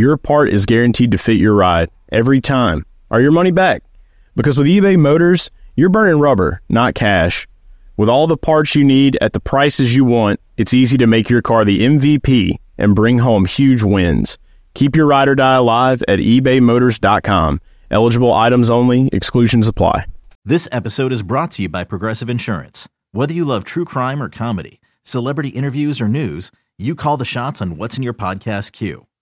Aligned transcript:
your 0.00 0.16
part 0.16 0.48
is 0.48 0.64
guaranteed 0.64 1.10
to 1.10 1.18
fit 1.18 1.36
your 1.36 1.54
ride 1.54 1.90
every 2.10 2.40
time 2.40 2.86
or 3.10 3.20
your 3.20 3.32
money 3.32 3.50
back. 3.50 3.82
Because 4.34 4.56
with 4.56 4.66
eBay 4.66 4.96
Motors, 4.96 5.50
you're 5.76 5.90
burning 5.90 6.18
rubber, 6.18 6.62
not 6.70 6.94
cash. 6.94 7.46
With 7.98 8.08
all 8.08 8.26
the 8.26 8.38
parts 8.38 8.74
you 8.74 8.82
need 8.82 9.18
at 9.20 9.34
the 9.34 9.40
prices 9.40 9.94
you 9.94 10.06
want, 10.06 10.40
it's 10.56 10.72
easy 10.72 10.96
to 10.96 11.06
make 11.06 11.28
your 11.28 11.42
car 11.42 11.66
the 11.66 11.80
MVP 11.80 12.54
and 12.78 12.94
bring 12.94 13.18
home 13.18 13.44
huge 13.44 13.82
wins. 13.82 14.38
Keep 14.72 14.96
your 14.96 15.06
ride 15.06 15.28
or 15.28 15.34
die 15.34 15.56
alive 15.56 16.02
at 16.08 16.18
ebaymotors.com. 16.18 17.60
Eligible 17.90 18.32
items 18.32 18.70
only, 18.70 19.10
exclusions 19.12 19.68
apply. 19.68 20.06
This 20.46 20.66
episode 20.72 21.12
is 21.12 21.22
brought 21.22 21.50
to 21.52 21.62
you 21.62 21.68
by 21.68 21.84
Progressive 21.84 22.30
Insurance. 22.30 22.88
Whether 23.12 23.34
you 23.34 23.44
love 23.44 23.64
true 23.64 23.84
crime 23.84 24.22
or 24.22 24.30
comedy, 24.30 24.80
celebrity 25.02 25.50
interviews 25.50 26.00
or 26.00 26.08
news, 26.08 26.50
you 26.78 26.94
call 26.94 27.18
the 27.18 27.26
shots 27.26 27.60
on 27.60 27.76
what's 27.76 27.98
in 27.98 28.02
your 28.02 28.14
podcast 28.14 28.72
queue. 28.72 29.06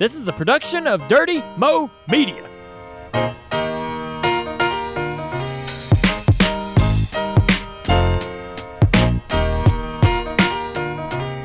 This 0.00 0.14
is 0.14 0.28
a 0.28 0.32
production 0.32 0.86
of 0.86 1.06
Dirty 1.08 1.42
Mo 1.58 1.90
Media. 2.08 2.48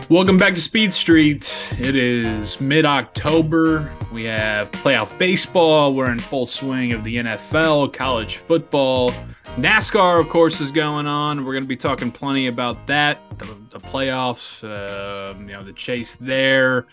Welcome 0.09 0.37
back 0.37 0.55
to 0.55 0.61
Speed 0.61 0.93
Street. 0.93 1.53
It 1.71 1.97
is 1.97 2.61
mid 2.61 2.85
October. 2.85 3.91
We 4.13 4.23
have 4.23 4.71
playoff 4.71 5.17
baseball. 5.17 5.93
We're 5.93 6.09
in 6.09 6.19
full 6.19 6.47
swing 6.47 6.93
of 6.93 7.03
the 7.03 7.17
NFL, 7.17 7.91
college 7.91 8.37
football. 8.37 9.11
NASCAR, 9.57 10.21
of 10.21 10.29
course, 10.29 10.61
is 10.61 10.71
going 10.71 11.07
on. 11.07 11.43
We're 11.43 11.51
going 11.51 11.63
to 11.63 11.67
be 11.67 11.75
talking 11.75 12.09
plenty 12.09 12.47
about 12.47 12.87
that, 12.87 13.19
the, 13.37 13.47
the 13.71 13.79
playoffs, 13.79 14.63
uh, 14.63 15.37
you 15.39 15.47
know, 15.47 15.61
the 15.61 15.73
chase 15.73 16.15
there 16.15 16.87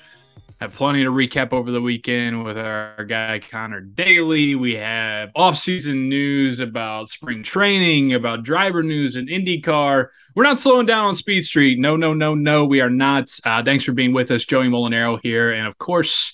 have 0.62 0.74
plenty 0.74 1.02
to 1.02 1.10
recap 1.10 1.52
over 1.52 1.72
the 1.72 1.80
weekend 1.80 2.44
with 2.44 2.56
our 2.56 3.04
guy 3.04 3.40
Conor 3.40 3.80
Daly. 3.80 4.54
We 4.54 4.76
have 4.76 5.32
off-season 5.34 6.08
news 6.08 6.60
about 6.60 7.08
spring 7.08 7.42
training, 7.42 8.14
about 8.14 8.44
driver 8.44 8.84
news 8.84 9.16
and 9.16 9.28
IndyCar. 9.28 10.06
We're 10.36 10.44
not 10.44 10.60
slowing 10.60 10.86
down 10.86 11.06
on 11.06 11.16
Speed 11.16 11.44
Street. 11.46 11.80
No, 11.80 11.96
no, 11.96 12.14
no, 12.14 12.36
no, 12.36 12.64
we 12.64 12.80
are 12.80 12.88
not. 12.88 13.36
Uh, 13.44 13.64
thanks 13.64 13.82
for 13.82 13.90
being 13.90 14.12
with 14.12 14.30
us, 14.30 14.44
Joey 14.44 14.68
Mulinaro 14.68 15.18
here, 15.20 15.50
and 15.50 15.66
of 15.66 15.78
course, 15.78 16.32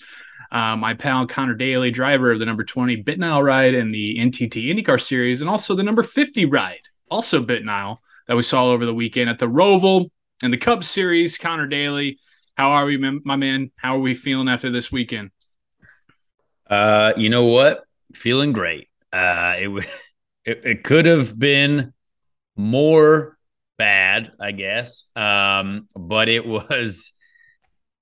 uh, 0.52 0.76
my 0.76 0.92
pal 0.92 1.26
Conor 1.26 1.54
Daly, 1.54 1.90
driver 1.90 2.30
of 2.30 2.38
the 2.38 2.44
number 2.44 2.64
20 2.64 2.96
Bit 2.96 3.18
BitNile 3.18 3.42
ride 3.42 3.74
and 3.74 3.94
the 3.94 4.18
NTT 4.18 4.66
IndyCar 4.66 5.00
series, 5.00 5.40
and 5.40 5.48
also 5.48 5.74
the 5.74 5.82
number 5.82 6.02
50 6.02 6.44
ride, 6.44 6.82
also 7.10 7.40
Bit 7.40 7.64
BitNile, 7.64 7.96
that 8.26 8.36
we 8.36 8.42
saw 8.42 8.66
over 8.66 8.84
the 8.84 8.92
weekend 8.92 9.30
at 9.30 9.38
the 9.38 9.48
Roval 9.48 10.10
and 10.42 10.52
the 10.52 10.58
Cup 10.58 10.84
series. 10.84 11.38
Conor 11.38 11.66
Daly 11.66 12.18
how 12.58 12.72
are 12.72 12.84
we, 12.84 12.96
my 12.96 13.36
man? 13.36 13.70
How 13.76 13.94
are 13.94 14.00
we 14.00 14.14
feeling 14.14 14.48
after 14.48 14.68
this 14.68 14.90
weekend? 14.90 15.30
Uh, 16.68 17.12
you 17.16 17.30
know 17.30 17.44
what? 17.44 17.84
Feeling 18.14 18.52
great. 18.52 18.88
Uh, 19.12 19.54
it 19.56 19.88
it, 20.44 20.60
it 20.64 20.84
could 20.84 21.06
have 21.06 21.38
been 21.38 21.94
more 22.56 23.38
bad, 23.78 24.32
I 24.40 24.50
guess. 24.50 25.04
Um, 25.14 25.86
but 25.94 26.28
it 26.28 26.46
was. 26.46 27.12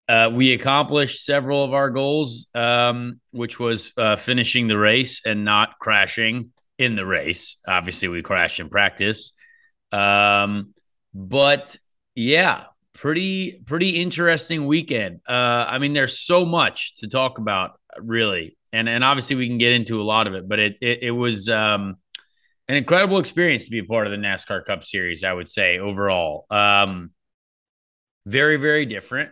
Uh, 0.09 0.31
we 0.33 0.53
accomplished 0.53 1.25
several 1.25 1.65
of 1.65 1.75
our 1.75 1.91
goals, 1.91 2.47
um, 2.55 3.21
which 3.33 3.59
was 3.59 3.93
uh, 3.99 4.15
finishing 4.15 4.69
the 4.69 4.79
race 4.79 5.21
and 5.27 5.45
not 5.45 5.81
crashing 5.81 6.53
in 6.79 6.95
the 6.95 7.05
race. 7.05 7.57
Obviously, 7.67 8.07
we 8.07 8.23
crashed 8.23 8.61
in 8.61 8.69
practice. 8.71 9.33
Um, 9.91 10.73
but 11.13 11.77
yeah, 12.15 12.67
pretty 12.97 13.61
pretty 13.67 13.91
interesting 13.91 14.67
weekend. 14.67 15.21
Uh, 15.29 15.65
I 15.69 15.79
mean, 15.79 15.93
there's 15.93 16.19
so 16.19 16.45
much 16.45 16.97
to 16.97 17.09
talk 17.09 17.39
about, 17.39 17.79
really, 17.99 18.57
and 18.73 18.89
and 18.89 19.05
obviously 19.05 19.37
we 19.37 19.47
can 19.47 19.59
get 19.59 19.73
into 19.73 20.01
a 20.01 20.05
lot 20.05 20.27
of 20.27 20.35
it. 20.35 20.49
But 20.49 20.59
it 20.59 20.79
it, 20.81 21.03
it 21.03 21.11
was 21.11 21.49
um, 21.49 21.97
an 22.69 22.77
incredible 22.77 23.19
experience 23.19 23.67
to 23.67 23.71
be 23.71 23.79
a 23.79 23.85
part 23.85 24.07
of 24.07 24.11
the 24.11 24.19
NASCAR 24.19 24.65
Cup 24.65 24.85
Series. 24.85 25.23
I 25.23 25.33
would 25.33 25.49
say 25.49 25.79
overall, 25.79 26.47
um, 26.51 27.11
very 28.25 28.57
very 28.57 28.87
different. 28.87 29.31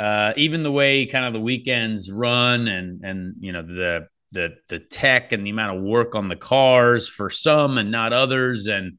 Uh, 0.00 0.32
even 0.36 0.62
the 0.62 0.72
way 0.72 1.06
kind 1.06 1.24
of 1.24 1.32
the 1.32 1.40
weekends 1.40 2.10
run, 2.10 2.68
and 2.68 3.04
and 3.04 3.34
you 3.40 3.52
know 3.52 3.62
the 3.62 4.06
the 4.32 4.54
the 4.68 4.78
tech 4.78 5.32
and 5.32 5.46
the 5.46 5.50
amount 5.50 5.76
of 5.76 5.82
work 5.82 6.14
on 6.14 6.28
the 6.28 6.36
cars 6.36 7.08
for 7.08 7.28
some 7.28 7.76
and 7.76 7.90
not 7.90 8.12
others, 8.12 8.66
and 8.66 8.98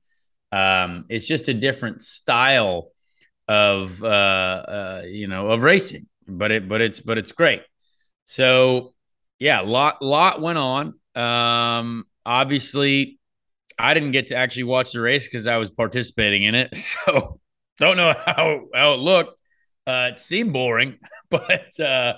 um, 0.51 1.05
it's 1.09 1.27
just 1.27 1.47
a 1.47 1.53
different 1.53 2.01
style 2.01 2.91
of 3.47 4.03
uh, 4.03 4.07
uh, 4.07 5.01
you 5.05 5.27
know 5.27 5.51
of 5.51 5.63
racing, 5.63 6.07
but 6.27 6.51
it 6.51 6.67
but 6.67 6.81
it's 6.81 6.99
but 6.99 7.17
it's 7.17 7.31
great. 7.31 7.61
So 8.25 8.93
yeah, 9.39 9.61
lot 9.61 10.01
lot 10.01 10.41
went 10.41 10.57
on. 10.57 10.93
Um, 11.15 12.05
obviously, 12.25 13.19
I 13.77 13.93
didn't 13.93 14.11
get 14.11 14.27
to 14.27 14.35
actually 14.35 14.63
watch 14.63 14.91
the 14.91 15.01
race 15.01 15.25
because 15.25 15.47
I 15.47 15.57
was 15.57 15.69
participating 15.69 16.43
in 16.43 16.55
it, 16.55 16.75
so 17.05 17.39
don't 17.77 17.97
know 17.97 18.13
how 18.25 18.61
how 18.73 18.93
it 18.93 18.99
looked. 18.99 19.37
Uh, 19.87 20.09
it 20.13 20.19
seemed 20.19 20.51
boring, 20.51 20.97
but 21.29 21.79
uh, 21.79 22.13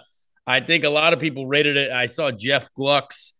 I 0.46 0.62
think 0.62 0.84
a 0.84 0.90
lot 0.90 1.14
of 1.14 1.20
people 1.20 1.48
rated 1.48 1.76
it. 1.76 1.92
I 1.92 2.06
saw 2.06 2.32
Jeff 2.32 2.74
Gluck's 2.74 3.34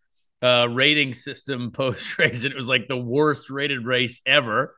uh, 0.44 0.68
rating 0.70 1.14
system 1.14 1.72
post 1.74 2.18
race, 2.20 2.44
and 2.44 2.54
it 2.54 2.58
was 2.58 2.70
like 2.70 2.88
the 2.88 2.98
worst 2.98 3.50
rated 3.50 3.86
race 3.86 4.22
ever 4.26 4.76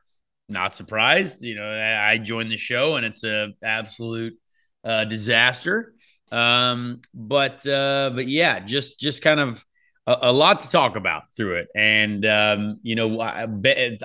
not 0.50 0.74
surprised. 0.74 1.42
You 1.42 1.56
know, 1.56 1.70
I 1.70 2.18
joined 2.18 2.50
the 2.50 2.56
show 2.56 2.96
and 2.96 3.06
it's 3.06 3.24
a 3.24 3.52
absolute 3.62 4.38
uh, 4.84 5.04
disaster. 5.04 5.94
Um, 6.32 7.00
but 7.12 7.66
uh, 7.66 8.10
but 8.14 8.28
yeah, 8.28 8.60
just 8.60 9.00
just 9.00 9.22
kind 9.22 9.40
of 9.40 9.64
a, 10.06 10.16
a, 10.22 10.32
lot 10.32 10.60
to 10.60 10.68
talk 10.68 10.96
about 10.96 11.24
through 11.36 11.56
it. 11.56 11.68
And 11.74 12.24
um, 12.24 12.78
you 12.82 12.94
know, 12.94 13.20
I, 13.20 13.46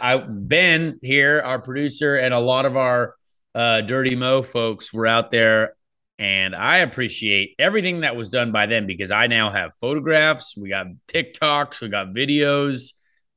I, 0.01 0.17
Ben 0.17 0.99
here, 1.01 1.41
our 1.41 1.59
producer, 1.59 2.15
and 2.15 2.33
a 2.33 2.39
lot 2.39 2.65
of 2.65 2.77
our 2.77 3.15
uh, 3.53 3.81
Dirty 3.81 4.15
Mo 4.15 4.41
folks 4.41 4.91
were 4.91 5.07
out 5.07 5.31
there. 5.31 5.75
And 6.17 6.55
I 6.55 6.77
appreciate 6.77 7.55
everything 7.59 8.01
that 8.01 8.15
was 8.15 8.29
done 8.29 8.51
by 8.51 8.67
them 8.67 8.87
because 8.87 9.11
I 9.11 9.27
now 9.27 9.49
have 9.49 9.73
photographs, 9.75 10.55
we 10.55 10.69
got 10.69 10.87
TikToks, 11.09 11.81
we 11.81 11.89
got 11.89 12.07
videos. 12.07 12.93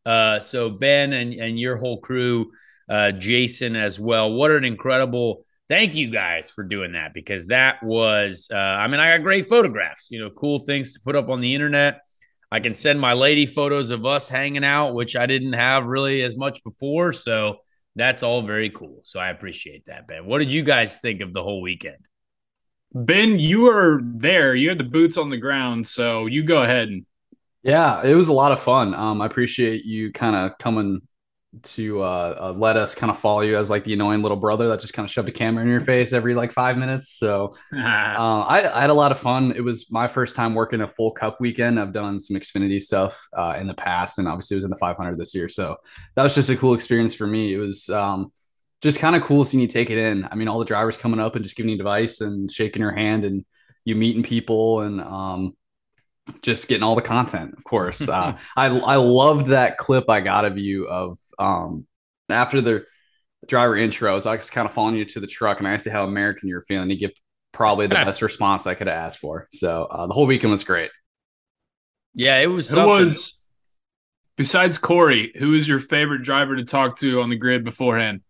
Uh, 0.06 0.38
so 0.38 0.70
Ben 0.70 1.12
and, 1.12 1.34
and 1.34 1.58
your 1.58 1.76
whole 1.76 2.00
crew 2.00 2.52
uh, 2.88 3.12
Jason 3.12 3.76
as 3.76 4.00
well. 4.00 4.32
What 4.32 4.50
an 4.50 4.64
incredible 4.64 5.44
thank 5.68 5.94
you 5.94 6.10
guys 6.10 6.50
for 6.50 6.64
doing 6.64 6.92
that 6.92 7.12
because 7.14 7.48
that 7.48 7.82
was, 7.82 8.48
uh, 8.52 8.56
I 8.56 8.88
mean, 8.88 9.00
I 9.00 9.16
got 9.16 9.22
great 9.22 9.46
photographs, 9.46 10.10
you 10.10 10.18
know, 10.18 10.30
cool 10.30 10.60
things 10.60 10.94
to 10.94 11.00
put 11.00 11.14
up 11.14 11.28
on 11.28 11.40
the 11.40 11.54
internet. 11.54 12.00
I 12.50 12.60
can 12.60 12.74
send 12.74 12.98
my 12.98 13.12
lady 13.12 13.44
photos 13.44 13.90
of 13.90 14.06
us 14.06 14.28
hanging 14.28 14.64
out, 14.64 14.94
which 14.94 15.14
I 15.16 15.26
didn't 15.26 15.52
have 15.52 15.86
really 15.86 16.22
as 16.22 16.36
much 16.36 16.64
before. 16.64 17.12
So 17.12 17.58
that's 17.94 18.22
all 18.22 18.40
very 18.42 18.70
cool. 18.70 19.00
So 19.04 19.20
I 19.20 19.28
appreciate 19.28 19.84
that, 19.86 20.06
Ben. 20.06 20.24
What 20.24 20.38
did 20.38 20.50
you 20.50 20.62
guys 20.62 20.98
think 21.00 21.20
of 21.20 21.34
the 21.34 21.42
whole 21.42 21.60
weekend? 21.60 21.98
Ben, 22.94 23.38
you 23.38 23.62
were 23.62 24.00
there. 24.02 24.54
You 24.54 24.70
had 24.70 24.78
the 24.78 24.84
boots 24.84 25.18
on 25.18 25.28
the 25.28 25.36
ground. 25.36 25.86
So 25.86 26.24
you 26.24 26.42
go 26.42 26.62
ahead. 26.62 26.88
And 26.88 27.04
Yeah, 27.62 28.02
it 28.02 28.14
was 28.14 28.28
a 28.28 28.32
lot 28.32 28.52
of 28.52 28.60
fun. 28.60 28.94
Um, 28.94 29.20
I 29.20 29.26
appreciate 29.26 29.84
you 29.84 30.10
kind 30.10 30.34
of 30.34 30.56
coming 30.56 31.02
to 31.62 32.02
uh, 32.02 32.36
uh, 32.38 32.52
let 32.58 32.76
us 32.76 32.94
kind 32.94 33.10
of 33.10 33.18
follow 33.18 33.40
you 33.40 33.56
as 33.56 33.70
like 33.70 33.84
the 33.84 33.94
annoying 33.94 34.20
little 34.22 34.36
brother 34.36 34.68
that 34.68 34.80
just 34.80 34.92
kind 34.92 35.04
of 35.04 35.10
shoved 35.10 35.28
a 35.28 35.32
camera 35.32 35.64
in 35.64 35.70
your 35.70 35.80
face 35.80 36.12
every 36.12 36.34
like 36.34 36.52
five 36.52 36.76
minutes. 36.76 37.10
So 37.10 37.56
uh, 37.74 37.78
I, 37.78 38.70
I, 38.72 38.80
had 38.82 38.90
a 38.90 38.94
lot 38.94 39.12
of 39.12 39.18
fun. 39.18 39.52
It 39.52 39.64
was 39.64 39.90
my 39.90 40.08
first 40.08 40.36
time 40.36 40.54
working 40.54 40.82
a 40.82 40.88
full 40.88 41.10
cup 41.10 41.40
weekend. 41.40 41.80
I've 41.80 41.94
done 41.94 42.20
some 42.20 42.36
Xfinity 42.36 42.82
stuff 42.82 43.28
uh, 43.32 43.56
in 43.58 43.66
the 43.66 43.74
past, 43.74 44.18
and 44.18 44.28
obviously 44.28 44.56
it 44.56 44.58
was 44.58 44.64
in 44.64 44.70
the 44.70 44.76
500 44.76 45.18
this 45.18 45.34
year. 45.34 45.48
So 45.48 45.76
that 46.16 46.22
was 46.22 46.34
just 46.34 46.50
a 46.50 46.56
cool 46.56 46.74
experience 46.74 47.14
for 47.14 47.26
me. 47.26 47.54
It 47.54 47.58
was 47.58 47.88
um, 47.88 48.30
just 48.82 48.98
kind 48.98 49.16
of 49.16 49.22
cool 49.22 49.44
seeing 49.44 49.62
you 49.62 49.68
take 49.68 49.90
it 49.90 49.98
in. 49.98 50.28
I 50.30 50.34
mean, 50.34 50.48
all 50.48 50.58
the 50.58 50.64
drivers 50.64 50.98
coming 50.98 51.20
up 51.20 51.34
and 51.34 51.44
just 51.44 51.56
giving 51.56 51.70
you 51.70 51.76
advice 51.76 52.20
and 52.20 52.50
shaking 52.50 52.82
your 52.82 52.92
hand 52.92 53.24
and 53.24 53.44
you 53.84 53.96
meeting 53.96 54.22
people 54.22 54.82
and 54.82 55.00
um, 55.00 55.56
just 56.42 56.68
getting 56.68 56.82
all 56.82 56.94
the 56.94 57.02
content, 57.02 57.54
of 57.56 57.64
course. 57.64 58.08
Uh, 58.08 58.36
I 58.56 58.66
I 58.66 58.96
loved 58.96 59.46
that 59.46 59.78
clip 59.78 60.08
I 60.08 60.20
got 60.20 60.44
of 60.44 60.58
you 60.58 60.86
of 60.88 61.18
um, 61.38 61.86
after 62.28 62.60
the 62.60 62.84
driver 63.46 63.76
intros. 63.76 64.26
I 64.26 64.36
was 64.36 64.50
kind 64.50 64.66
of 64.66 64.72
following 64.72 64.96
you 64.96 65.04
to 65.06 65.20
the 65.20 65.26
truck, 65.26 65.58
and 65.58 65.68
I 65.68 65.72
asked 65.72 65.86
you 65.86 65.92
how 65.92 66.04
American 66.04 66.48
you 66.48 66.54
were 66.54 66.64
feeling. 66.66 66.90
You 66.90 66.98
get 66.98 67.18
probably 67.52 67.86
the 67.86 67.94
best 67.94 68.22
response 68.22 68.66
I 68.66 68.74
could 68.74 68.86
have 68.86 68.96
asked 68.96 69.18
for. 69.18 69.48
So 69.52 69.84
uh, 69.84 70.06
the 70.06 70.14
whole 70.14 70.26
weekend 70.26 70.50
was 70.50 70.64
great. 70.64 70.90
Yeah, 72.14 72.38
it 72.40 72.50
was. 72.50 72.68
Who 72.68 72.86
was 72.86 73.46
besides 74.36 74.78
Corey? 74.78 75.32
Who 75.38 75.50
was 75.50 75.68
your 75.68 75.78
favorite 75.78 76.22
driver 76.22 76.56
to 76.56 76.64
talk 76.64 76.98
to 77.00 77.20
on 77.20 77.30
the 77.30 77.36
grid 77.36 77.64
beforehand? 77.64 78.22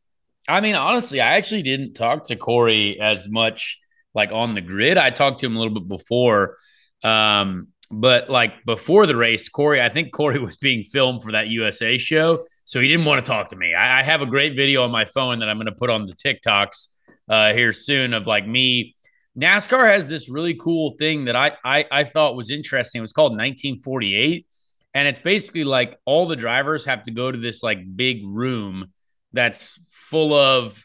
I 0.48 0.60
mean, 0.60 0.74
honestly, 0.74 1.20
I 1.20 1.36
actually 1.36 1.62
didn't 1.62 1.94
talk 1.94 2.24
to 2.24 2.36
Corey 2.36 2.98
as 2.98 3.28
much 3.28 3.78
like 4.14 4.32
on 4.32 4.54
the 4.54 4.62
grid. 4.62 4.96
I 4.96 5.10
talked 5.10 5.40
to 5.40 5.46
him 5.46 5.56
a 5.56 5.58
little 5.58 5.74
bit 5.74 5.86
before. 5.86 6.56
Um, 7.04 7.68
but 7.90 8.28
like 8.28 8.64
before 8.64 9.06
the 9.06 9.16
race, 9.16 9.48
Corey, 9.48 9.80
I 9.80 9.88
think 9.88 10.12
Corey 10.12 10.38
was 10.44 10.56
being 10.56 10.84
filmed 10.84 11.22
for 11.22 11.32
that 11.32 11.48
USA 11.48 11.98
show. 11.98 12.44
So 12.64 12.80
he 12.80 12.88
didn't 12.88 13.06
want 13.06 13.24
to 13.24 13.28
talk 13.28 13.48
to 13.48 13.56
me. 13.56 13.74
I, 13.74 14.00
I 14.00 14.02
have 14.02 14.20
a 14.20 14.26
great 14.26 14.54
video 14.56 14.82
on 14.82 14.90
my 14.90 15.04
phone 15.04 15.38
that 15.38 15.48
I'm 15.48 15.56
going 15.56 15.66
to 15.66 15.72
put 15.72 15.90
on 15.90 16.06
the 16.06 16.14
TikToks 16.14 16.88
uh, 17.28 17.52
here 17.52 17.72
soon 17.72 18.12
of 18.12 18.26
like 18.26 18.46
me. 18.46 18.94
NASCAR 19.38 19.88
has 19.88 20.08
this 20.08 20.28
really 20.28 20.54
cool 20.54 20.96
thing 20.98 21.26
that 21.26 21.36
I, 21.36 21.52
I, 21.64 21.84
I 21.90 22.04
thought 22.04 22.34
was 22.36 22.50
interesting. 22.50 22.98
It 22.98 23.02
was 23.02 23.12
called 23.12 23.32
1948. 23.32 24.46
And 24.94 25.06
it's 25.06 25.20
basically 25.20 25.64
like 25.64 25.98
all 26.04 26.26
the 26.26 26.36
drivers 26.36 26.84
have 26.86 27.04
to 27.04 27.10
go 27.10 27.30
to 27.30 27.38
this 27.38 27.62
like 27.62 27.78
big 27.94 28.22
room 28.24 28.92
that's 29.32 29.80
full 29.88 30.34
of 30.34 30.84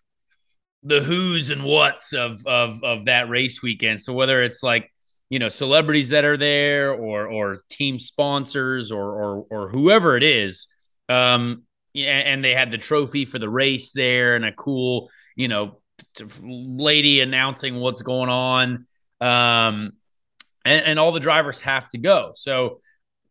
the 0.83 0.99
who's 0.99 1.49
and 1.49 1.63
what's 1.63 2.13
of 2.13 2.45
of 2.45 2.83
of 2.83 3.05
that 3.05 3.29
race 3.29 3.63
weekend. 3.63 4.01
So 4.01 4.13
whether 4.13 4.43
it's 4.43 4.61
like 4.61 4.92
you 5.29 5.39
know 5.39 5.49
celebrities 5.49 6.09
that 6.09 6.25
are 6.25 6.37
there 6.37 6.93
or 6.93 7.27
or 7.27 7.57
team 7.69 7.99
sponsors 7.99 8.91
or 8.91 9.11
or 9.11 9.45
or 9.49 9.69
whoever 9.69 10.17
it 10.17 10.23
is, 10.23 10.67
um, 11.09 11.63
and 11.95 12.43
they 12.43 12.53
had 12.53 12.71
the 12.71 12.77
trophy 12.77 13.25
for 13.25 13.39
the 13.39 13.49
race 13.49 13.91
there 13.93 14.35
and 14.35 14.45
a 14.45 14.51
cool 14.51 15.09
you 15.35 15.47
know 15.47 15.79
lady 16.41 17.21
announcing 17.21 17.75
what's 17.79 18.01
going 18.01 18.29
on, 18.29 18.85
um, 19.21 19.93
and, 20.65 20.85
and 20.85 20.99
all 20.99 21.11
the 21.11 21.19
drivers 21.19 21.61
have 21.61 21.89
to 21.89 21.97
go. 21.97 22.31
So. 22.35 22.79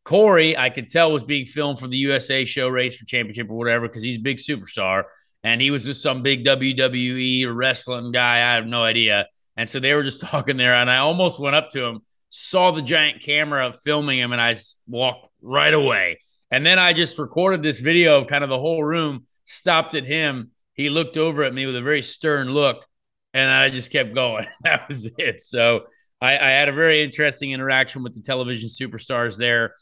Corey, 0.05 0.57
I 0.59 0.69
could 0.69 0.89
tell 0.89 1.13
was 1.13 1.23
being 1.23 1.47
filmed 1.47 1.79
for 1.79 1.87
the 1.87 1.97
USA 1.99 2.45
show 2.45 2.67
race 2.67 2.97
for 2.97 3.05
championship 3.05 3.49
or 3.49 3.55
whatever 3.55 3.87
because 3.87 4.03
he's 4.03 4.17
a 4.17 4.21
big 4.21 4.39
superstar 4.39 5.05
and 5.45 5.61
he 5.61 5.71
was 5.71 5.85
just 5.85 6.03
some 6.03 6.23
big 6.23 6.45
WWE 6.45 7.55
wrestling 7.55 8.13
guy. 8.13 8.37
I 8.37 8.55
have 8.55 8.67
no 8.67 8.83
idea. 8.83 9.27
And 9.57 9.69
so 9.69 9.81
they 9.81 9.95
were 9.95 10.03
just 10.03 10.21
talking 10.27 10.57
there, 10.57 10.75
and 10.75 10.91
I 10.91 10.99
almost 10.99 11.39
went 11.39 11.57
up 11.57 11.71
to 11.71 11.85
him, 11.85 12.01
saw 12.29 12.71
the 12.71 12.83
giant 12.83 13.23
camera 13.23 13.73
filming 13.85 14.19
him, 14.19 14.33
and 14.33 14.41
I 14.41 14.55
walked 14.87 15.29
right 15.41 15.75
away. 15.75 16.19
And 16.51 16.67
then 16.67 16.79
I 16.79 16.93
just 16.93 17.19
recorded 17.19 17.63
this 17.63 17.81
video 17.81 18.21
of 18.21 18.27
kind 18.27 18.45
of 18.45 18.51
the 18.51 18.59
whole 18.59 18.85
room, 18.85 19.27
stopped 19.45 19.95
at 19.95 20.05
him. 20.05 20.51
He 20.75 20.91
looked 20.91 21.17
over 21.17 21.43
at 21.45 21.55
me 21.55 21.67
with 21.67 21.77
a 21.77 21.83
very 21.83 22.03
stern 22.03 22.51
look, 22.51 22.85
and 23.33 23.51
I 23.51 23.71
just 23.71 23.91
kept 23.91 24.15
going. 24.15 24.47
that 24.63 24.89
was 24.89 25.11
it. 25.19 25.43
So 25.43 25.85
I, 26.21 26.33
I, 26.35 26.51
had 26.51 26.69
a 26.69 26.73
very 26.73 27.03
interesting 27.03 27.53
interaction 27.53 28.03
with 28.03 28.15
the 28.15 28.21
television 28.21 28.69
superstars 28.69 29.39
there. 29.39 29.75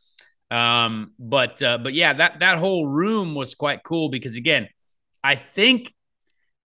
Um, 0.51 1.13
but 1.19 1.63
uh, 1.63 1.79
but 1.79 1.95
yeah, 1.95 2.13
that 2.15 2.41
that 2.41 2.59
whole 2.59 2.87
room 2.87 3.35
was 3.35 3.55
quite 3.55 3.83
cool 3.85 4.09
because 4.09 4.37
again, 4.37 4.69
I 5.23 5.37
think 5.37 5.95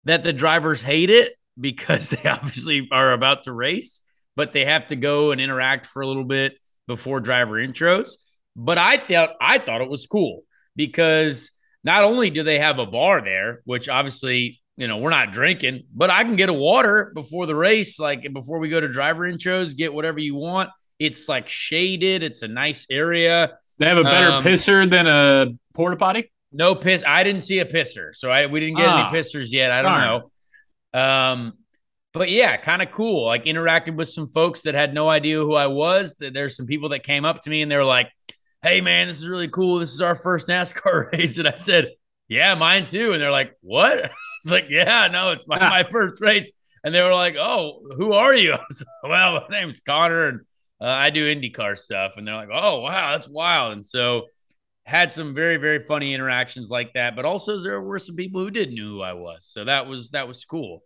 that 0.05 0.23
the 0.23 0.33
drivers 0.33 0.83
hate 0.83 1.11
it 1.11 1.35
because 1.59 2.11
they 2.11 2.29
obviously 2.29 2.89
are 2.91 3.13
about 3.13 3.45
to 3.45 3.53
race, 3.53 4.01
but 4.37 4.53
they 4.53 4.65
have 4.65 4.89
to 4.89 4.97
go 4.97 5.31
and 5.33 5.41
interact 5.41 5.87
for 5.87 6.03
a 6.03 6.07
little 6.07 6.25
bit 6.25 6.55
before 6.87 7.21
driver 7.21 7.55
intros. 7.55 8.13
But 8.57 8.79
I 8.79 8.99
thought 8.99 9.31
I 9.41 9.59
thought 9.59 9.81
it 9.81 9.91
was 9.91 10.07
cool 10.07 10.43
because 10.77 11.51
not 11.83 12.05
only 12.05 12.31
do 12.31 12.43
they 12.43 12.59
have 12.59 12.79
a 12.79 12.87
bar 12.87 13.23
there, 13.23 13.61
which 13.65 13.89
obviously 13.89 14.61
you 14.77 14.87
know 14.87 14.99
we're 14.99 15.11
not 15.11 15.33
drinking, 15.33 15.85
but 15.93 16.11
I 16.11 16.25
can 16.25 16.37
get 16.37 16.49
a 16.49 16.55
water 16.55 17.11
before 17.15 17.47
the 17.47 17.57
race, 17.57 17.99
like 17.99 18.33
before 18.33 18.59
we 18.59 18.69
go 18.69 18.81
to 18.81 18.89
driver 18.89 19.31
intros, 19.31 19.77
get 19.77 19.93
whatever 19.93 20.19
you 20.19 20.35
want. 20.37 20.71
It's 20.99 21.29
like 21.29 21.49
shaded. 21.49 22.23
It's 22.23 22.43
a 22.43 22.49
nice 22.49 22.87
area. 22.91 23.59
They 23.79 23.87
have 23.87 23.99
a 23.99 24.05
better 24.05 24.31
um, 24.31 24.45
pisser 24.45 24.89
than 24.89 25.07
a 25.09 25.49
porta 25.75 25.97
potty. 25.97 26.31
No 26.53 26.77
piss. 26.77 27.03
I 27.05 27.25
didn't 27.25 27.41
see 27.41 27.59
a 27.59 27.65
pisser, 27.65 28.15
so 28.15 28.31
I 28.31 28.47
we 28.47 28.61
didn't 28.61 28.77
get 28.77 28.89
any 28.89 29.03
ah. 29.03 29.13
pissers 29.13 29.51
yet. 29.51 29.73
I 29.73 29.83
don't 29.83 29.91
darn. 29.91 30.07
know. 30.07 30.31
Um, 30.95 31.55
but 32.15 32.31
yeah, 32.31 32.57
kind 32.57 32.81
of 32.81 32.93
cool. 32.93 33.27
Like 33.27 33.45
interacted 33.45 33.97
with 33.97 34.09
some 34.09 34.29
folks 34.29 34.63
that 34.63 34.75
had 34.75 34.95
no 34.95 35.09
idea 35.11 35.39
who 35.39 35.55
I 35.55 35.67
was. 35.67 36.17
There's 36.17 36.57
some 36.57 36.67
people 36.67 36.91
that 36.91 37.03
came 37.03 37.25
up 37.25 37.41
to 37.41 37.51
me 37.51 37.61
and 37.61 37.71
they 37.71 37.77
were 37.77 37.85
like, 37.85 38.11
"Hey, 38.63 38.81
man, 38.81 39.09
this 39.09 39.19
is 39.19 39.29
really 39.29 39.49
cool. 39.49 39.81
This 39.81 39.93
is 39.93 40.01
our 40.01 40.15
first 40.15 40.49
NASCAR 40.49 41.13
race." 41.13 41.37
And 41.39 41.49
I 41.49 41.57
said, 41.57 41.91
"Yeah, 42.29 42.55
mine 42.55 42.87
too." 42.87 43.13
And 43.13 43.21
they're 43.21 43.33
like, 43.33 43.55
"What?" 43.61 43.99
it's 44.05 44.51
like, 44.51 44.67
"Yeah, 44.71 45.09
no, 45.09 45.33
it's 45.33 45.47
my, 45.47 45.59
my 45.59 45.83
first 45.83 46.21
race." 46.21 46.53
And 46.85 46.95
they 46.95 47.03
were 47.03 47.15
like, 47.15 47.37
"Oh, 47.37 47.81
who 47.97 48.13
are 48.13 48.35
you?" 48.35 48.53
I 48.55 48.61
was 48.69 48.81
like, 48.81 49.11
"Well, 49.11 49.45
my 49.51 49.61
name's 49.61 49.81
Conor, 49.81 50.29
and 50.29 50.41
uh, 50.81 50.87
I 50.87 51.11
do 51.11 51.35
IndyCar 51.35 51.77
stuff." 51.77 52.17
And 52.17 52.27
they're 52.29 52.37
like, 52.37 52.51
"Oh, 52.53 52.81
wow, 52.81 53.13
that's 53.13 53.29
wild." 53.29 53.73
And 53.73 53.85
so 53.85 54.27
had 54.87 55.11
some 55.11 55.35
very 55.35 55.57
very 55.57 55.83
funny 55.83 56.13
interactions 56.13 56.71
like 56.71 56.93
that 56.93 57.17
but 57.17 57.25
also 57.25 57.59
there 57.59 57.81
were 57.81 57.99
some 57.99 58.17
people 58.17 58.41
who 58.41 58.51
didn't 58.51 58.75
know 58.75 58.83
who 58.83 59.03
i 59.03 59.13
was. 59.13 59.47
So 59.47 59.65
that 59.65 59.87
was 59.87 60.11
that 60.11 60.29
was 60.29 60.45
cool. 60.45 60.83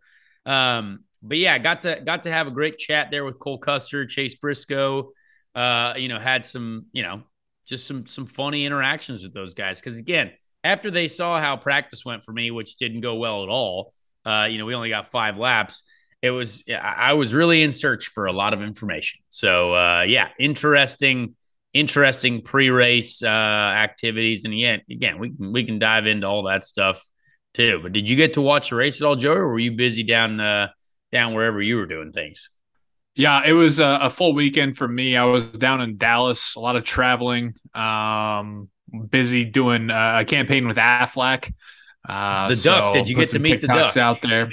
Um 0.47 1.01
but 1.23 1.37
yeah 1.39 1.59
got 1.59 1.81
to 1.83 2.01
got 2.05 2.23
to 2.23 2.31
have 2.31 2.47
a 2.47 2.51
great 2.53 2.79
chat 2.79 3.11
there 3.11 3.25
with 3.25 3.39
cole 3.39 3.59
custer 3.59 4.07
chase 4.07 4.37
briscoe 4.37 5.11
uh 5.57 5.95
you 5.97 6.09
know 6.09 6.21
had 6.21 6.45
some 6.45 6.87
you 6.93 7.03
know 7.03 7.23
just 7.67 7.87
some 7.87 8.07
some 8.07 8.27
funny 8.27 8.65
interactions 8.65 9.23
with 9.23 9.35
those 9.35 9.55
guys. 9.55 9.81
Because 9.81 9.99
again 9.99 10.31
after 10.63 10.91
they 10.91 11.09
saw 11.09 11.41
how 11.41 11.57
practice 11.57 12.05
went 12.05 12.25
for 12.25 12.33
me 12.33 12.51
which 12.51 12.77
didn't 12.77 13.01
go 13.01 13.17
well 13.17 13.43
at 13.43 13.49
all 13.49 13.93
uh 14.25 14.47
you 14.49 14.59
know 14.59 14.65
we 14.65 14.75
only 14.75 14.91
got 14.91 15.11
five 15.11 15.39
laps 15.39 15.83
it 16.23 16.31
was 16.31 16.65
i 16.69 17.13
was 17.13 17.33
really 17.33 17.63
in 17.63 17.71
search 17.71 18.09
for 18.09 18.27
a 18.27 18.33
lot 18.33 18.55
of 18.55 18.63
information. 18.63 19.21
So 19.29 19.75
uh 19.75 20.03
yeah 20.03 20.29
interesting 20.39 21.35
interesting 21.73 22.43
pre-race 22.43 23.23
uh, 23.23 23.27
activities. 23.27 24.45
And 24.45 24.59
yeah, 24.59 24.79
again, 24.91 25.19
we 25.19 25.37
can 25.37 25.53
we 25.53 25.65
can 25.65 25.79
dive 25.79 26.07
into 26.07 26.27
all 26.27 26.45
that 26.45 26.65
stuff 26.65 27.05
too. 27.55 27.81
But 27.83 27.93
did 27.93 28.09
you 28.09 28.17
get 28.17 28.35
to 28.35 28.41
watch 28.41 28.71
the 28.71 28.77
race 28.77 29.01
at 29.01 29.07
all, 29.07 29.17
Joe, 29.17 29.35
or 29.35 29.49
were 29.49 29.59
you 29.59 29.73
busy 29.73 30.03
down 30.03 30.41
uh, 30.41 30.69
down 31.13 31.35
wherever 31.35 31.61
you 31.61 31.77
were 31.77 31.87
doing 31.87 32.13
things? 32.13 32.51
Yeah, 33.15 33.43
it 33.45 33.53
was 33.53 33.81
a, 33.81 33.99
a, 34.03 34.11
full 34.11 34.33
weekend 34.33 34.77
for 34.77 34.87
me. 34.87 35.17
I 35.17 35.25
was 35.25 35.45
down 35.49 35.81
in 35.81 35.97
Dallas, 35.97 36.55
a 36.55 36.61
lot 36.61 36.77
of 36.77 36.85
traveling, 36.85 37.55
um, 37.75 38.69
busy 39.11 39.45
doing 39.45 39.91
uh, 39.91 40.19
a 40.21 40.25
campaign 40.25 40.69
with 40.69 40.77
Aflac. 40.77 41.53
Uh, 42.09 42.49
the 42.49 42.55
so 42.55 42.71
duck. 42.71 42.93
Did 42.95 43.09
you 43.09 43.17
get 43.17 43.31
to 43.31 43.41
meet 43.41 43.61
TikToks 43.61 43.61
the 43.61 43.67
duck 43.67 43.97
out 43.97 44.23
there? 44.23 44.49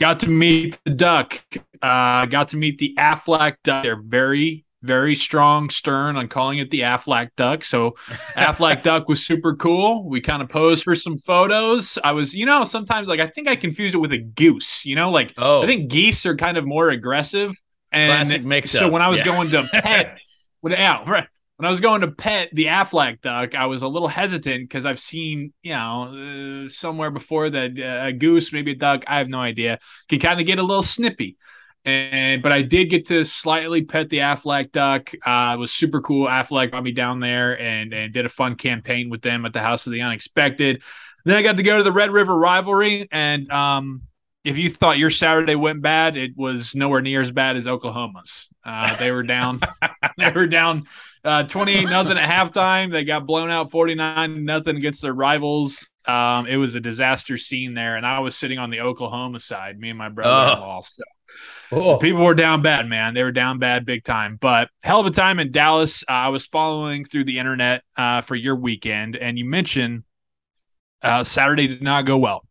Got 0.00 0.20
to 0.20 0.28
meet 0.28 0.76
the 0.84 0.90
duck. 0.90 1.40
Uh, 1.80 2.26
got 2.26 2.48
to 2.48 2.56
meet 2.56 2.78
the 2.78 2.96
Aflac 2.98 3.56
duck. 3.62 3.84
They're 3.84 4.02
very 4.02 4.64
very 4.82 5.14
strong 5.14 5.70
stern 5.70 6.16
on 6.16 6.28
calling 6.28 6.58
it 6.58 6.70
the 6.70 6.80
Aflac 6.80 7.30
duck. 7.36 7.64
So 7.64 7.90
Aflac 8.36 8.82
duck 8.82 9.08
was 9.08 9.24
super 9.24 9.54
cool. 9.54 10.08
We 10.08 10.20
kind 10.20 10.42
of 10.42 10.48
posed 10.48 10.84
for 10.84 10.94
some 10.94 11.18
photos. 11.18 11.98
I 12.02 12.12
was, 12.12 12.34
you 12.34 12.46
know, 12.46 12.64
sometimes 12.64 13.06
like 13.06 13.20
I 13.20 13.26
think 13.26 13.48
I 13.48 13.56
confused 13.56 13.94
it 13.94 13.98
with 13.98 14.12
a 14.12 14.18
goose, 14.18 14.84
you 14.84 14.96
know, 14.96 15.10
like 15.10 15.34
oh. 15.36 15.62
I 15.62 15.66
think 15.66 15.90
geese 15.90 16.24
are 16.26 16.36
kind 16.36 16.56
of 16.56 16.66
more 16.66 16.90
aggressive. 16.90 17.54
And 17.92 18.10
Classic 18.10 18.44
mix 18.44 18.70
so 18.70 18.88
when 18.88 19.02
I 19.02 19.08
was 19.08 19.18
yeah. 19.18 19.24
going 19.24 19.50
to 19.50 19.68
pet 19.72 20.16
when, 20.60 20.72
yeah, 20.72 21.02
right. 21.08 21.26
when 21.56 21.66
I 21.66 21.70
was 21.70 21.80
going 21.80 22.02
to 22.02 22.08
pet 22.08 22.50
the 22.52 22.66
Aflac 22.66 23.20
duck, 23.20 23.54
I 23.54 23.66
was 23.66 23.82
a 23.82 23.88
little 23.88 24.08
hesitant 24.08 24.68
because 24.68 24.86
I've 24.86 25.00
seen, 25.00 25.52
you 25.62 25.74
know, 25.74 26.66
uh, 26.66 26.68
somewhere 26.68 27.10
before 27.10 27.50
that 27.50 27.72
uh, 27.78 28.06
a 28.06 28.12
goose, 28.12 28.52
maybe 28.52 28.72
a 28.72 28.76
duck, 28.76 29.04
I 29.06 29.18
have 29.18 29.28
no 29.28 29.40
idea, 29.40 29.78
can 30.08 30.20
kind 30.20 30.40
of 30.40 30.46
get 30.46 30.58
a 30.58 30.62
little 30.62 30.82
snippy 30.82 31.36
and 31.84 32.42
but 32.42 32.52
I 32.52 32.62
did 32.62 32.90
get 32.90 33.06
to 33.06 33.24
slightly 33.24 33.82
pet 33.82 34.10
the 34.10 34.18
Aflac 34.18 34.72
duck. 34.72 35.12
Uh, 35.24 35.52
it 35.54 35.58
was 35.58 35.72
super 35.72 36.00
cool. 36.00 36.26
Aflac 36.26 36.70
brought 36.70 36.82
me 36.82 36.92
down 36.92 37.20
there 37.20 37.58
and 37.58 37.92
and 37.92 38.12
did 38.12 38.26
a 38.26 38.28
fun 38.28 38.54
campaign 38.54 39.08
with 39.08 39.22
them 39.22 39.44
at 39.44 39.52
the 39.52 39.60
House 39.60 39.86
of 39.86 39.92
the 39.92 40.02
Unexpected. 40.02 40.82
Then 41.24 41.36
I 41.36 41.42
got 41.42 41.56
to 41.56 41.62
go 41.62 41.78
to 41.78 41.82
the 41.84 41.92
Red 41.92 42.10
River 42.10 42.36
Rivalry, 42.36 43.08
and 43.10 43.50
um, 43.50 44.02
if 44.44 44.56
you 44.56 44.70
thought 44.70 44.98
your 44.98 45.10
Saturday 45.10 45.54
went 45.54 45.82
bad, 45.82 46.16
it 46.16 46.32
was 46.36 46.74
nowhere 46.74 47.02
near 47.02 47.20
as 47.20 47.30
bad 47.30 47.56
as 47.56 47.66
Oklahoma's. 47.66 48.48
Uh, 48.64 48.94
they 48.96 49.10
were 49.10 49.22
down. 49.22 49.60
they 50.18 50.30
were 50.30 50.46
down 50.46 50.86
uh, 51.24 51.44
twenty 51.44 51.74
eight 51.74 51.88
nothing 51.88 52.18
at 52.18 52.28
halftime. 52.28 52.90
They 52.90 53.04
got 53.04 53.26
blown 53.26 53.50
out 53.50 53.70
forty 53.70 53.94
nine 53.94 54.44
nothing 54.44 54.76
against 54.76 55.02
their 55.02 55.14
rivals. 55.14 55.86
Um, 56.06 56.46
it 56.46 56.56
was 56.56 56.74
a 56.74 56.80
disaster 56.80 57.36
scene 57.36 57.74
there, 57.74 57.96
and 57.96 58.06
I 58.06 58.20
was 58.20 58.36
sitting 58.36 58.58
on 58.58 58.70
the 58.70 58.80
Oklahoma 58.80 59.40
side. 59.40 59.78
Me 59.78 59.90
and 59.90 59.98
my 59.98 60.08
brother-in-law. 60.08 60.78
Oh. 60.78 60.82
So 60.84 61.04
oh. 61.72 61.98
people 61.98 62.24
were 62.24 62.34
down 62.34 62.62
bad, 62.62 62.88
man. 62.88 63.14
They 63.14 63.22
were 63.22 63.32
down 63.32 63.58
bad 63.58 63.84
big 63.84 64.04
time. 64.04 64.38
But 64.40 64.70
hell 64.82 65.00
of 65.00 65.06
a 65.06 65.10
time 65.10 65.38
in 65.38 65.52
Dallas. 65.52 66.02
Uh, 66.08 66.12
I 66.12 66.28
was 66.28 66.46
following 66.46 67.04
through 67.04 67.24
the 67.24 67.38
internet 67.38 67.82
uh, 67.96 68.20
for 68.22 68.34
your 68.34 68.56
weekend, 68.56 69.16
and 69.16 69.38
you 69.38 69.44
mentioned 69.44 70.04
uh, 71.02 71.24
Saturday 71.24 71.66
did 71.66 71.82
not 71.82 72.06
go 72.06 72.18
well 72.18 72.44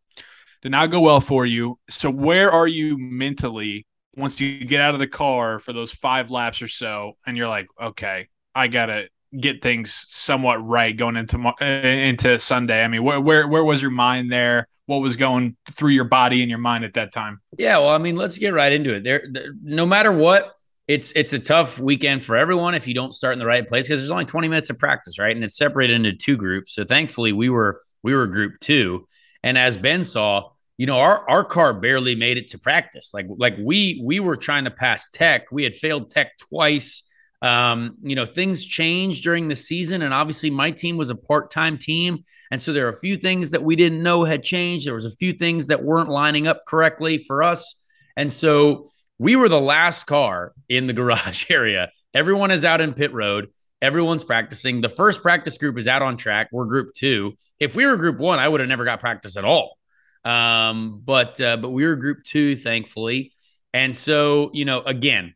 did 0.62 0.72
not 0.72 0.88
go 0.88 1.00
well 1.00 1.22
for 1.22 1.46
you. 1.46 1.80
So 1.90 2.10
where 2.10 2.52
are 2.52 2.68
you 2.68 2.98
mentally 2.98 3.86
once 4.16 4.40
you 4.40 4.66
get 4.66 4.82
out 4.82 4.94
of 4.94 5.00
the 5.00 5.08
car 5.08 5.60
for 5.60 5.74
those 5.74 5.92
five 5.92 6.30
laps 6.30 6.62
or 6.62 6.68
so, 6.68 7.18
and 7.26 7.38
you're 7.38 7.48
like, 7.48 7.68
okay, 7.82 8.28
I 8.54 8.68
gotta 8.68 9.10
get 9.38 9.62
things 9.62 10.06
somewhat 10.10 10.66
right 10.66 10.96
going 10.96 11.16
into 11.16 11.38
uh, 11.38 11.66
into 11.66 12.40
Sunday. 12.40 12.84
I 12.84 12.88
mean, 12.88 13.04
where 13.04 13.20
where 13.20 13.48
where 13.48 13.64
was 13.64 13.82
your 13.82 13.92
mind 13.92 14.32
there? 14.32 14.68
What 14.86 15.00
was 15.00 15.16
going 15.16 15.56
through 15.72 15.92
your 15.92 16.06
body 16.06 16.42
and 16.42 16.50
your 16.50 16.60
mind 16.60 16.84
at 16.84 16.96
that 16.96 17.14
time? 17.14 17.42
Yeah, 17.58 17.78
well, 17.78 17.90
I 17.90 18.00
mean, 18.00 18.16
let's 18.16 18.40
get 18.40 18.54
right 18.54 18.72
into 18.72 18.96
it. 18.96 19.04
There, 19.04 19.24
there 19.32 19.54
no 19.62 19.86
matter 19.86 20.12
what, 20.12 20.54
it's 20.88 21.12
it's 21.12 21.34
a 21.34 21.40
tough 21.40 21.80
weekend 21.80 22.26
for 22.26 22.36
everyone 22.36 22.74
if 22.74 22.88
you 22.88 22.96
don't 22.96 23.14
start 23.14 23.34
in 23.34 23.40
the 23.40 23.46
right 23.46 23.68
place 23.68 23.88
because 23.88 24.02
there's 24.02 24.10
only 24.10 24.26
20 24.26 24.48
minutes 24.48 24.72
of 24.72 24.80
practice, 24.80 25.20
right? 25.20 25.36
And 25.36 25.46
it's 25.46 25.56
separated 25.56 25.96
into 25.96 26.14
two 26.14 26.36
groups. 26.36 26.74
So 26.74 26.84
thankfully, 26.84 27.32
we 27.32 27.50
were 27.50 27.82
we 28.02 28.16
were 28.16 28.26
group 28.26 28.60
two, 28.60 29.06
and 29.44 29.58
as 29.58 29.78
Ben 29.78 30.04
saw, 30.04 30.50
you 30.78 30.88
know, 30.88 30.98
our 30.98 31.30
our 31.30 31.44
car 31.44 31.74
barely 31.74 32.16
made 32.16 32.38
it 32.40 32.48
to 32.50 32.58
practice. 32.58 33.12
Like 33.14 33.28
like 33.30 33.56
we 33.60 34.02
we 34.04 34.20
were 34.20 34.36
trying 34.36 34.64
to 34.64 34.72
pass 34.72 35.10
Tech. 35.10 35.52
We 35.52 35.64
had 35.64 35.76
failed 35.76 36.10
Tech 36.10 36.38
twice. 36.38 37.04
Um, 37.42 37.96
you 38.02 38.16
know, 38.16 38.26
things 38.26 38.66
changed 38.66 39.24
during 39.24 39.48
the 39.48 39.56
season, 39.56 40.02
and 40.02 40.14
obviously 40.14 40.50
my 40.50 40.72
team 40.72 40.98
was 40.98 41.10
a 41.10 41.16
part-time 41.16 41.78
team, 41.78 42.24
and 42.52 42.62
so 42.62 42.74
there 42.74 42.86
are 42.86 42.90
a 42.90 43.00
few 43.00 43.16
things 43.16 43.52
that 43.52 43.64
we 43.64 43.76
didn't 43.76 44.04
know 44.04 44.26
had 44.26 44.44
changed. 44.44 44.86
There 44.86 44.94
was 44.94 45.06
a 45.06 45.16
few 45.16 45.34
things 45.34 45.68
that 45.68 45.84
weren't 45.84 46.10
lining 46.10 46.48
up 46.48 46.66
correctly 46.66 47.18
for 47.18 47.42
us, 47.42 47.82
and 48.18 48.32
so 48.32 48.90
we 49.20 49.36
were 49.36 49.50
the 49.50 49.62
last 49.62 50.06
car 50.06 50.54
in 50.68 50.88
the 50.88 50.94
garage 51.02 51.50
area. 51.50 51.92
Everyone 52.14 52.52
is 52.52 52.66
out 52.66 52.82
in 52.82 52.94
pit 52.94 53.14
road. 53.14 53.50
Everyone's 53.82 54.24
practicing. 54.24 54.82
The 54.82 54.90
first 54.90 55.22
practice 55.22 55.58
group 55.58 55.78
is 55.78 55.88
out 55.88 56.02
on 56.02 56.18
track. 56.18 56.50
We're 56.52 56.66
group 56.66 56.94
two. 56.94 57.36
If 57.60 57.76
we 57.76 57.86
were 57.86 57.96
group 57.96 58.18
one, 58.18 58.40
I 58.40 58.48
would 58.48 58.60
have 58.60 58.70
never 58.70 58.84
got 58.84 59.00
practice 59.00 59.38
at 59.38 59.46
all. 59.46 59.78
Um, 60.26 61.02
but 61.06 61.40
uh, 61.40 61.58
but 61.58 61.70
we 61.70 61.86
were 61.86 61.96
group 61.96 62.24
two, 62.24 62.56
thankfully. 62.56 63.34
And 63.74 63.96
so, 63.96 64.50
you 64.54 64.66
know, 64.66 64.82
again, 64.82 65.36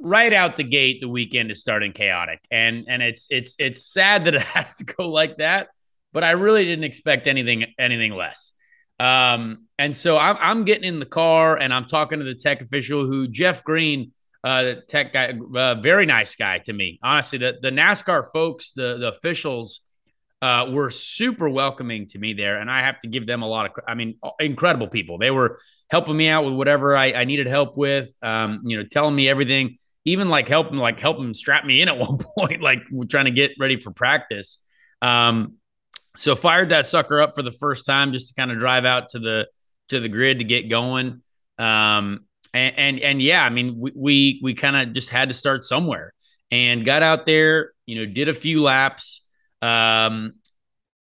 right 0.00 0.32
out 0.32 0.56
the 0.56 0.64
gate, 0.64 1.00
the 1.00 1.08
weekend 1.08 1.50
is 1.50 1.60
starting 1.60 1.92
chaotic. 1.92 2.40
And 2.50 2.86
and 2.88 3.02
it's 3.02 3.26
it's 3.30 3.56
it's 3.58 3.84
sad 3.84 4.24
that 4.24 4.34
it 4.34 4.42
has 4.56 4.76
to 4.78 4.84
go 4.84 5.08
like 5.08 5.36
that, 5.38 5.68
but 6.12 6.24
I 6.24 6.32
really 6.32 6.64
didn't 6.64 6.84
expect 6.84 7.26
anything 7.26 7.66
anything 7.78 8.12
less. 8.12 8.52
Um, 9.00 9.66
and 9.78 9.96
so 9.96 10.18
I'm, 10.18 10.36
I'm 10.38 10.64
getting 10.64 10.84
in 10.84 11.00
the 11.00 11.06
car 11.06 11.56
and 11.56 11.72
I'm 11.72 11.86
talking 11.86 12.18
to 12.18 12.24
the 12.24 12.34
tech 12.34 12.60
official 12.60 13.06
who 13.06 13.28
Jeff 13.28 13.64
Green, 13.64 14.12
uh, 14.44 14.74
tech 14.88 15.14
guy, 15.14 15.32
uh, 15.56 15.76
very 15.76 16.04
nice 16.04 16.36
guy 16.36 16.58
to 16.58 16.72
me. 16.74 16.98
Honestly, 17.02 17.38
the, 17.38 17.56
the 17.62 17.70
NASCAR 17.70 18.30
folks, 18.30 18.72
the, 18.72 18.98
the 18.98 19.08
officials 19.08 19.80
uh, 20.42 20.66
were 20.70 20.90
super 20.90 21.48
welcoming 21.48 22.06
to 22.08 22.18
me 22.18 22.34
there. 22.34 22.58
And 22.58 22.70
I 22.70 22.82
have 22.82 23.00
to 23.00 23.08
give 23.08 23.26
them 23.26 23.40
a 23.40 23.48
lot 23.48 23.66
of, 23.66 23.72
I 23.88 23.94
mean, 23.94 24.16
incredible 24.38 24.88
people. 24.88 25.16
They 25.16 25.30
were 25.30 25.58
helping 25.90 26.16
me 26.16 26.28
out 26.28 26.44
with 26.44 26.54
whatever 26.54 26.94
I, 26.94 27.12
I 27.12 27.24
needed 27.24 27.46
help 27.46 27.78
with, 27.78 28.12
um, 28.22 28.60
you 28.64 28.76
know, 28.76 28.84
telling 28.84 29.14
me 29.14 29.30
everything, 29.30 29.78
even 30.04 30.28
like 30.28 30.48
help 30.48 30.66
helping, 30.66 30.80
like 30.80 31.00
helping 31.00 31.34
strap 31.34 31.64
me 31.64 31.82
in 31.82 31.88
at 31.88 31.98
one 32.08 32.18
point, 32.18 32.62
like 32.62 32.80
trying 33.08 33.26
to 33.26 33.30
get 33.30 33.52
ready 33.58 33.76
for 33.76 33.90
practice. 33.90 34.58
Um, 35.02 35.54
so 36.16 36.34
fired 36.34 36.70
that 36.70 36.86
sucker 36.86 37.20
up 37.20 37.34
for 37.34 37.42
the 37.42 37.52
first 37.52 37.86
time 37.86 38.12
just 38.12 38.28
to 38.28 38.34
kind 38.34 38.50
of 38.50 38.58
drive 38.58 38.84
out 38.84 39.10
to 39.10 39.18
the, 39.18 39.48
to 39.88 40.00
the 40.00 40.08
grid 40.08 40.38
to 40.38 40.44
get 40.44 40.68
going. 40.68 41.22
Um, 41.58 42.26
and, 42.52 42.78
and, 42.78 43.00
and 43.00 43.22
yeah, 43.22 43.44
I 43.44 43.50
mean, 43.50 43.78
we, 43.78 43.92
we, 43.94 44.40
we 44.42 44.54
kind 44.54 44.76
of 44.76 44.92
just 44.92 45.10
had 45.10 45.28
to 45.28 45.34
start 45.34 45.64
somewhere 45.64 46.12
and 46.50 46.84
got 46.84 47.02
out 47.02 47.26
there, 47.26 47.72
you 47.86 47.96
know, 47.96 48.06
did 48.12 48.28
a 48.28 48.34
few 48.34 48.60
laps, 48.62 49.22
um, 49.62 50.32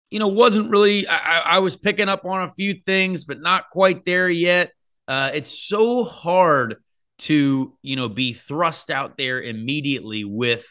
you 0.10 0.20
know, 0.20 0.28
wasn't 0.28 0.72
really, 0.72 1.08
I, 1.08 1.40
I, 1.40 1.60
was 1.60 1.76
picking 1.76 2.10
up 2.10 2.26
on 2.26 2.44
a 2.44 2.50
few 2.50 2.74
things, 2.74 3.24
but 3.24 3.40
not 3.40 3.70
quite 3.70 4.06
there 4.06 4.30
yet. 4.30 4.72
Uh, 5.08 5.32
it's 5.34 5.52
so 5.52 6.04
hard 6.04 6.78
to, 7.20 7.74
you 7.82 7.96
know, 7.96 8.10
be 8.10 8.34
thrust 8.34 8.90
out 8.90 9.18
there 9.18 9.42
immediately 9.42 10.24
with, 10.24 10.68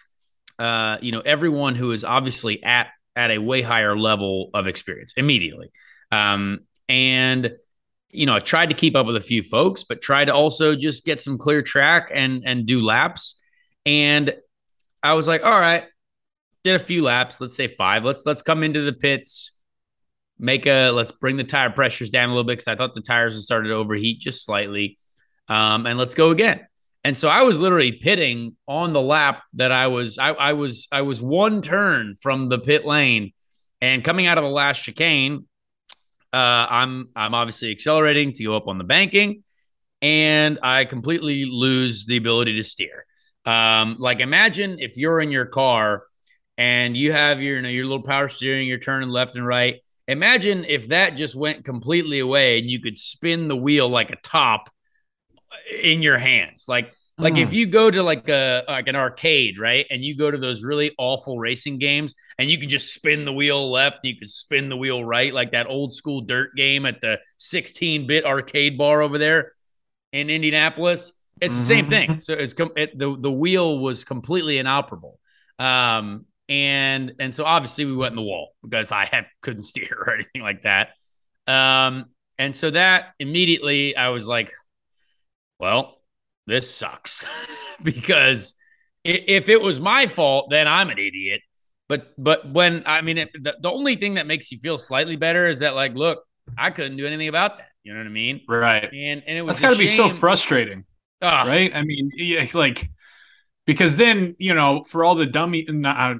uh, 0.58 0.98
you 1.00 1.12
know, 1.12 1.20
everyone 1.20 1.74
who 1.74 1.92
is 1.92 2.04
obviously 2.04 2.62
at, 2.62 2.88
at 3.14 3.30
a 3.30 3.38
way 3.38 3.62
higher 3.62 3.96
level 3.96 4.50
of 4.54 4.66
experience 4.66 5.14
immediately. 5.16 5.70
Um, 6.12 6.60
and, 6.88 7.52
you 8.10 8.26
know, 8.26 8.36
I 8.36 8.38
tried 8.38 8.70
to 8.70 8.76
keep 8.76 8.94
up 8.94 9.06
with 9.06 9.16
a 9.16 9.20
few 9.20 9.42
folks, 9.42 9.84
but 9.84 10.00
tried 10.00 10.26
to 10.26 10.34
also 10.34 10.76
just 10.76 11.04
get 11.04 11.20
some 11.20 11.38
clear 11.38 11.62
track 11.62 12.10
and, 12.14 12.42
and 12.46 12.66
do 12.66 12.82
laps. 12.82 13.40
And 13.84 14.34
I 15.02 15.14
was 15.14 15.28
like, 15.28 15.44
all 15.44 15.58
right, 15.58 15.84
did 16.66 16.74
a 16.74 16.84
few 16.84 17.02
laps, 17.02 17.40
let's 17.40 17.54
say 17.54 17.68
five. 17.68 18.04
Let's 18.04 18.26
let's 18.26 18.42
come 18.42 18.64
into 18.64 18.82
the 18.82 18.92
pits, 18.92 19.52
make 20.38 20.66
a 20.66 20.90
let's 20.90 21.12
bring 21.12 21.36
the 21.36 21.44
tire 21.44 21.70
pressures 21.70 22.10
down 22.10 22.28
a 22.28 22.32
little 22.32 22.44
bit 22.44 22.54
because 22.58 22.68
I 22.68 22.74
thought 22.74 22.94
the 22.94 23.00
tires 23.00 23.34
had 23.34 23.42
started 23.42 23.68
to 23.68 23.74
overheat 23.74 24.20
just 24.20 24.44
slightly. 24.44 24.98
Um, 25.48 25.86
and 25.86 25.98
let's 25.98 26.14
go 26.14 26.30
again. 26.30 26.66
And 27.04 27.16
so 27.16 27.28
I 27.28 27.42
was 27.42 27.60
literally 27.60 27.92
pitting 27.92 28.56
on 28.66 28.92
the 28.92 29.00
lap 29.00 29.42
that 29.54 29.70
I 29.70 29.86
was 29.86 30.18
I, 30.18 30.30
I 30.30 30.52
was 30.54 30.88
I 30.90 31.02
was 31.02 31.22
one 31.22 31.62
turn 31.62 32.16
from 32.20 32.48
the 32.48 32.58
pit 32.58 32.84
lane 32.84 33.32
and 33.80 34.02
coming 34.02 34.26
out 34.26 34.38
of 34.38 34.44
the 34.44 34.50
last 34.50 34.82
chicane, 34.82 35.46
uh, 36.32 36.66
I'm 36.70 37.10
I'm 37.14 37.34
obviously 37.34 37.70
accelerating 37.70 38.32
to 38.32 38.44
go 38.44 38.56
up 38.56 38.68
on 38.68 38.78
the 38.78 38.84
banking, 38.84 39.44
and 40.02 40.58
I 40.62 40.84
completely 40.84 41.44
lose 41.44 42.06
the 42.06 42.16
ability 42.16 42.56
to 42.56 42.64
steer. 42.64 43.06
Um, 43.44 43.96
like 43.98 44.20
imagine 44.20 44.78
if 44.78 44.96
you're 44.96 45.20
in 45.20 45.30
your 45.30 45.46
car 45.46 46.04
and 46.58 46.96
you 46.96 47.12
have 47.12 47.40
your 47.42 47.56
you 47.56 47.62
know 47.62 47.68
your 47.68 47.84
little 47.84 48.02
power 48.02 48.28
steering, 48.28 48.66
you're 48.66 48.78
turning 48.78 49.08
left 49.08 49.36
and 49.36 49.46
right. 49.46 49.80
Imagine 50.08 50.64
if 50.64 50.88
that 50.88 51.16
just 51.16 51.34
went 51.34 51.64
completely 51.64 52.20
away 52.20 52.60
and 52.60 52.70
you 52.70 52.80
could 52.80 52.96
spin 52.96 53.48
the 53.48 53.56
wheel 53.56 53.88
like 53.88 54.10
a 54.10 54.16
top 54.16 54.70
in 55.82 56.02
your 56.02 56.18
hands. 56.18 56.66
Like 56.68 56.92
like 57.18 57.34
mm. 57.34 57.42
if 57.42 57.52
you 57.54 57.66
go 57.66 57.90
to 57.90 58.02
like 58.02 58.28
a 58.28 58.62
like 58.68 58.88
an 58.88 58.96
arcade, 58.96 59.58
right? 59.58 59.86
And 59.90 60.04
you 60.04 60.16
go 60.16 60.30
to 60.30 60.36
those 60.36 60.62
really 60.62 60.92
awful 60.98 61.38
racing 61.38 61.78
games 61.78 62.14
and 62.38 62.50
you 62.50 62.58
can 62.58 62.68
just 62.68 62.92
spin 62.92 63.24
the 63.24 63.32
wheel 63.32 63.70
left, 63.70 64.00
you 64.02 64.16
can 64.16 64.28
spin 64.28 64.68
the 64.68 64.76
wheel 64.76 65.02
right, 65.02 65.32
like 65.32 65.52
that 65.52 65.66
old 65.66 65.94
school 65.94 66.20
dirt 66.20 66.54
game 66.56 66.84
at 66.84 67.00
the 67.00 67.18
16-bit 67.40 68.26
arcade 68.26 68.76
bar 68.76 69.00
over 69.00 69.16
there 69.16 69.52
in 70.12 70.28
Indianapolis. 70.28 71.12
It's 71.40 71.54
mm-hmm. 71.54 71.62
the 71.62 71.66
same 71.66 71.88
thing. 71.88 72.10
Mm-hmm. 72.10 72.18
So 72.20 72.34
it's 72.34 72.52
com- 72.52 72.72
it, 72.76 72.98
the 72.98 73.16
the 73.18 73.32
wheel 73.32 73.78
was 73.78 74.04
completely 74.04 74.58
inoperable. 74.58 75.18
Um, 75.58 76.26
and 76.50 77.14
and 77.18 77.34
so 77.34 77.44
obviously 77.44 77.86
we 77.86 77.96
went 77.96 78.12
in 78.12 78.16
the 78.16 78.22
wall 78.22 78.50
because 78.62 78.92
I 78.92 79.06
had 79.06 79.26
couldn't 79.40 79.64
steer 79.72 79.96
or 80.06 80.14
anything 80.14 80.42
like 80.42 80.62
that. 80.62 80.90
Um, 81.46 82.06
and 82.38 82.54
so 82.54 82.70
that 82.70 83.14
immediately 83.18 83.96
I 83.96 84.10
was 84.10 84.28
like, 84.28 84.52
well, 85.58 86.00
this 86.46 86.74
sucks 86.74 87.24
because 87.82 88.54
if 89.04 89.48
it 89.48 89.60
was 89.60 89.80
my 89.80 90.06
fault, 90.06 90.48
then 90.50 90.66
I'm 90.68 90.90
an 90.90 90.98
idiot. 90.98 91.42
But 91.88 92.12
but 92.18 92.50
when 92.50 92.82
I 92.86 93.00
mean 93.02 93.18
it, 93.18 93.30
the, 93.32 93.56
the 93.60 93.70
only 93.70 93.96
thing 93.96 94.14
that 94.14 94.26
makes 94.26 94.50
you 94.50 94.58
feel 94.58 94.78
slightly 94.78 95.16
better 95.16 95.46
is 95.46 95.60
that 95.60 95.74
like, 95.74 95.94
look, 95.94 96.24
I 96.58 96.70
couldn't 96.70 96.96
do 96.96 97.06
anything 97.06 97.28
about 97.28 97.58
that. 97.58 97.68
You 97.84 97.92
know 97.92 98.00
what 98.00 98.06
I 98.06 98.10
mean? 98.10 98.40
Right. 98.48 98.84
And 98.92 99.22
and 99.26 99.38
it 99.38 99.42
was 99.42 99.60
got 99.60 99.70
to 99.70 99.78
be 99.78 99.88
so 99.88 100.10
frustrating. 100.10 100.84
Oh. 101.22 101.28
Right. 101.28 101.74
I 101.74 101.82
mean, 101.82 102.10
yeah, 102.16 102.46
like 102.54 102.90
because 103.66 103.96
then 103.96 104.34
you 104.38 104.54
know 104.54 104.84
for 104.88 105.04
all 105.04 105.14
the 105.14 105.26
dummy 105.26 105.66
uh, 105.68 106.14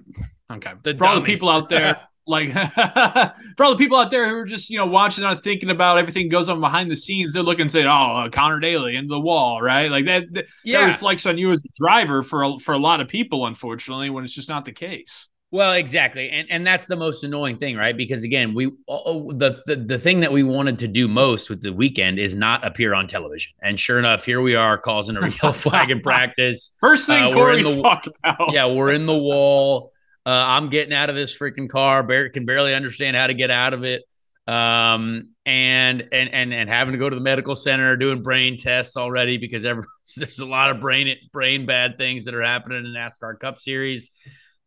okay 0.52 0.72
the 0.82 0.94
for 0.94 0.98
dummies. 0.98 1.00
all 1.00 1.14
the 1.16 1.26
people 1.26 1.48
out 1.48 1.68
there 1.68 2.00
like 2.26 2.52
for 3.56 3.64
all 3.64 3.70
the 3.70 3.76
people 3.76 3.98
out 3.98 4.10
there 4.10 4.28
who 4.28 4.34
are 4.36 4.46
just 4.46 4.70
you 4.70 4.78
know 4.78 4.86
watching 4.86 5.24
and 5.24 5.42
thinking 5.42 5.70
about 5.70 5.98
everything 5.98 6.28
goes 6.28 6.48
on 6.48 6.60
behind 6.60 6.90
the 6.90 6.96
scenes 6.96 7.32
they're 7.32 7.42
looking 7.42 7.62
and 7.62 7.72
saying 7.72 7.86
oh 7.86 7.90
uh, 7.90 8.28
Conor 8.28 8.60
Daly 8.60 8.96
into 8.96 9.08
the 9.08 9.20
wall 9.20 9.62
right 9.62 9.90
like 9.90 10.04
that 10.06 10.32
that, 10.32 10.46
yeah. 10.64 10.80
that 10.80 10.86
reflects 10.88 11.26
on 11.26 11.38
you 11.38 11.52
as 11.52 11.60
a 11.64 11.68
driver 11.78 12.22
for 12.22 12.42
a, 12.42 12.58
for 12.58 12.72
a 12.72 12.78
lot 12.78 13.00
of 13.00 13.08
people 13.08 13.46
unfortunately 13.46 14.10
when 14.10 14.24
it's 14.24 14.34
just 14.34 14.48
not 14.48 14.64
the 14.64 14.72
case 14.72 15.28
well, 15.52 15.74
exactly, 15.74 16.28
and 16.28 16.48
and 16.50 16.66
that's 16.66 16.86
the 16.86 16.96
most 16.96 17.22
annoying 17.22 17.58
thing, 17.58 17.76
right? 17.76 17.96
Because 17.96 18.24
again, 18.24 18.52
we 18.52 18.72
oh, 18.88 19.32
the, 19.32 19.62
the 19.66 19.76
the 19.76 19.98
thing 19.98 20.20
that 20.20 20.32
we 20.32 20.42
wanted 20.42 20.80
to 20.80 20.88
do 20.88 21.06
most 21.06 21.48
with 21.48 21.62
the 21.62 21.72
weekend 21.72 22.18
is 22.18 22.34
not 22.34 22.66
appear 22.66 22.94
on 22.94 23.06
television, 23.06 23.52
and 23.62 23.78
sure 23.78 23.98
enough, 23.98 24.24
here 24.24 24.40
we 24.40 24.56
are 24.56 24.76
causing 24.76 25.16
a 25.16 25.20
yellow 25.28 25.52
flag 25.54 25.90
in 25.90 26.00
practice. 26.00 26.72
First 26.80 27.06
thing 27.06 27.22
uh, 27.22 27.32
Corey 27.32 27.62
the, 27.62 27.80
talked 27.80 28.08
about. 28.08 28.52
Yeah, 28.52 28.66
we're 28.66 28.92
in 28.92 29.06
the 29.06 29.16
wall. 29.16 29.92
Uh, 30.26 30.44
I'm 30.46 30.70
getting 30.70 30.92
out 30.92 31.08
of 31.10 31.16
this 31.16 31.36
freaking 31.38 31.68
car. 31.70 32.02
Barrett 32.02 32.32
can 32.34 32.46
barely 32.46 32.74
understand 32.74 33.16
how 33.16 33.28
to 33.28 33.34
get 33.34 33.50
out 33.50 33.74
of 33.74 33.84
it. 33.84 34.02
um, 34.48 35.30
and 35.44 36.08
and 36.12 36.30
and 36.32 36.54
and 36.54 36.68
having 36.68 36.92
to 36.92 36.98
go 36.98 37.08
to 37.10 37.16
the 37.16 37.22
medical 37.22 37.56
center, 37.56 37.96
doing 37.96 38.22
brain 38.22 38.56
tests 38.58 38.96
already 38.96 39.38
because 39.38 39.64
every, 39.64 39.84
there's 40.16 40.38
a 40.40 40.46
lot 40.46 40.70
of 40.70 40.80
brain 40.80 41.16
brain 41.32 41.66
bad 41.66 41.98
things 41.98 42.24
that 42.26 42.34
are 42.34 42.42
happening 42.42 42.78
in 42.78 42.92
the 42.92 42.98
NASCAR 42.98 43.38
Cup 43.40 43.60
Series. 43.60 44.10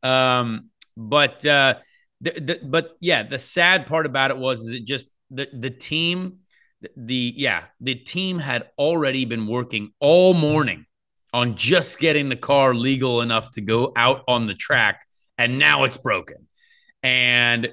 Um, 0.03 0.69
but 0.97 1.45
uh, 1.45 1.75
the, 2.21 2.31
the, 2.31 2.59
but 2.63 2.91
yeah, 3.01 3.23
the 3.23 3.39
sad 3.39 3.87
part 3.87 4.05
about 4.05 4.31
it 4.31 4.37
was 4.37 4.61
is 4.61 4.73
it 4.75 4.85
just 4.85 5.11
the 5.31 5.47
the 5.53 5.69
team, 5.69 6.39
the 6.95 7.33
yeah, 7.35 7.65
the 7.81 7.95
team 7.95 8.39
had 8.39 8.69
already 8.77 9.25
been 9.25 9.47
working 9.47 9.91
all 9.99 10.33
morning 10.33 10.85
on 11.33 11.55
just 11.55 11.99
getting 11.99 12.29
the 12.29 12.35
car 12.35 12.73
legal 12.73 13.21
enough 13.21 13.51
to 13.51 13.61
go 13.61 13.91
out 13.95 14.23
on 14.27 14.47
the 14.47 14.55
track, 14.55 15.01
and 15.39 15.57
now 15.57 15.85
it's 15.85 15.97
broken. 15.97 16.47
And 17.01 17.69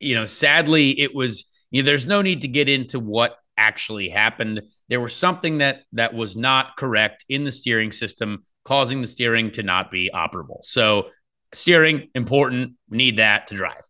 you 0.00 0.16
know, 0.16 0.26
sadly, 0.26 0.98
it 0.98 1.14
was. 1.14 1.44
You 1.70 1.82
know, 1.82 1.86
there's 1.86 2.06
no 2.06 2.20
need 2.20 2.42
to 2.42 2.48
get 2.48 2.68
into 2.68 3.00
what 3.00 3.36
actually 3.56 4.10
happened. 4.10 4.60
There 4.88 5.00
was 5.00 5.14
something 5.14 5.58
that 5.58 5.84
that 5.92 6.12
was 6.12 6.36
not 6.36 6.76
correct 6.76 7.24
in 7.28 7.44
the 7.44 7.52
steering 7.52 7.92
system, 7.92 8.44
causing 8.64 9.00
the 9.00 9.06
steering 9.06 9.52
to 9.52 9.62
not 9.62 9.90
be 9.90 10.10
operable. 10.12 10.58
So, 10.64 11.06
steering 11.54 12.08
important. 12.14 12.72
We 12.90 12.98
need 12.98 13.18
that 13.18 13.46
to 13.46 13.54
drive. 13.54 13.82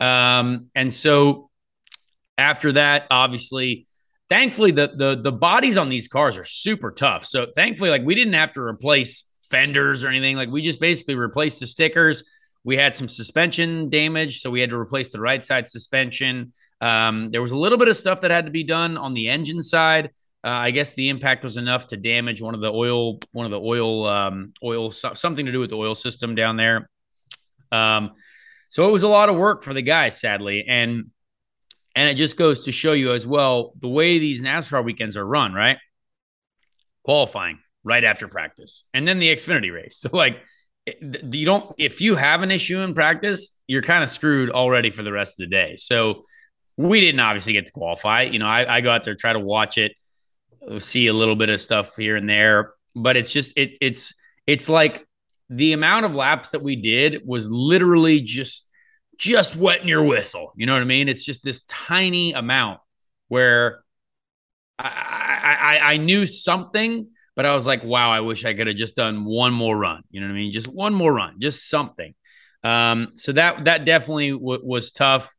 Um, 0.00 0.70
and 0.74 0.94
so, 0.94 1.50
after 2.38 2.72
that, 2.72 3.06
obviously, 3.10 3.86
thankfully, 4.30 4.70
the 4.70 4.92
the 4.96 5.20
the 5.22 5.32
bodies 5.32 5.76
on 5.76 5.90
these 5.90 6.08
cars 6.08 6.38
are 6.38 6.44
super 6.44 6.90
tough. 6.90 7.26
So, 7.26 7.48
thankfully, 7.54 7.90
like 7.90 8.04
we 8.04 8.14
didn't 8.14 8.34
have 8.34 8.52
to 8.52 8.62
replace 8.62 9.24
fenders 9.50 10.04
or 10.04 10.08
anything. 10.08 10.36
Like 10.36 10.48
we 10.48 10.62
just 10.62 10.80
basically 10.80 11.16
replaced 11.16 11.60
the 11.60 11.66
stickers 11.66 12.24
we 12.66 12.76
had 12.76 12.96
some 12.96 13.06
suspension 13.06 13.90
damage, 13.90 14.40
so 14.40 14.50
we 14.50 14.60
had 14.60 14.70
to 14.70 14.76
replace 14.76 15.10
the 15.10 15.20
right 15.20 15.42
side 15.42 15.68
suspension. 15.68 16.52
Um, 16.80 17.30
there 17.30 17.40
was 17.40 17.52
a 17.52 17.56
little 17.56 17.78
bit 17.78 17.86
of 17.86 17.96
stuff 17.96 18.22
that 18.22 18.32
had 18.32 18.46
to 18.46 18.50
be 18.50 18.64
done 18.64 18.96
on 18.96 19.14
the 19.14 19.28
engine 19.28 19.62
side. 19.62 20.06
Uh, 20.42 20.48
I 20.48 20.72
guess 20.72 20.92
the 20.94 21.08
impact 21.08 21.44
was 21.44 21.56
enough 21.56 21.86
to 21.88 21.96
damage 21.96 22.42
one 22.42 22.56
of 22.56 22.60
the 22.60 22.72
oil, 22.72 23.20
one 23.30 23.46
of 23.46 23.52
the 23.52 23.60
oil, 23.60 24.08
um, 24.08 24.52
oil, 24.64 24.90
something 24.90 25.46
to 25.46 25.52
do 25.52 25.60
with 25.60 25.70
the 25.70 25.76
oil 25.76 25.94
system 25.94 26.34
down 26.34 26.56
there. 26.56 26.90
Um, 27.70 28.10
so 28.68 28.88
it 28.88 28.92
was 28.92 29.04
a 29.04 29.08
lot 29.08 29.28
of 29.28 29.36
work 29.36 29.62
for 29.62 29.72
the 29.72 29.82
guys, 29.82 30.20
sadly, 30.20 30.64
and 30.66 31.12
and 31.94 32.10
it 32.10 32.16
just 32.16 32.36
goes 32.36 32.64
to 32.64 32.72
show 32.72 32.92
you 32.92 33.12
as 33.12 33.24
well 33.24 33.74
the 33.80 33.88
way 33.88 34.18
these 34.18 34.42
NASCAR 34.42 34.84
weekends 34.84 35.16
are 35.16 35.24
run, 35.24 35.54
right? 35.54 35.78
Qualifying 37.04 37.60
right 37.84 38.02
after 38.02 38.26
practice, 38.26 38.82
and 38.92 39.06
then 39.06 39.20
the 39.20 39.32
Xfinity 39.32 39.72
race. 39.72 39.98
So 40.10 40.10
like 40.12 40.40
you 41.02 41.44
don't 41.44 41.74
if 41.78 42.00
you 42.00 42.14
have 42.14 42.42
an 42.42 42.50
issue 42.50 42.78
in 42.78 42.94
practice 42.94 43.56
you're 43.66 43.82
kind 43.82 44.04
of 44.04 44.10
screwed 44.10 44.50
already 44.50 44.90
for 44.90 45.02
the 45.02 45.12
rest 45.12 45.40
of 45.40 45.48
the 45.48 45.50
day. 45.50 45.76
So 45.76 46.22
we 46.76 47.00
didn't 47.00 47.20
obviously 47.20 47.54
get 47.54 47.66
to 47.66 47.72
qualify. 47.72 48.22
You 48.22 48.38
know 48.38 48.46
I, 48.46 48.76
I 48.76 48.80
go 48.80 48.90
out 48.90 49.04
there 49.04 49.14
try 49.14 49.32
to 49.32 49.40
watch 49.40 49.78
it 49.78 49.92
see 50.78 51.06
a 51.06 51.12
little 51.12 51.36
bit 51.36 51.48
of 51.48 51.60
stuff 51.60 51.94
here 51.96 52.16
and 52.16 52.28
there 52.28 52.72
but 52.96 53.16
it's 53.16 53.32
just 53.32 53.56
it 53.56 53.76
it's 53.80 54.14
it's 54.46 54.68
like 54.68 55.06
the 55.50 55.72
amount 55.72 56.06
of 56.06 56.14
laps 56.14 56.50
that 56.50 56.62
we 56.62 56.76
did 56.76 57.22
was 57.24 57.50
literally 57.50 58.20
just 58.20 58.68
just 59.18 59.56
wetting 59.56 59.88
your 59.88 60.02
whistle. 60.02 60.52
You 60.56 60.66
know 60.66 60.74
what 60.74 60.82
i 60.82 60.86
mean? 60.86 61.08
It's 61.08 61.24
just 61.24 61.44
this 61.44 61.62
tiny 61.62 62.32
amount 62.32 62.80
where 63.28 63.82
i 64.78 65.78
i, 65.80 65.92
I 65.92 65.96
knew 65.96 66.26
something 66.26 67.08
but 67.36 67.46
I 67.46 67.54
was 67.54 67.66
like, 67.66 67.84
wow, 67.84 68.10
I 68.10 68.20
wish 68.20 68.44
I 68.44 68.54
could 68.54 68.66
have 68.66 68.76
just 68.76 68.96
done 68.96 69.24
one 69.24 69.52
more 69.52 69.76
run. 69.76 70.02
You 70.10 70.20
know 70.20 70.26
what 70.26 70.32
I 70.32 70.36
mean? 70.36 70.52
Just 70.52 70.68
one 70.68 70.94
more 70.94 71.12
run, 71.12 71.38
just 71.38 71.68
something. 71.68 72.14
Um, 72.64 73.12
so 73.16 73.32
that 73.32 73.66
that 73.66 73.84
definitely 73.84 74.32
w- 74.32 74.62
was 74.64 74.90
tough. 74.90 75.34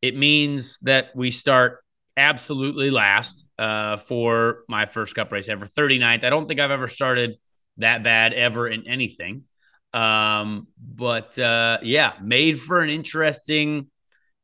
It 0.00 0.16
means 0.16 0.78
that 0.80 1.08
we 1.16 1.30
start 1.30 1.82
absolutely 2.16 2.90
last 2.90 3.46
uh, 3.58 3.96
for 3.96 4.64
my 4.68 4.86
first 4.86 5.14
cup 5.14 5.32
race 5.32 5.48
ever, 5.48 5.66
39th. 5.66 6.22
I 6.22 6.30
don't 6.30 6.46
think 6.46 6.60
I've 6.60 6.70
ever 6.70 6.86
started 6.86 7.36
that 7.78 8.04
bad 8.04 8.34
ever 8.34 8.68
in 8.68 8.86
anything. 8.86 9.44
Um, 9.94 10.68
but 10.78 11.38
uh, 11.38 11.78
yeah, 11.82 12.12
made 12.22 12.60
for 12.60 12.82
an 12.82 12.90
interesting 12.90 13.86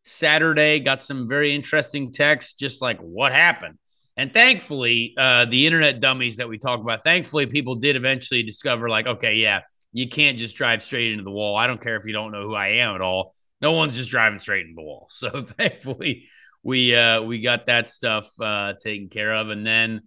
Saturday. 0.05 0.81
Got 0.81 1.03
some 1.03 1.29
very 1.29 1.55
interesting 1.55 2.13
texts, 2.13 2.55
just 2.55 2.81
like 2.81 2.99
what 3.01 3.33
happened. 3.33 3.79
And 4.17 4.33
thankfully, 4.33 5.15
uh, 5.19 5.47
the 5.47 5.67
internet 5.67 6.01
dummies 6.01 6.37
that 6.37 6.49
we 6.49 6.59
talk 6.59 6.81
about, 6.81 7.03
thankfully, 7.03 7.47
people 7.47 7.77
did 7.77 7.97
eventually 7.97 8.43
discover, 8.45 8.89
like, 8.89 9.07
okay, 9.07 9.35
yeah, 9.37 9.63
you 9.93 10.09
can't 10.09 10.39
just 10.39 10.57
drive 10.57 10.83
straight 10.83 11.11
into 11.11 11.25
the 11.25 11.31
wall. 11.31 11.57
I 11.57 11.67
don't 11.67 11.81
care 11.81 11.97
if 11.97 12.05
you 12.07 12.13
don't 12.13 12.31
know 12.33 12.43
who 12.43 12.55
I 12.55 12.69
am 12.69 12.95
at 12.95 13.01
all. 13.01 13.35
No 13.61 13.73
one's 13.73 13.97
just 13.97 14.11
driving 14.11 14.39
straight 14.39 14.63
into 14.63 14.75
the 14.77 14.83
wall. 14.83 15.09
So 15.11 15.43
thankfully, 15.43 16.29
we 16.63 16.95
uh, 16.95 17.23
we 17.23 17.41
got 17.41 17.67
that 17.67 17.89
stuff 17.89 18.29
uh, 18.41 18.75
taken 18.83 19.09
care 19.09 19.33
of, 19.33 19.51
and 19.51 19.67
then 19.67 20.03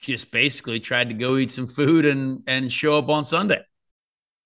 just 0.00 0.30
basically 0.30 0.80
tried 0.80 1.08
to 1.08 1.14
go 1.14 1.36
eat 1.36 1.50
some 1.50 1.66
food 1.66 2.04
and 2.04 2.42
and 2.46 2.72
show 2.72 2.96
up 2.98 3.08
on 3.08 3.24
Sunday. 3.24 3.60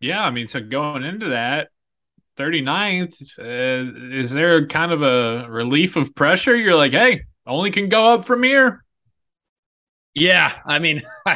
Yeah, 0.00 0.24
I 0.24 0.30
mean, 0.30 0.46
so 0.46 0.60
going 0.60 1.04
into 1.04 1.28
that, 1.28 1.68
39th, 2.38 3.38
uh, 3.38 4.14
is 4.16 4.30
there 4.30 4.66
kind 4.66 4.92
of 4.92 5.02
a 5.02 5.46
relief 5.48 5.96
of 5.96 6.14
pressure? 6.14 6.56
You're 6.56 6.76
like, 6.76 6.92
hey, 6.92 7.24
only 7.46 7.70
can 7.70 7.90
go 7.90 8.14
up 8.14 8.24
from 8.24 8.42
here. 8.42 8.82
Yeah, 10.14 10.52
I 10.64 10.78
mean, 10.78 11.02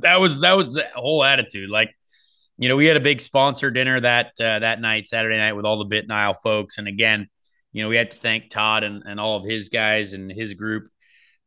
that 0.00 0.20
was 0.20 0.40
that 0.40 0.56
was 0.56 0.72
the 0.74 0.86
whole 0.94 1.24
attitude. 1.24 1.70
Like, 1.70 1.94
you 2.56 2.68
know, 2.68 2.76
we 2.76 2.86
had 2.86 2.96
a 2.96 3.00
big 3.00 3.20
sponsor 3.20 3.70
dinner 3.70 4.00
that 4.00 4.32
uh, 4.40 4.60
that 4.60 4.80
night, 4.80 5.08
Saturday 5.08 5.36
night, 5.38 5.54
with 5.54 5.64
all 5.64 5.84
the 5.84 6.02
BitNile 6.02 6.36
folks, 6.42 6.78
and 6.78 6.86
again, 6.86 7.28
you 7.72 7.82
know, 7.82 7.88
we 7.88 7.96
had 7.96 8.12
to 8.12 8.16
thank 8.16 8.48
Todd 8.50 8.84
and, 8.84 9.02
and 9.04 9.18
all 9.18 9.36
of 9.36 9.44
his 9.44 9.68
guys 9.68 10.12
and 10.12 10.30
his 10.30 10.54
group 10.54 10.88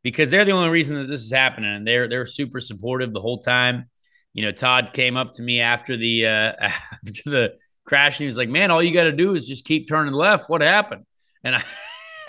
because 0.02 0.30
they're 0.30 0.44
the 0.44 0.52
only 0.52 0.68
reason 0.68 0.96
that 0.96 1.06
this 1.08 1.22
is 1.22 1.32
happening, 1.32 1.74
and 1.74 1.86
they're 1.86 2.08
they're 2.08 2.26
super 2.26 2.60
supportive 2.60 3.12
the 3.12 3.22
whole 3.22 3.38
time 3.38 3.88
you 4.36 4.42
know, 4.42 4.52
Todd 4.52 4.90
came 4.92 5.16
up 5.16 5.32
to 5.32 5.42
me 5.42 5.62
after 5.62 5.96
the 5.96 6.26
uh, 6.26 6.52
after 6.60 7.30
the 7.30 7.54
crash 7.86 8.18
and 8.18 8.24
he 8.24 8.26
was 8.26 8.36
like, 8.36 8.50
"Man, 8.50 8.70
all 8.70 8.82
you 8.82 8.92
got 8.92 9.04
to 9.04 9.12
do 9.12 9.34
is 9.34 9.48
just 9.48 9.64
keep 9.64 9.88
turning 9.88 10.12
left. 10.12 10.50
What 10.50 10.60
happened?" 10.60 11.06
And 11.42 11.56
I, 11.56 11.64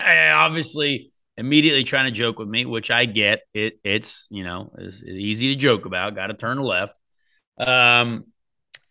I 0.00 0.30
obviously 0.30 1.12
immediately 1.36 1.84
trying 1.84 2.06
to 2.06 2.10
joke 2.10 2.38
with 2.38 2.48
me, 2.48 2.64
which 2.64 2.90
I 2.90 3.04
get. 3.04 3.42
It 3.52 3.78
it's 3.84 4.26
you 4.30 4.42
know 4.42 4.72
it's 4.78 5.02
easy 5.02 5.54
to 5.54 5.60
joke 5.60 5.84
about. 5.84 6.14
Got 6.14 6.28
to 6.28 6.34
turn 6.34 6.58
left. 6.58 6.94
Um, 7.58 8.24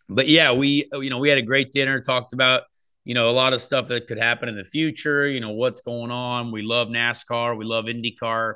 but 0.08 0.28
yeah, 0.28 0.52
we 0.52 0.88
you 0.92 1.10
know 1.10 1.18
we 1.18 1.28
had 1.28 1.38
a 1.38 1.42
great 1.42 1.72
dinner. 1.72 2.00
Talked 2.00 2.32
about 2.32 2.62
you 3.04 3.14
know 3.14 3.30
a 3.30 3.32
lot 3.32 3.52
of 3.52 3.60
stuff 3.60 3.88
that 3.88 4.06
could 4.06 4.18
happen 4.18 4.48
in 4.48 4.54
the 4.54 4.64
future. 4.64 5.26
You 5.26 5.40
know 5.40 5.50
what's 5.50 5.80
going 5.80 6.12
on. 6.12 6.52
We 6.52 6.62
love 6.62 6.86
NASCAR. 6.86 7.58
We 7.58 7.64
love 7.64 7.86
IndyCar. 7.86 8.54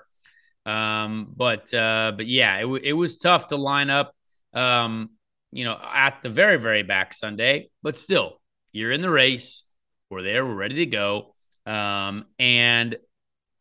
Um, 0.64 1.33
but 1.37 1.75
uh, 1.75 2.12
but 2.16 2.29
yeah, 2.29 2.59
it, 2.59 2.66
it 2.85 2.92
was 2.92 3.16
tough 3.16 3.48
to 3.48 3.57
line 3.57 3.90
up 3.90 4.14
um, 4.55 5.11
you 5.53 5.65
know, 5.65 5.79
at 5.95 6.23
the 6.23 6.31
very, 6.31 6.57
very 6.57 6.83
back 6.83 7.15
Sunday, 7.15 7.71
but 7.83 7.99
still, 7.99 8.41
you're 8.73 8.91
in 8.91 9.03
the 9.03 9.11
race. 9.11 9.65
We're 10.11 10.23
there. 10.23 10.45
We're 10.45 10.55
ready 10.55 10.77
to 10.77 10.87
go. 10.87 11.35
Um, 11.67 12.27
and 12.38 12.97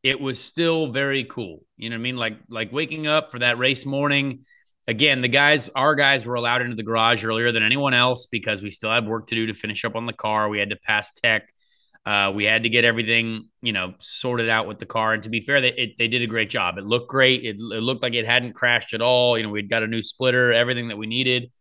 it 0.04 0.20
was 0.20 0.44
still 0.44 0.88
very 0.92 1.24
cool. 1.24 1.64
You 1.78 1.90
know 1.90 1.96
what 1.96 2.00
I 2.00 2.04
mean? 2.04 2.18
Like, 2.18 2.38
like 2.50 2.72
waking 2.72 3.08
up 3.08 3.32
for 3.32 3.40
that 3.40 3.58
race 3.58 3.86
morning. 3.86 4.46
Again, 4.88 5.22
the 5.22 5.28
guys, 5.28 5.70
our 5.70 5.96
guys 5.96 6.26
were 6.26 6.36
allowed 6.36 6.62
into 6.62 6.76
the 6.76 6.84
garage 6.84 7.24
earlier 7.24 7.52
than 7.52 7.64
anyone 7.64 7.94
else 7.94 8.26
because 8.26 8.62
we 8.62 8.72
still 8.72 8.92
had 8.92 9.06
work 9.06 9.28
to 9.28 9.36
do 9.36 9.46
to 9.48 9.54
finish 9.54 9.86
up 9.86 9.96
on 9.96 10.06
the 10.06 10.14
car. 10.14 10.50
We 10.50 10.60
had 10.60 10.72
to 10.72 10.76
pass 10.76 11.12
tech. 11.12 11.54
Uh, 12.04 12.32
we 12.34 12.46
had 12.46 12.64
to 12.64 12.70
get 12.70 12.84
everything, 12.84 13.48
you 13.62 13.72
know, 13.72 13.94
sorted 14.00 14.50
out 14.50 14.68
with 14.68 14.80
the 14.80 14.88
car. 14.88 15.14
And 15.14 15.22
to 15.24 15.30
be 15.30 15.40
fair, 15.40 15.62
they 15.62 15.72
it, 15.74 15.98
they 16.00 16.08
did 16.08 16.24
a 16.24 16.28
great 16.28 16.50
job. 16.50 16.78
It 16.78 16.86
looked 16.86 17.10
great. 17.10 17.44
It, 17.44 17.58
it, 17.60 17.60
looked 17.60 18.02
like 18.02 18.16
it 18.16 18.26
hadn't 18.26 18.54
crashed 18.54 18.94
at 18.94 19.02
all. 19.02 19.38
You 19.38 19.44
know, 19.44 19.50
we'd 19.50 19.70
got 19.70 19.84
a 19.84 19.88
new 19.88 20.02
splitter, 20.02 20.52
everything 20.52 20.88
that 20.88 20.98
we 20.98 21.06
needed, 21.06 21.52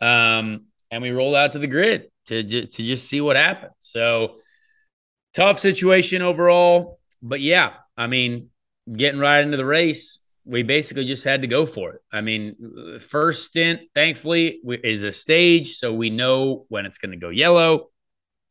um, 0.00 0.66
and 0.92 1.02
we 1.02 1.10
rolled 1.10 1.34
out 1.34 1.52
to 1.52 1.58
the 1.58 1.66
grid 1.66 2.08
to 2.26 2.44
to 2.44 2.66
just 2.66 3.08
see 3.08 3.20
what 3.20 3.34
happened. 3.34 3.72
So 3.80 4.36
tough 5.34 5.58
situation 5.58 6.22
overall, 6.22 7.00
but 7.20 7.40
yeah, 7.40 7.72
I 7.96 8.06
mean, 8.06 8.50
getting 8.92 9.20
right 9.20 9.42
into 9.42 9.56
the 9.56 9.64
race, 9.64 10.20
we 10.44 10.62
basically 10.62 11.04
just 11.04 11.24
had 11.24 11.42
to 11.42 11.48
go 11.48 11.66
for 11.66 11.94
it. 11.94 12.00
I 12.12 12.20
mean, 12.20 12.98
first 13.00 13.46
stint, 13.46 13.82
thankfully, 13.94 14.60
is 14.64 15.02
a 15.02 15.12
stage, 15.12 15.74
so 15.74 15.92
we 15.92 16.10
know 16.10 16.66
when 16.68 16.86
it's 16.86 16.98
going 16.98 17.12
to 17.12 17.18
go 17.18 17.28
yellow 17.28 17.89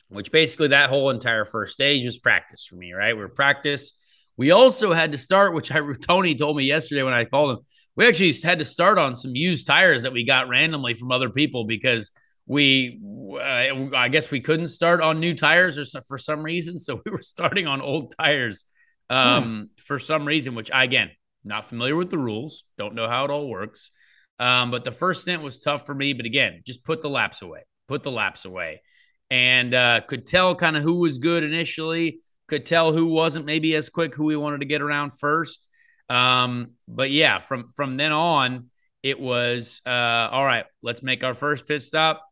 which 0.09 0.31
basically 0.31 0.69
that 0.69 0.89
whole 0.89 1.09
entire 1.09 1.45
first 1.45 1.73
stage 1.73 2.03
was 2.05 2.17
practice 2.17 2.65
for 2.65 2.75
me, 2.75 2.93
right? 2.93 3.15
We 3.15 3.23
are 3.23 3.29
practice. 3.29 3.93
We 4.37 4.51
also 4.51 4.93
had 4.93 5.11
to 5.11 5.17
start, 5.17 5.53
which 5.53 5.71
I 5.71 5.81
Tony 6.07 6.35
told 6.35 6.57
me 6.57 6.65
yesterday 6.65 7.03
when 7.03 7.13
I 7.13 7.25
called 7.25 7.51
him. 7.51 7.65
We 7.95 8.07
actually 8.07 8.33
had 8.43 8.59
to 8.59 8.65
start 8.65 8.97
on 8.97 9.15
some 9.15 9.35
used 9.35 9.67
tires 9.67 10.03
that 10.03 10.13
we 10.13 10.25
got 10.25 10.47
randomly 10.47 10.93
from 10.93 11.11
other 11.11 11.29
people 11.29 11.65
because 11.65 12.11
we, 12.45 12.99
uh, 13.33 13.95
I 13.95 14.07
guess 14.09 14.31
we 14.31 14.39
couldn't 14.39 14.69
start 14.69 15.01
on 15.01 15.19
new 15.19 15.35
tires 15.35 15.77
or 15.77 16.01
for 16.07 16.17
some 16.17 16.41
reason, 16.41 16.79
so 16.79 17.01
we 17.05 17.11
were 17.11 17.21
starting 17.21 17.67
on 17.67 17.81
old 17.81 18.13
tires 18.17 18.65
um, 19.09 19.43
hmm. 19.43 19.63
for 19.83 19.99
some 19.99 20.25
reason. 20.25 20.55
Which 20.55 20.71
I, 20.71 20.85
again, 20.85 21.11
not 21.43 21.65
familiar 21.65 21.95
with 21.95 22.09
the 22.09 22.17
rules, 22.17 22.63
don't 22.77 22.95
know 22.95 23.07
how 23.07 23.25
it 23.25 23.31
all 23.31 23.47
works. 23.47 23.91
Um, 24.39 24.71
but 24.71 24.85
the 24.85 24.91
first 24.91 25.23
stint 25.23 25.43
was 25.43 25.59
tough 25.59 25.85
for 25.85 25.93
me. 25.93 26.13
But 26.13 26.25
again, 26.25 26.61
just 26.65 26.83
put 26.83 27.01
the 27.01 27.09
laps 27.09 27.41
away, 27.41 27.65
put 27.87 28.03
the 28.03 28.11
laps 28.11 28.45
away 28.45 28.81
and 29.29 29.73
uh, 29.73 30.01
could 30.01 30.25
tell 30.25 30.55
kind 30.55 30.75
of 30.77 30.83
who 30.83 30.95
was 30.95 31.17
good 31.17 31.43
initially, 31.43 32.19
could 32.47 32.65
tell 32.65 32.93
who 32.93 33.07
wasn't 33.07 33.45
maybe 33.45 33.75
as 33.75 33.89
quick, 33.89 34.15
who 34.15 34.25
we 34.25 34.35
wanted 34.35 34.61
to 34.61 34.65
get 34.65 34.81
around 34.81 35.11
first. 35.11 35.67
Um, 36.09 36.71
but 36.87 37.11
yeah, 37.11 37.39
from 37.39 37.69
from 37.69 37.97
then 37.97 38.11
on, 38.11 38.69
it 39.03 39.19
was 39.19 39.81
uh, 39.85 40.29
all 40.31 40.45
right. 40.45 40.65
Let's 40.81 41.03
make 41.03 41.23
our 41.23 41.33
first 41.33 41.67
pit 41.67 41.83
stop, 41.83 42.23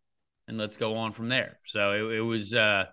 and 0.47 0.57
let's 0.57 0.77
go 0.77 0.95
on 0.95 1.11
from 1.11 1.29
there. 1.29 1.59
So 1.65 1.91
it, 1.91 2.17
it 2.17 2.21
was. 2.21 2.53
Uh, 2.53 2.85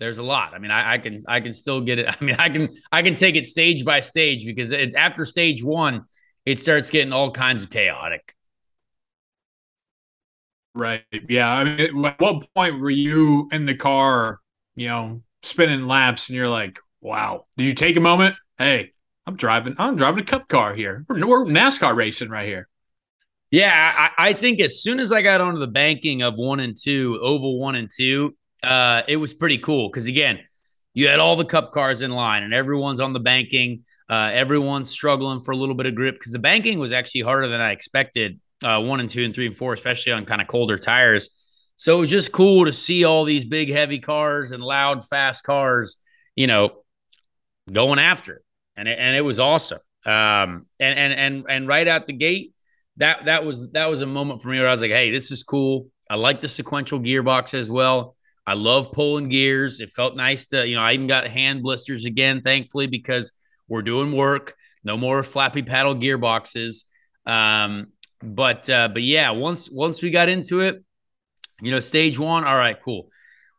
there's 0.00 0.18
a 0.18 0.24
lot. 0.24 0.54
I 0.54 0.58
mean, 0.58 0.72
I, 0.72 0.94
I, 0.94 0.98
can 0.98 1.22
I 1.28 1.38
can 1.40 1.52
still 1.52 1.80
get 1.80 2.00
it. 2.00 2.08
I 2.20 2.24
mean, 2.24 2.36
I 2.38 2.48
can 2.48 2.68
I 2.90 3.02
can 3.02 3.14
take 3.14 3.36
it 3.36 3.46
stage 3.46 3.84
by 3.84 4.00
stage 4.00 4.44
because 4.44 4.72
it, 4.72 4.94
after 4.94 5.24
stage 5.24 5.62
one, 5.62 6.02
it 6.44 6.58
starts 6.58 6.90
getting 6.90 7.12
all 7.12 7.30
kinds 7.30 7.64
of 7.64 7.70
chaotic. 7.70 8.34
Right. 10.74 11.02
Yeah. 11.28 11.48
I 11.48 11.64
mean, 11.64 11.80
at 11.80 12.20
what 12.20 12.52
point 12.54 12.80
were 12.80 12.90
you 12.90 13.48
in 13.52 13.64
the 13.64 13.76
car, 13.76 14.40
you 14.74 14.88
know, 14.88 15.22
spinning 15.42 15.86
laps 15.86 16.28
and 16.28 16.36
you're 16.36 16.48
like, 16.48 16.80
wow, 17.00 17.46
did 17.56 17.64
you 17.64 17.74
take 17.74 17.96
a 17.96 18.00
moment? 18.00 18.34
Hey, 18.58 18.92
I'm 19.26 19.36
driving, 19.36 19.76
I'm 19.78 19.96
driving 19.96 20.24
a 20.24 20.26
cup 20.26 20.48
car 20.48 20.74
here. 20.74 21.04
We're, 21.08 21.26
we're 21.26 21.44
NASCAR 21.44 21.94
racing 21.94 22.28
right 22.28 22.46
here. 22.46 22.68
Yeah. 23.52 24.10
I, 24.16 24.30
I, 24.30 24.32
think 24.32 24.60
as 24.60 24.82
soon 24.82 24.98
as 24.98 25.12
I 25.12 25.22
got 25.22 25.40
onto 25.40 25.60
the 25.60 25.68
banking 25.68 26.22
of 26.22 26.34
one 26.34 26.58
and 26.58 26.76
two, 26.76 27.20
oval 27.22 27.60
one 27.60 27.76
and 27.76 27.88
two, 27.94 28.34
uh, 28.64 29.02
it 29.06 29.16
was 29.16 29.32
pretty 29.32 29.58
cool. 29.58 29.90
Cause 29.90 30.06
again, 30.06 30.40
you 30.92 31.06
had 31.06 31.20
all 31.20 31.36
the 31.36 31.44
cup 31.44 31.70
cars 31.70 32.02
in 32.02 32.10
line 32.10 32.42
and 32.42 32.52
everyone's 32.52 33.00
on 33.00 33.12
the 33.12 33.20
banking. 33.20 33.84
Uh, 34.10 34.30
everyone's 34.32 34.90
struggling 34.90 35.40
for 35.40 35.52
a 35.52 35.56
little 35.56 35.74
bit 35.76 35.86
of 35.86 35.94
grip 35.94 36.16
because 36.16 36.32
the 36.32 36.38
banking 36.40 36.80
was 36.80 36.90
actually 36.90 37.20
harder 37.20 37.46
than 37.46 37.60
I 37.60 37.70
expected 37.70 38.40
uh, 38.62 38.80
one 38.80 39.00
and 39.00 39.10
two 39.10 39.24
and 39.24 39.34
three 39.34 39.46
and 39.46 39.56
four, 39.56 39.72
especially 39.72 40.12
on 40.12 40.24
kind 40.24 40.40
of 40.40 40.48
colder 40.48 40.78
tires. 40.78 41.30
So 41.76 41.96
it 41.98 42.00
was 42.00 42.10
just 42.10 42.32
cool 42.32 42.66
to 42.66 42.72
see 42.72 43.04
all 43.04 43.24
these 43.24 43.44
big, 43.44 43.70
heavy 43.70 43.98
cars 43.98 44.52
and 44.52 44.62
loud, 44.62 45.06
fast 45.06 45.42
cars, 45.42 45.96
you 46.36 46.46
know, 46.46 46.82
going 47.72 47.98
after 47.98 48.34
it, 48.34 48.42
and 48.76 48.88
it, 48.88 48.98
and 48.98 49.16
it 49.16 49.22
was 49.22 49.40
awesome. 49.40 49.80
Um, 50.06 50.66
and 50.78 50.98
and 50.98 51.12
and 51.12 51.44
and 51.48 51.68
right 51.68 51.88
out 51.88 52.06
the 52.06 52.12
gate, 52.12 52.52
that 52.98 53.24
that 53.24 53.44
was 53.44 53.70
that 53.72 53.90
was 53.90 54.02
a 54.02 54.06
moment 54.06 54.42
for 54.42 54.48
me 54.48 54.58
where 54.58 54.68
I 54.68 54.72
was 54.72 54.82
like, 54.82 54.90
hey, 54.90 55.10
this 55.10 55.30
is 55.30 55.42
cool. 55.42 55.88
I 56.08 56.16
like 56.16 56.40
the 56.40 56.48
sequential 56.48 57.00
gearbox 57.00 57.54
as 57.54 57.68
well. 57.68 58.16
I 58.46 58.54
love 58.54 58.92
pulling 58.92 59.30
gears. 59.30 59.80
It 59.80 59.88
felt 59.88 60.16
nice 60.16 60.46
to, 60.48 60.68
you 60.68 60.76
know, 60.76 60.82
I 60.82 60.92
even 60.92 61.06
got 61.06 61.26
hand 61.26 61.62
blisters 61.62 62.04
again, 62.04 62.42
thankfully, 62.42 62.86
because 62.86 63.32
we're 63.68 63.82
doing 63.82 64.12
work. 64.12 64.54
No 64.84 64.98
more 64.98 65.22
flappy 65.22 65.62
paddle 65.62 65.94
gearboxes. 65.94 66.84
Um, 67.24 67.86
but 68.24 68.68
uh, 68.70 68.88
but 68.88 69.02
yeah, 69.02 69.30
once 69.30 69.70
once 69.70 70.02
we 70.02 70.10
got 70.10 70.28
into 70.28 70.60
it, 70.60 70.82
you 71.60 71.70
know, 71.70 71.80
stage 71.80 72.18
one, 72.18 72.44
all 72.44 72.56
right, 72.56 72.80
cool. 72.80 73.08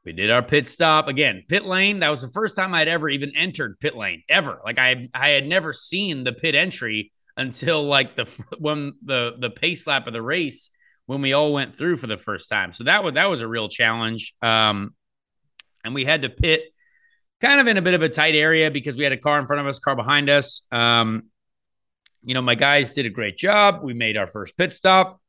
We 0.05 0.13
did 0.13 0.29
our 0.29 0.43
pit 0.43 0.67
stop 0.67 1.07
again. 1.07 1.43
Pit 1.49 1.65
lane. 1.65 1.99
That 1.99 2.09
was 2.09 2.21
the 2.21 2.29
first 2.29 2.55
time 2.55 2.73
I'd 2.73 2.87
ever 2.87 3.09
even 3.09 3.31
entered 3.35 3.79
pit 3.79 3.95
lane 3.95 4.23
ever. 4.29 4.61
Like 4.63 4.77
I 4.77 5.09
I 5.13 5.29
had 5.29 5.47
never 5.47 5.73
seen 5.73 6.23
the 6.23 6.33
pit 6.33 6.53
entry 6.53 7.11
until 7.37 7.83
like 7.83 8.15
the 8.15 8.25
when 8.59 8.93
the 9.03 9.35
the 9.39 9.49
pace 9.49 9.87
lap 9.87 10.07
of 10.07 10.13
the 10.13 10.21
race 10.21 10.69
when 11.07 11.21
we 11.21 11.33
all 11.33 11.53
went 11.53 11.75
through 11.75 11.97
for 11.97 12.07
the 12.07 12.17
first 12.17 12.49
time. 12.49 12.71
So 12.71 12.83
that 12.85 13.03
was 13.03 13.13
that 13.13 13.29
was 13.29 13.41
a 13.41 13.47
real 13.47 13.67
challenge. 13.67 14.33
Um, 14.41 14.93
and 15.83 15.93
we 15.93 16.05
had 16.05 16.21
to 16.21 16.29
pit 16.29 16.63
kind 17.41 17.59
of 17.59 17.67
in 17.67 17.77
a 17.77 17.81
bit 17.81 17.93
of 17.93 18.01
a 18.01 18.09
tight 18.09 18.35
area 18.35 18.71
because 18.71 18.95
we 18.95 19.03
had 19.03 19.13
a 19.13 19.17
car 19.17 19.39
in 19.39 19.47
front 19.47 19.61
of 19.61 19.67
us, 19.67 19.79
car 19.79 19.95
behind 19.95 20.29
us. 20.29 20.61
Um, 20.71 21.29
you 22.25 22.33
know, 22.33 22.41
my 22.41 22.55
guys 22.55 22.91
did 22.91 23.05
a 23.05 23.09
great 23.09 23.37
job. 23.37 23.81
We 23.83 23.93
made 23.93 24.17
our 24.17 24.27
first 24.27 24.57
pit 24.57 24.73
stop. 24.73 25.21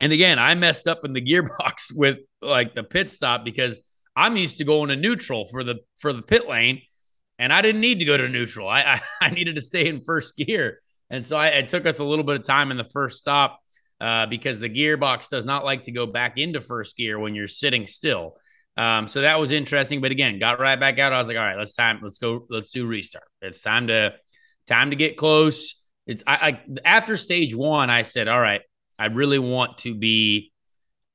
And 0.00 0.12
again, 0.12 0.38
I 0.38 0.54
messed 0.54 0.86
up 0.86 1.04
in 1.04 1.12
the 1.12 1.22
gearbox 1.24 1.92
with 1.94 2.18
like 2.42 2.74
the 2.74 2.82
pit 2.82 3.08
stop 3.08 3.44
because 3.44 3.78
I'm 4.16 4.36
used 4.36 4.58
to 4.58 4.64
going 4.64 4.88
to 4.88 4.96
neutral 4.96 5.46
for 5.46 5.62
the 5.62 5.76
for 5.98 6.12
the 6.12 6.22
pit 6.22 6.48
lane, 6.48 6.82
and 7.38 7.52
I 7.52 7.62
didn't 7.62 7.80
need 7.80 8.00
to 8.00 8.04
go 8.04 8.16
to 8.16 8.28
neutral. 8.28 8.68
I 8.68 8.80
I, 8.82 9.02
I 9.26 9.30
needed 9.30 9.54
to 9.54 9.62
stay 9.62 9.86
in 9.88 10.02
first 10.04 10.36
gear, 10.36 10.80
and 11.08 11.24
so 11.24 11.36
I, 11.36 11.48
it 11.48 11.68
took 11.68 11.86
us 11.86 12.00
a 12.00 12.04
little 12.04 12.24
bit 12.24 12.36
of 12.36 12.42
time 12.42 12.70
in 12.70 12.76
the 12.76 12.84
first 12.84 13.18
stop 13.18 13.60
uh, 14.00 14.26
because 14.26 14.58
the 14.58 14.68
gearbox 14.68 15.28
does 15.28 15.44
not 15.44 15.64
like 15.64 15.84
to 15.84 15.92
go 15.92 16.06
back 16.06 16.36
into 16.36 16.60
first 16.60 16.96
gear 16.96 17.18
when 17.18 17.34
you're 17.34 17.46
sitting 17.46 17.86
still. 17.86 18.36
Um, 18.76 19.08
so 19.08 19.22
that 19.22 19.40
was 19.40 19.50
interesting, 19.50 20.00
but 20.00 20.12
again, 20.12 20.38
got 20.38 20.60
right 20.60 20.78
back 20.78 21.00
out. 21.00 21.12
I 21.12 21.18
was 21.18 21.26
like, 21.26 21.36
all 21.36 21.42
right, 21.42 21.58
let's 21.58 21.74
time, 21.74 21.98
let's 22.00 22.18
go, 22.18 22.46
let's 22.48 22.70
do 22.70 22.86
restart. 22.86 23.24
It's 23.42 23.60
time 23.60 23.88
to 23.88 24.14
time 24.68 24.90
to 24.90 24.96
get 24.96 25.16
close 25.16 25.77
it's 26.08 26.22
I, 26.26 26.34
I 26.34 26.60
after 26.84 27.16
stage 27.16 27.54
one, 27.54 27.90
I 27.90 28.02
said, 28.02 28.26
all 28.26 28.40
right, 28.40 28.62
I 28.98 29.06
really 29.06 29.38
want 29.38 29.78
to 29.78 29.94
be. 29.94 30.52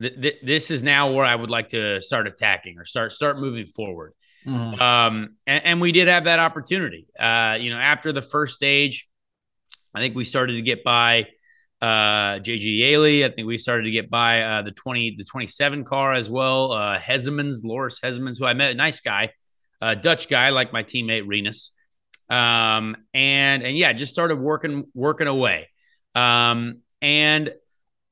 Th- 0.01 0.19
th- 0.19 0.39
this 0.43 0.71
is 0.71 0.83
now 0.83 1.11
where 1.11 1.25
I 1.25 1.35
would 1.35 1.49
like 1.49 1.69
to 1.69 1.99
start 1.99 2.27
attacking 2.27 2.77
or 2.77 2.85
start 2.85 3.11
start 3.11 3.39
moving 3.39 3.65
forward. 3.65 4.13
Mm-hmm. 4.45 4.81
Um, 4.81 5.35
and, 5.47 5.65
and, 5.65 5.81
we 5.81 5.93
did 5.93 6.09
have 6.09 6.25
that 6.25 6.39
opportunity. 6.39 7.07
Uh, 7.17 7.57
you 7.59 7.69
know, 7.69 7.77
after 7.77 8.11
the 8.11 8.21
first 8.21 8.55
stage, 8.55 9.07
I 9.95 10.01
think 10.01 10.15
we 10.15 10.25
started 10.25 10.55
to 10.55 10.61
get 10.61 10.83
by 10.83 11.27
uh, 11.81 12.39
JJ 12.39 12.77
Yeley. 12.79 13.23
I 13.23 13.29
think 13.29 13.47
we 13.47 13.57
started 13.57 13.83
to 13.83 13.91
get 13.91 14.09
by 14.09 14.41
uh, 14.41 14.61
the 14.63 14.71
20, 14.71 15.15
the 15.17 15.23
27 15.23 15.85
car 15.85 16.11
as 16.11 16.29
well. 16.29 16.73
Uh, 16.73 16.97
Hezemans, 16.97 17.63
Loris 17.63 18.01
Hezemans, 18.01 18.37
who 18.37 18.45
I 18.45 18.53
met, 18.53 18.71
a 18.71 18.75
nice 18.75 18.99
guy, 18.99 19.31
uh, 19.81 19.95
Dutch 19.95 20.27
guy, 20.27 20.49
like 20.49 20.73
my 20.73 20.83
teammate 20.83 21.23
Rinus. 21.25 21.71
Um, 22.29 22.95
and 23.13 23.63
and 23.63 23.77
yeah, 23.77 23.93
just 23.93 24.11
started 24.11 24.37
working 24.37 24.85
working 24.93 25.27
away. 25.27 25.69
Um, 26.15 26.79
and 27.01 27.53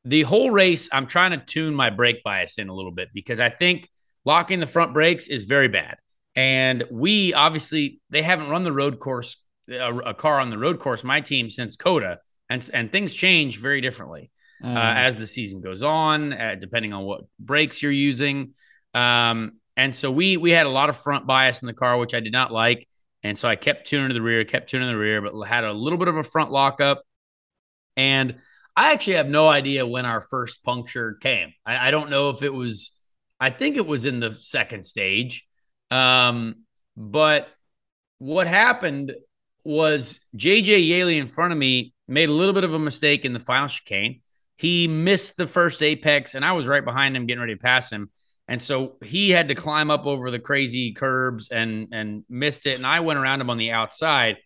the 0.04 0.24
whole 0.24 0.52
race, 0.52 0.90
I'm 0.92 1.08
trying 1.08 1.32
to 1.32 1.38
tune 1.38 1.76
my 1.76 1.90
brake 1.90 2.24
bias 2.24 2.58
in 2.58 2.70
a 2.70 2.74
little 2.74 2.92
bit 2.92 3.10
because 3.14 3.40
I 3.40 3.50
think 3.50 3.90
locking 4.26 4.60
the 4.60 4.68
front 4.68 4.94
brakes 4.94 5.28
is 5.28 5.44
very 5.44 5.68
bad. 5.68 5.98
And 6.36 6.84
we 6.92 7.34
obviously 7.34 8.00
they 8.10 8.22
haven't 8.22 8.50
run 8.50 8.64
the 8.64 8.72
road 8.72 9.00
course 9.00 9.38
a, 9.70 9.96
a 9.98 10.14
car 10.14 10.40
on 10.40 10.50
the 10.50 10.58
road 10.58 10.80
course 10.80 11.04
my 11.04 11.22
team 11.22 11.50
since 11.50 11.76
COTA, 11.76 12.20
and 12.50 12.70
and 12.74 12.92
things 12.92 13.14
change 13.14 13.60
very 13.60 13.82
differently 13.82 14.32
mm. 14.64 14.76
uh, 14.76 14.80
as 14.80 15.20
the 15.20 15.28
season 15.28 15.62
goes 15.62 15.84
on, 15.84 16.34
uh, 16.34 16.56
depending 16.60 16.94
on 16.94 17.04
what 17.04 17.22
brakes 17.40 17.82
you're 17.82 17.92
using. 17.92 18.54
Um, 18.94 19.54
and 19.78 19.94
so 19.94 20.12
we 20.12 20.38
we 20.38 20.52
had 20.52 20.66
a 20.66 20.70
lot 20.70 20.90
of 20.90 20.98
front 20.98 21.26
bias 21.26 21.62
in 21.62 21.68
the 21.68 21.74
car, 21.74 21.98
which 21.98 22.14
I 22.14 22.20
did 22.20 22.34
not 22.34 22.52
like. 22.52 22.88
And 23.24 23.38
so 23.38 23.48
I 23.48 23.56
kept 23.56 23.88
tuning 23.88 24.08
to 24.10 24.14
the 24.14 24.22
rear, 24.22 24.44
kept 24.46 24.70
tuning 24.70 24.88
to 24.88 24.94
the 24.94 25.00
rear, 25.00 25.22
but 25.22 25.40
had 25.44 25.64
a 25.64 25.74
little 25.74 26.00
bit 26.00 26.08
of 26.08 26.18
a 26.18 26.24
front 26.24 26.52
lockup. 26.52 27.04
And 27.96 28.38
I 28.76 28.94
actually 28.94 29.14
have 29.16 29.30
no 29.30 29.48
idea 29.48 29.86
when 29.86 30.06
our 30.06 30.22
first 30.22 30.64
puncture 30.64 31.14
came. 31.16 31.54
I, 31.66 31.90
I 31.90 31.92
don't 31.92 32.10
know 32.10 32.30
if 32.30 32.42
it 32.42 32.54
was, 32.54 32.92
I 33.40 33.50
think 33.50 33.76
it 33.78 33.86
was 33.86 34.06
in 34.06 34.20
the 34.20 34.34
second 34.40 34.86
stage. 34.86 35.46
Um, 35.92 36.64
but 36.96 37.50
what 38.18 38.48
happened 38.48 39.14
was 39.64 40.22
JJ 40.36 40.88
Yeley 40.88 41.18
in 41.18 41.28
front 41.28 41.52
of 41.52 41.58
me 41.58 41.94
made 42.08 42.30
a 42.30 42.34
little 42.34 42.54
bit 42.54 42.64
of 42.64 42.74
a 42.74 42.80
mistake 42.80 43.26
in 43.26 43.34
the 43.34 43.40
final 43.40 43.68
chicane. 43.68 44.22
He 44.58 44.88
missed 44.88 45.38
the 45.38 45.48
first 45.48 45.82
apex, 45.82 46.36
and 46.36 46.46
I 46.46 46.54
was 46.54 46.68
right 46.68 46.86
behind 46.86 47.16
him 47.16 47.26
getting 47.26 47.42
ready 47.42 47.56
to 47.56 47.60
pass 47.60 47.92
him. 47.92 48.10
And 48.52 48.62
so 48.62 48.98
he 49.02 49.30
had 49.30 49.48
to 49.48 49.56
climb 49.56 49.90
up 49.90 50.06
over 50.06 50.30
the 50.30 50.38
crazy 50.38 50.92
curbs 50.92 51.48
and 51.48 51.88
and 51.94 52.26
missed 52.28 52.66
it. 52.66 52.76
And 52.76 52.86
I 52.86 53.00
went 53.00 53.18
around 53.18 53.40
him 53.40 53.50
on 53.50 53.58
the 53.58 53.72
outside. 53.72 54.40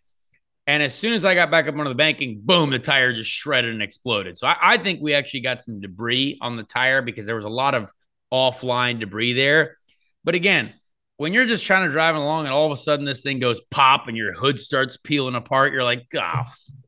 And 0.67 0.83
as 0.83 0.93
soon 0.93 1.13
as 1.13 1.25
I 1.25 1.33
got 1.33 1.49
back 1.49 1.67
up 1.67 1.73
onto 1.73 1.89
the 1.89 1.95
banking, 1.95 2.41
boom, 2.43 2.69
the 2.69 2.77
tire 2.77 3.13
just 3.13 3.31
shredded 3.31 3.73
and 3.73 3.81
exploded. 3.81 4.37
So 4.37 4.45
I, 4.45 4.57
I 4.61 4.77
think 4.77 5.01
we 5.01 5.15
actually 5.15 5.39
got 5.39 5.59
some 5.59 5.81
debris 5.81 6.37
on 6.39 6.55
the 6.55 6.61
tire 6.61 7.01
because 7.01 7.25
there 7.25 7.33
was 7.33 7.45
a 7.45 7.49
lot 7.49 7.73
of 7.73 7.91
offline 8.31 8.99
debris 8.99 9.33
there. 9.33 9.77
But 10.23 10.35
again, 10.35 10.75
when 11.17 11.33
you're 11.33 11.47
just 11.47 11.65
trying 11.65 11.87
to 11.87 11.91
drive 11.91 12.15
along 12.15 12.45
and 12.45 12.53
all 12.53 12.67
of 12.67 12.71
a 12.71 12.77
sudden 12.77 13.05
this 13.05 13.23
thing 13.23 13.39
goes 13.39 13.59
pop 13.71 14.07
and 14.07 14.15
your 14.15 14.33
hood 14.33 14.61
starts 14.61 14.97
peeling 14.97 15.33
apart, 15.33 15.73
you're 15.73 15.83
like, 15.83 16.05
oh, 16.15 16.43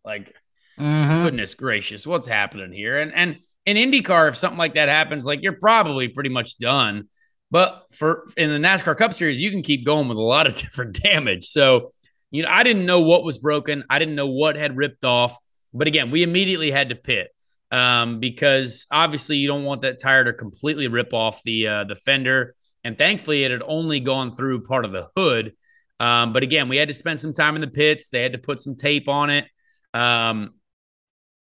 like, 0.05 0.35
mm-hmm. 0.79 1.23
goodness 1.23 1.55
gracious, 1.55 2.05
what's 2.05 2.27
happening 2.27 2.71
here? 2.71 2.99
And 2.99 3.11
and 3.11 3.37
in 3.67 3.75
IndyCar, 3.75 4.29
if 4.29 4.37
something 4.37 4.57
like 4.57 4.75
that 4.75 4.87
happens, 4.87 5.25
like 5.25 5.43
you're 5.43 5.59
probably 5.59 6.07
pretty 6.07 6.29
much 6.29 6.57
done. 6.57 7.09
But 7.51 7.83
for 7.91 8.23
in 8.37 8.49
the 8.49 8.65
NASCAR 8.65 8.97
Cup 8.97 9.13
Series, 9.13 9.41
you 9.41 9.51
can 9.51 9.61
keep 9.61 9.85
going 9.85 10.07
with 10.07 10.17
a 10.17 10.21
lot 10.21 10.47
of 10.47 10.55
different 10.57 10.99
damage. 11.03 11.45
So, 11.45 11.91
you 12.31 12.43
know, 12.43 12.49
I 12.49 12.63
didn't 12.63 12.85
know 12.85 13.01
what 13.01 13.23
was 13.23 13.37
broken. 13.37 13.83
I 13.89 13.99
didn't 13.99 14.15
know 14.15 14.27
what 14.27 14.55
had 14.55 14.77
ripped 14.77 15.03
off. 15.03 15.37
But 15.73 15.87
again, 15.87 16.11
we 16.11 16.23
immediately 16.23 16.71
had 16.71 16.89
to 16.89 16.95
pit 16.95 17.27
um, 17.69 18.21
because 18.21 18.87
obviously 18.89 19.35
you 19.35 19.49
don't 19.49 19.65
want 19.65 19.81
that 19.81 20.01
tire 20.01 20.23
to 20.23 20.33
completely 20.33 20.87
rip 20.87 21.13
off 21.13 21.43
the 21.43 21.67
uh, 21.67 21.83
the 21.83 21.95
fender. 21.95 22.55
And 22.85 22.97
thankfully, 22.97 23.43
it 23.43 23.51
had 23.51 23.63
only 23.65 23.99
gone 23.99 24.33
through 24.33 24.63
part 24.63 24.85
of 24.85 24.93
the 24.93 25.09
hood. 25.17 25.53
Um, 25.99 26.31
but 26.31 26.41
again, 26.41 26.69
we 26.69 26.77
had 26.77 26.87
to 26.87 26.93
spend 26.93 27.19
some 27.19 27.33
time 27.33 27.55
in 27.55 27.61
the 27.61 27.67
pits. 27.67 28.09
They 28.09 28.23
had 28.23 28.31
to 28.31 28.37
put 28.37 28.61
some 28.61 28.77
tape 28.77 29.09
on 29.09 29.29
it. 29.29 29.45
Um, 29.93 30.53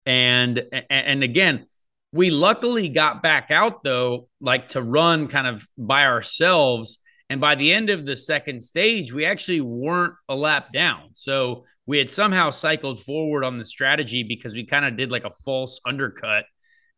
and 0.05 0.63
and 0.89 1.21
again, 1.21 1.65
we 2.13 2.29
luckily 2.29 2.89
got 2.89 3.23
back 3.23 3.49
out 3.49 3.83
though, 3.83 4.29
like 4.39 4.69
to 4.69 4.81
run 4.81 5.27
kind 5.27 5.47
of 5.47 5.67
by 5.77 6.05
ourselves. 6.05 6.99
And 7.29 7.41
by 7.41 7.55
the 7.55 7.73
end 7.73 7.89
of 7.89 8.05
the 8.05 8.15
second 8.15 8.61
stage, 8.61 9.11
we 9.11 9.25
actually 9.25 9.61
weren't 9.61 10.13
a 10.29 10.35
lap 10.35 10.71
down. 10.71 11.09
So 11.13 11.65
we 11.87 11.97
had 11.97 12.11
somehow 12.11 12.51
cycled 12.51 13.01
forward 13.01 13.43
on 13.43 13.57
the 13.57 13.65
strategy 13.65 14.21
because 14.21 14.53
we 14.53 14.63
kind 14.63 14.85
of 14.85 14.95
did 14.95 15.11
like 15.11 15.25
a 15.25 15.31
false 15.43 15.81
undercut 15.85 16.45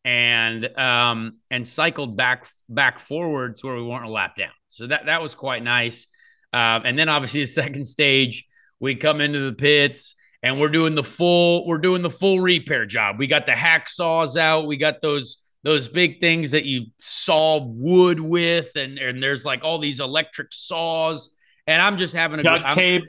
and 0.03 0.69
um 0.77 1.37
and 1.49 1.67
cycled 1.67 2.15
back 2.15 2.45
back 2.69 2.99
forward 2.99 3.55
to 3.55 3.65
where 3.65 3.75
we 3.75 3.83
weren't 3.83 4.05
a 4.05 4.09
lap 4.09 4.35
down. 4.35 4.51
So 4.69 4.85
that 4.87 5.05
that 5.05 5.21
was 5.21 5.33
quite 5.33 5.63
nice. 5.63 6.07
Um, 6.51 6.81
and 6.83 6.99
then 6.99 7.07
obviously 7.07 7.41
the 7.41 7.47
second 7.63 7.85
stage, 7.85 8.45
we 8.81 8.95
come 8.95 9.21
into 9.21 9.39
the 9.39 9.53
pits 9.53 10.15
and 10.45 10.59
we're 10.59 10.69
doing 10.69 10.93
the 10.93 11.03
full 11.03 11.65
we're 11.65 11.79
doing 11.79 12.03
the 12.03 12.09
full 12.09 12.39
repair 12.39 12.85
job. 12.85 13.17
We 13.17 13.25
got 13.25 13.47
the 13.47 13.53
hacksaws 13.53 14.37
out. 14.37 14.67
We 14.67 14.77
got 14.77 15.01
those 15.01 15.37
those 15.63 15.87
big 15.87 16.21
things 16.21 16.51
that 16.51 16.65
you 16.65 16.85
saw 16.99 17.59
wood 17.59 18.19
with, 18.19 18.75
and 18.75 18.99
and 18.99 19.21
there's 19.21 19.43
like 19.43 19.63
all 19.63 19.79
these 19.79 19.99
electric 19.99 20.49
saws. 20.53 21.35
And 21.65 21.81
I'm 21.81 21.97
just 21.97 22.13
having 22.13 22.39
a 22.39 22.43
duct 22.43 22.63
good, 22.63 22.75
tape, 22.75 23.03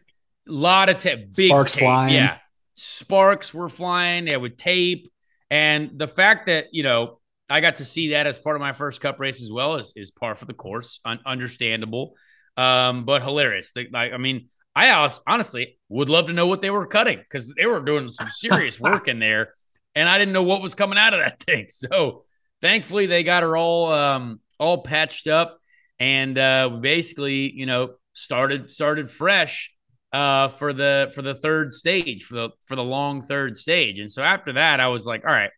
a 0.49 0.53
lot 0.53 0.89
of 0.89 0.97
tape, 0.97 1.37
big 1.37 1.49
sparks 1.49 1.75
tape. 1.75 1.83
flying. 1.83 2.15
Yeah, 2.15 2.39
sparks 2.73 3.53
were 3.53 3.69
flying. 3.69 4.27
Yeah, 4.29 4.37
with 4.37 4.57
tape, 4.57 5.13
and 5.51 5.91
the 5.95 6.09
fact 6.09 6.47
that 6.47 6.69
you 6.73 6.85
know 6.85 7.21
I 7.51 7.61
got 7.61 7.77
to 7.77 7.85
see 7.85 8.13
that 8.13 8.27
as 8.27 8.39
part 8.39 8.57
of 8.57 8.63
my 8.63 8.73
first 8.73 9.03
Cup 9.03 9.21
race 9.21 9.43
as 9.43 9.53
well 9.53 9.75
is 9.75 9.93
is 9.95 10.11
par 10.11 10.37
for 10.37 10.47
the 10.47 10.55
course. 10.55 11.01
Un- 11.05 11.21
understandable, 11.27 12.15
um, 12.57 13.05
but 13.05 13.23
hilarious. 13.23 13.73
The, 13.73 13.89
I, 13.93 14.13
I 14.13 14.17
mean 14.17 14.49
I 14.77 15.09
honestly 15.27 15.79
would 15.89 16.11
love 16.11 16.27
to 16.27 16.35
know 16.35 16.47
what 16.47 16.61
they 16.61 16.69
were 16.69 16.87
cutting 16.87 17.19
because 17.19 17.55
they 17.55 17.65
were 17.65 17.81
doing 17.81 18.11
some 18.11 18.29
serious 18.29 18.79
work 18.81 19.09
in 19.09 19.19
there, 19.19 19.55
and 19.95 20.07
I 20.07 20.19
didn't 20.19 20.35
know 20.35 20.43
what 20.43 20.61
was 20.61 20.75
coming 20.75 20.99
out 20.99 21.15
of 21.15 21.21
that 21.21 21.41
thing. 21.47 21.67
So 21.71 22.25
thankfully, 22.61 23.07
they 23.07 23.23
got 23.25 23.43
her 23.43 23.57
all 23.57 23.91
um, 23.91 24.41
all 24.61 24.83
patched 24.83 25.29
up, 25.29 25.59
and 25.99 26.37
uh, 26.37 26.69
basically, 26.69 27.51
you 27.51 27.65
know, 27.65 27.95
started 28.13 28.71
started 28.71 29.11
fresh 29.11 29.73
uh, 30.13 30.49
for 30.49 30.75
the 30.75 31.11
for 31.15 31.23
the 31.23 31.35
third 31.35 31.73
stage 31.73 32.25
for 32.25 32.35
the 32.35 32.51
for 32.67 32.77
the 32.77 32.85
long 32.85 33.23
third 33.23 33.57
stage. 33.57 33.99
And 33.99 34.13
so 34.13 34.23
after 34.23 34.53
that, 34.53 34.79
I 34.79 34.89
was 34.89 35.07
like, 35.07 35.25
all 35.25 35.33
right, 35.33 35.51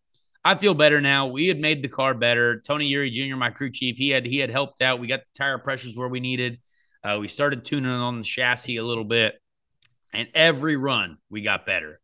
I 0.44 0.54
feel 0.54 0.74
better 0.74 1.00
now. 1.00 1.26
We 1.26 1.48
had 1.48 1.58
made 1.58 1.82
the 1.82 1.88
car 1.88 2.14
better. 2.14 2.60
Tony 2.64 2.88
Eury 2.88 3.10
Jr., 3.10 3.36
my 3.36 3.50
crew 3.50 3.72
chief, 3.72 3.96
he 3.96 4.10
had 4.10 4.26
he 4.26 4.38
had 4.38 4.50
helped 4.50 4.80
out. 4.80 5.00
We 5.00 5.08
got 5.08 5.20
the 5.20 5.38
tire 5.38 5.58
pressures 5.58 5.96
where 5.96 6.08
we 6.08 6.20
needed. 6.20 6.60
Uh, 7.02 7.18
we 7.20 7.28
started 7.28 7.64
tuning 7.64 7.90
on 7.90 8.18
the 8.18 8.24
chassis 8.24 8.76
a 8.76 8.84
little 8.84 9.04
bit, 9.04 9.40
and 10.12 10.28
every 10.34 10.76
run 10.76 11.18
we 11.30 11.42
got 11.42 11.66
better. 11.66 12.00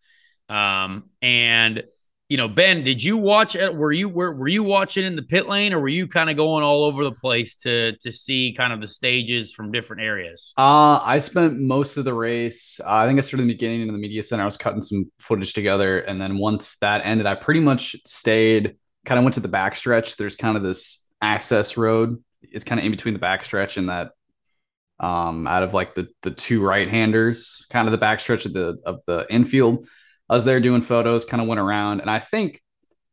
Um, 0.48 1.10
and 1.22 1.84
you 2.28 2.38
know, 2.38 2.48
Ben, 2.48 2.84
did 2.84 3.02
you 3.02 3.18
watch 3.18 3.54
it? 3.54 3.74
Were 3.74 3.92
you 3.92 4.08
were, 4.08 4.34
were 4.34 4.48
you 4.48 4.62
watching 4.62 5.04
in 5.04 5.14
the 5.14 5.22
pit 5.22 5.46
lane, 5.46 5.74
or 5.74 5.80
were 5.80 5.88
you 5.88 6.08
kind 6.08 6.30
of 6.30 6.36
going 6.36 6.64
all 6.64 6.84
over 6.84 7.04
the 7.04 7.12
place 7.12 7.56
to 7.56 7.96
to 7.98 8.10
see 8.10 8.54
kind 8.56 8.72
of 8.72 8.80
the 8.80 8.88
stages 8.88 9.52
from 9.52 9.70
different 9.70 10.02
areas? 10.02 10.54
Uh, 10.56 11.00
I 11.02 11.18
spent 11.18 11.58
most 11.58 11.96
of 11.96 12.04
the 12.04 12.14
race. 12.14 12.80
Uh, 12.80 12.92
I 12.92 13.06
think 13.06 13.18
I 13.18 13.20
started 13.20 13.42
in 13.42 13.48
the 13.48 13.54
beginning 13.54 13.82
in 13.82 13.88
the 13.88 13.98
media 13.98 14.22
center. 14.22 14.42
I 14.42 14.46
was 14.46 14.56
cutting 14.56 14.80
some 14.80 15.10
footage 15.18 15.52
together, 15.52 16.00
and 16.00 16.20
then 16.20 16.38
once 16.38 16.78
that 16.78 17.02
ended, 17.04 17.26
I 17.26 17.34
pretty 17.34 17.60
much 17.60 17.96
stayed. 18.06 18.76
Kind 19.04 19.18
of 19.18 19.24
went 19.24 19.34
to 19.34 19.40
the 19.40 19.48
backstretch. 19.48 20.16
There's 20.16 20.34
kind 20.34 20.56
of 20.56 20.62
this 20.62 21.06
access 21.20 21.76
road. 21.76 22.24
It's 22.40 22.64
kind 22.64 22.78
of 22.78 22.86
in 22.86 22.90
between 22.90 23.12
the 23.12 23.20
backstretch 23.20 23.76
and 23.76 23.90
that 23.90 24.12
um, 25.00 25.46
out 25.46 25.62
of 25.62 25.74
like 25.74 25.94
the 25.94 26.08
the 26.22 26.30
two 26.30 26.62
right 26.62 26.88
handers, 26.88 27.66
kind 27.70 27.88
of 27.88 27.92
the 27.92 28.04
backstretch 28.04 28.46
of 28.46 28.52
the 28.52 28.78
of 28.86 29.00
the 29.06 29.26
infield. 29.30 29.86
I 30.28 30.34
was 30.34 30.44
there 30.44 30.60
doing 30.60 30.82
photos, 30.82 31.24
kind 31.24 31.42
of 31.42 31.48
went 31.48 31.60
around, 31.60 32.00
and 32.00 32.10
I 32.10 32.18
think 32.18 32.62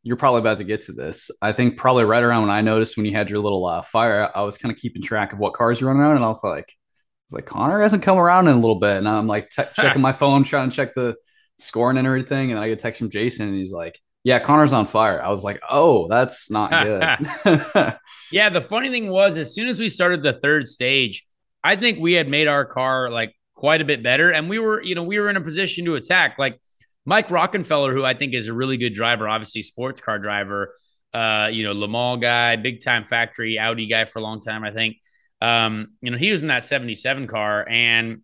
you're 0.04 0.18
probably 0.18 0.40
about 0.40 0.58
to 0.58 0.64
get 0.64 0.82
to 0.82 0.94
this. 0.94 1.30
I 1.42 1.52
think 1.52 1.78
probably 1.78 2.06
right 2.06 2.24
around 2.24 2.44
when 2.44 2.52
I 2.52 2.62
noticed 2.62 2.98
when 2.98 3.06
you 3.06 3.12
had 3.12 3.30
your 3.30 3.40
little 3.40 3.66
uh, 3.66 3.82
fire, 3.82 4.30
I 4.34 4.42
was 4.42 4.58
kind 4.58 4.74
of 4.74 4.80
keeping 4.80 5.02
track 5.02 5.34
of 5.34 5.40
what 5.40 5.54
cars 5.54 5.80
you're 5.80 5.90
running 5.90 6.02
around, 6.02 6.16
and 6.18 6.26
I 6.26 6.30
was 6.30 6.44
like, 6.44 6.70
I 6.70 7.24
was 7.30 7.34
like, 7.34 7.46
Conor 7.46 7.82
hasn't 7.82 8.04
come 8.04 8.18
around 8.18 8.48
in 8.48 8.54
a 8.54 8.60
little 8.60 8.80
bit, 8.80 8.98
and 8.98 9.08
I'm 9.08 9.28
like 9.28 9.50
te- 9.50 9.64
checking 9.76 10.02
my 10.02 10.14
phone, 10.14 10.44
trying 10.44 10.70
to 10.70 10.76
check 10.76 10.96
the 10.96 11.16
scoring 11.58 11.98
and 11.98 12.08
everything, 12.08 12.52
and 12.52 12.60
I 12.60 12.68
get 12.68 12.80
a 12.80 12.82
text 12.82 13.00
from 13.00 13.10
Jason, 13.10 13.50
and 13.50 13.58
he's 13.58 13.72
like, 13.72 14.00
"Yeah, 14.24 14.40
Conor's 14.40 14.74
on 14.74 14.86
fire." 14.86 15.22
I 15.22 15.30
was 15.30 15.44
like, 15.44 15.60
"Oh, 15.70 16.08
that's 16.08 16.50
not 16.50 16.72
good." 17.46 17.96
yeah, 18.32 18.50
the 18.50 18.62
funny 18.62 18.90
thing 18.90 19.10
was, 19.10 19.38
as 19.38 19.54
soon 19.54 19.68
as 19.68 19.80
we 19.80 19.90
started 19.90 20.24
the 20.24 20.34
third 20.34 20.68
stage, 20.68 21.26
I 21.64 21.76
think 21.76 22.00
we 22.00 22.14
had 22.14 22.28
made 22.28 22.48
our 22.48 22.66
car 22.66 23.10
like 23.10 23.36
quite 23.62 23.82
a 23.82 23.86
bit 23.86 24.02
better. 24.02 24.32
And 24.32 24.50
we 24.50 24.58
were, 24.60 24.82
you 24.82 24.96
know, 24.96 25.04
we 25.04 25.20
were 25.20 25.30
in 25.30 25.38
a 25.38 25.42
position 25.42 25.86
to 25.86 25.96
attack. 25.96 26.38
Like 26.40 26.60
Mike 27.06 27.30
Rockenfeller, 27.30 27.94
who 27.94 28.04
I 28.04 28.16
think 28.16 28.34
is 28.34 28.48
a 28.48 28.54
really 28.54 28.78
good 28.78 28.96
driver, 28.96 29.30
obviously 29.30 29.62
sports 29.62 30.02
car 30.02 30.18
driver, 30.18 30.74
uh, 31.14 31.50
you 31.52 31.64
know, 31.64 31.74
Le 31.74 32.18
guy, 32.18 32.56
big 32.56 32.84
time 32.84 33.04
factory 33.04 33.60
Audi 33.60 33.88
guy 33.88 34.06
for 34.06 34.20
a 34.20 34.22
long 34.24 34.42
time, 34.42 34.64
I 34.64 34.72
think. 34.72 34.98
Um, 35.42 35.90
you 36.02 36.12
know, 36.12 36.18
he 36.18 36.32
was 36.32 36.42
in 36.42 36.48
that 36.48 36.64
77 36.64 37.28
car. 37.28 37.68
And 37.70 38.22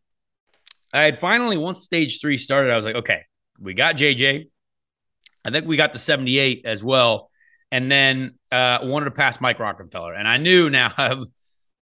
I 0.92 1.04
had 1.04 1.20
finally, 1.20 1.58
once 1.58 1.84
stage 1.84 2.20
three 2.20 2.38
started, 2.38 2.72
I 2.72 2.76
was 2.76 2.86
like, 2.86 2.96
okay, 2.96 3.24
we 3.60 3.74
got 3.74 3.96
JJ. 3.96 4.50
I 5.46 5.52
think 5.52 5.68
we 5.68 5.78
got 5.78 5.94
the 5.94 6.00
78 6.00 6.66
as 6.66 6.84
well. 6.84 7.30
And 7.72 7.92
then 7.92 8.40
uh, 8.52 8.80
wanted 8.84 9.06
to 9.06 9.12
pass 9.12 9.40
Mike 9.40 9.60
Rockenfeller. 9.60 10.18
And 10.18 10.28
I 10.28 10.38
knew 10.38 10.70
now 10.70 10.94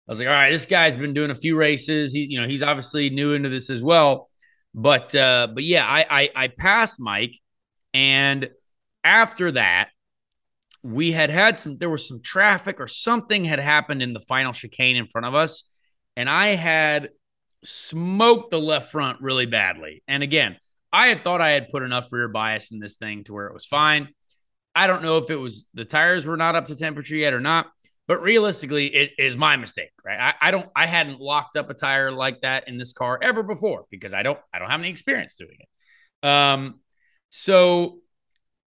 I 0.06 0.12
was 0.12 0.18
like, 0.18 0.28
all 0.28 0.34
right, 0.34 0.50
this 0.50 0.66
guy's 0.66 0.96
been 0.96 1.14
doing 1.14 1.30
a 1.30 1.34
few 1.34 1.56
races. 1.56 2.12
He, 2.12 2.26
you 2.28 2.40
know, 2.40 2.46
he's 2.46 2.62
obviously 2.62 3.08
new 3.10 3.32
into 3.32 3.48
this 3.48 3.70
as 3.70 3.82
well. 3.82 4.28
But 4.74 5.14
uh, 5.14 5.48
but 5.54 5.64
yeah, 5.64 5.86
I, 5.86 6.04
I 6.10 6.30
I 6.34 6.48
passed 6.48 7.00
Mike, 7.00 7.38
and 7.94 8.50
after 9.04 9.52
that, 9.52 9.90
we 10.82 11.12
had 11.12 11.30
had 11.30 11.56
some. 11.56 11.78
There 11.78 11.88
was 11.90 12.06
some 12.06 12.20
traffic 12.22 12.80
or 12.80 12.88
something 12.88 13.44
had 13.44 13.60
happened 13.60 14.02
in 14.02 14.12
the 14.12 14.20
final 14.20 14.52
chicane 14.52 14.96
in 14.96 15.06
front 15.06 15.26
of 15.26 15.34
us, 15.34 15.62
and 16.16 16.28
I 16.28 16.48
had 16.48 17.10
smoked 17.62 18.50
the 18.50 18.60
left 18.60 18.90
front 18.90 19.20
really 19.22 19.46
badly. 19.46 20.02
And 20.06 20.22
again, 20.22 20.58
I 20.92 21.06
had 21.06 21.24
thought 21.24 21.40
I 21.40 21.50
had 21.50 21.70
put 21.70 21.82
enough 21.82 22.12
rear 22.12 22.28
bias 22.28 22.70
in 22.70 22.78
this 22.78 22.96
thing 22.96 23.24
to 23.24 23.32
where 23.32 23.46
it 23.46 23.54
was 23.54 23.64
fine. 23.64 24.08
I 24.74 24.86
don't 24.86 25.02
know 25.02 25.18
if 25.18 25.30
it 25.30 25.36
was 25.36 25.66
the 25.72 25.84
tires 25.84 26.26
were 26.26 26.36
not 26.36 26.56
up 26.56 26.66
to 26.66 26.76
temperature 26.76 27.16
yet 27.16 27.32
or 27.32 27.40
not. 27.40 27.66
But 28.06 28.22
realistically, 28.22 28.94
it 28.94 29.12
is 29.18 29.36
my 29.36 29.56
mistake, 29.56 29.92
right? 30.04 30.18
I, 30.20 30.48
I, 30.48 30.50
don't 30.50 30.68
I 30.76 30.86
hadn't 30.86 31.20
locked 31.20 31.56
up 31.56 31.70
a 31.70 31.74
tire 31.74 32.10
like 32.12 32.42
that 32.42 32.68
in 32.68 32.76
this 32.76 32.92
car 32.92 33.18
ever 33.22 33.42
before 33.42 33.84
because 33.90 34.12
I 34.12 34.22
don't 34.22 34.38
I 34.52 34.58
don't 34.58 34.70
have 34.70 34.80
any 34.80 34.90
experience 34.90 35.36
doing 35.36 35.56
it. 35.58 36.28
Um, 36.28 36.80
so 37.30 38.00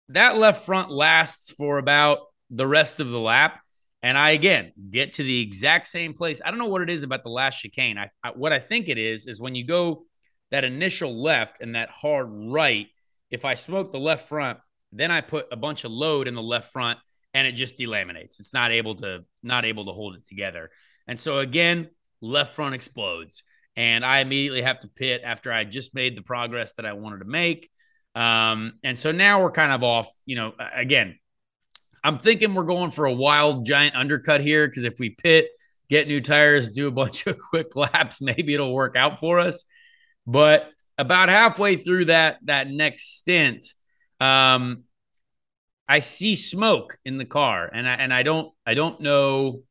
that 0.09 0.37
left 0.37 0.65
front 0.65 0.91
lasts 0.91 1.51
for 1.51 1.77
about 1.77 2.19
the 2.49 2.67
rest 2.67 2.99
of 2.99 3.09
the 3.09 3.19
lap. 3.19 3.59
And 4.01 4.17
I 4.17 4.31
again 4.31 4.71
get 4.89 5.13
to 5.13 5.23
the 5.23 5.41
exact 5.41 5.87
same 5.87 6.13
place. 6.13 6.41
I 6.43 6.49
don't 6.49 6.59
know 6.59 6.67
what 6.67 6.81
it 6.81 6.89
is 6.89 7.03
about 7.03 7.23
the 7.23 7.29
last 7.29 7.59
chicane. 7.59 7.97
I, 7.97 8.09
I 8.23 8.31
what 8.31 8.53
I 8.53 8.59
think 8.59 8.89
it 8.89 8.97
is 8.97 9.27
is 9.27 9.39
when 9.39 9.53
you 9.53 9.65
go 9.65 10.05
that 10.51 10.63
initial 10.63 11.21
left 11.21 11.61
and 11.61 11.75
that 11.75 11.89
hard 11.89 12.27
right. 12.29 12.87
If 13.29 13.43
I 13.43 13.55
smoke 13.55 13.91
the 13.91 13.99
left 13.99 14.29
front, 14.29 14.59
then 14.91 15.11
I 15.11 15.21
put 15.21 15.47
a 15.51 15.57
bunch 15.57 15.83
of 15.83 15.91
load 15.91 16.27
in 16.27 16.35
the 16.35 16.41
left 16.41 16.71
front 16.71 16.99
and 17.37 17.45
it 17.45 17.51
just 17.51 17.77
delaminates. 17.77 18.39
It's 18.39 18.51
not 18.51 18.71
able 18.71 18.95
to 18.95 19.23
not 19.43 19.63
able 19.63 19.85
to 19.85 19.91
hold 19.91 20.15
it 20.15 20.25
together. 20.25 20.71
And 21.07 21.19
so 21.19 21.37
again, 21.37 21.89
left 22.19 22.55
front 22.55 22.73
explodes. 22.73 23.43
And 23.75 24.03
I 24.03 24.21
immediately 24.21 24.63
have 24.63 24.79
to 24.79 24.87
pit 24.87 25.21
after 25.23 25.53
I 25.53 25.63
just 25.63 25.93
made 25.93 26.17
the 26.17 26.23
progress 26.23 26.73
that 26.73 26.85
I 26.87 26.93
wanted 26.93 27.19
to 27.19 27.25
make. 27.25 27.69
Um, 28.15 28.79
and 28.83 28.97
so 28.97 29.11
now 29.11 29.43
we're 29.43 29.51
kind 29.51 29.71
of 29.71 29.83
off, 29.83 30.07
you 30.25 30.35
know, 30.35 30.53
again, 30.73 31.19
I'm 32.03 32.17
thinking 32.17 32.55
we're 32.55 32.63
going 32.63 32.89
for 32.89 33.05
a 33.05 33.13
wild 33.13 33.67
giant 33.67 33.95
undercut 33.95 34.41
here 34.41 34.67
because 34.67 34.83
if 34.83 34.95
we 34.99 35.11
pit, 35.11 35.49
get 35.91 36.07
new 36.07 36.21
tires, 36.21 36.69
do 36.69 36.87
a 36.87 36.91
bunch 37.03 37.27
of 37.27 37.37
quick 37.37 37.75
laps, 37.75 38.19
maybe 38.19 38.55
it'll 38.55 38.73
work 38.73 38.95
out 38.95 39.19
for 39.19 39.39
us. 39.39 39.63
But 40.25 40.71
about 40.97 41.29
halfway 41.29 41.75
through 41.75 42.05
that 42.05 42.39
that 42.45 42.67
next 42.67 43.15
stint, 43.15 43.63
um, 44.19 44.85
I 45.87 45.99
see 45.99 46.35
smoke 46.35 46.97
in 47.05 47.17
the 47.17 47.25
car, 47.25 47.69
and 47.71 47.87
I 47.87 47.93
and 47.93 48.13
I 48.13 48.23
don't 48.23 48.51
I 48.65 48.73
don't 48.73 48.99
know 49.01 49.63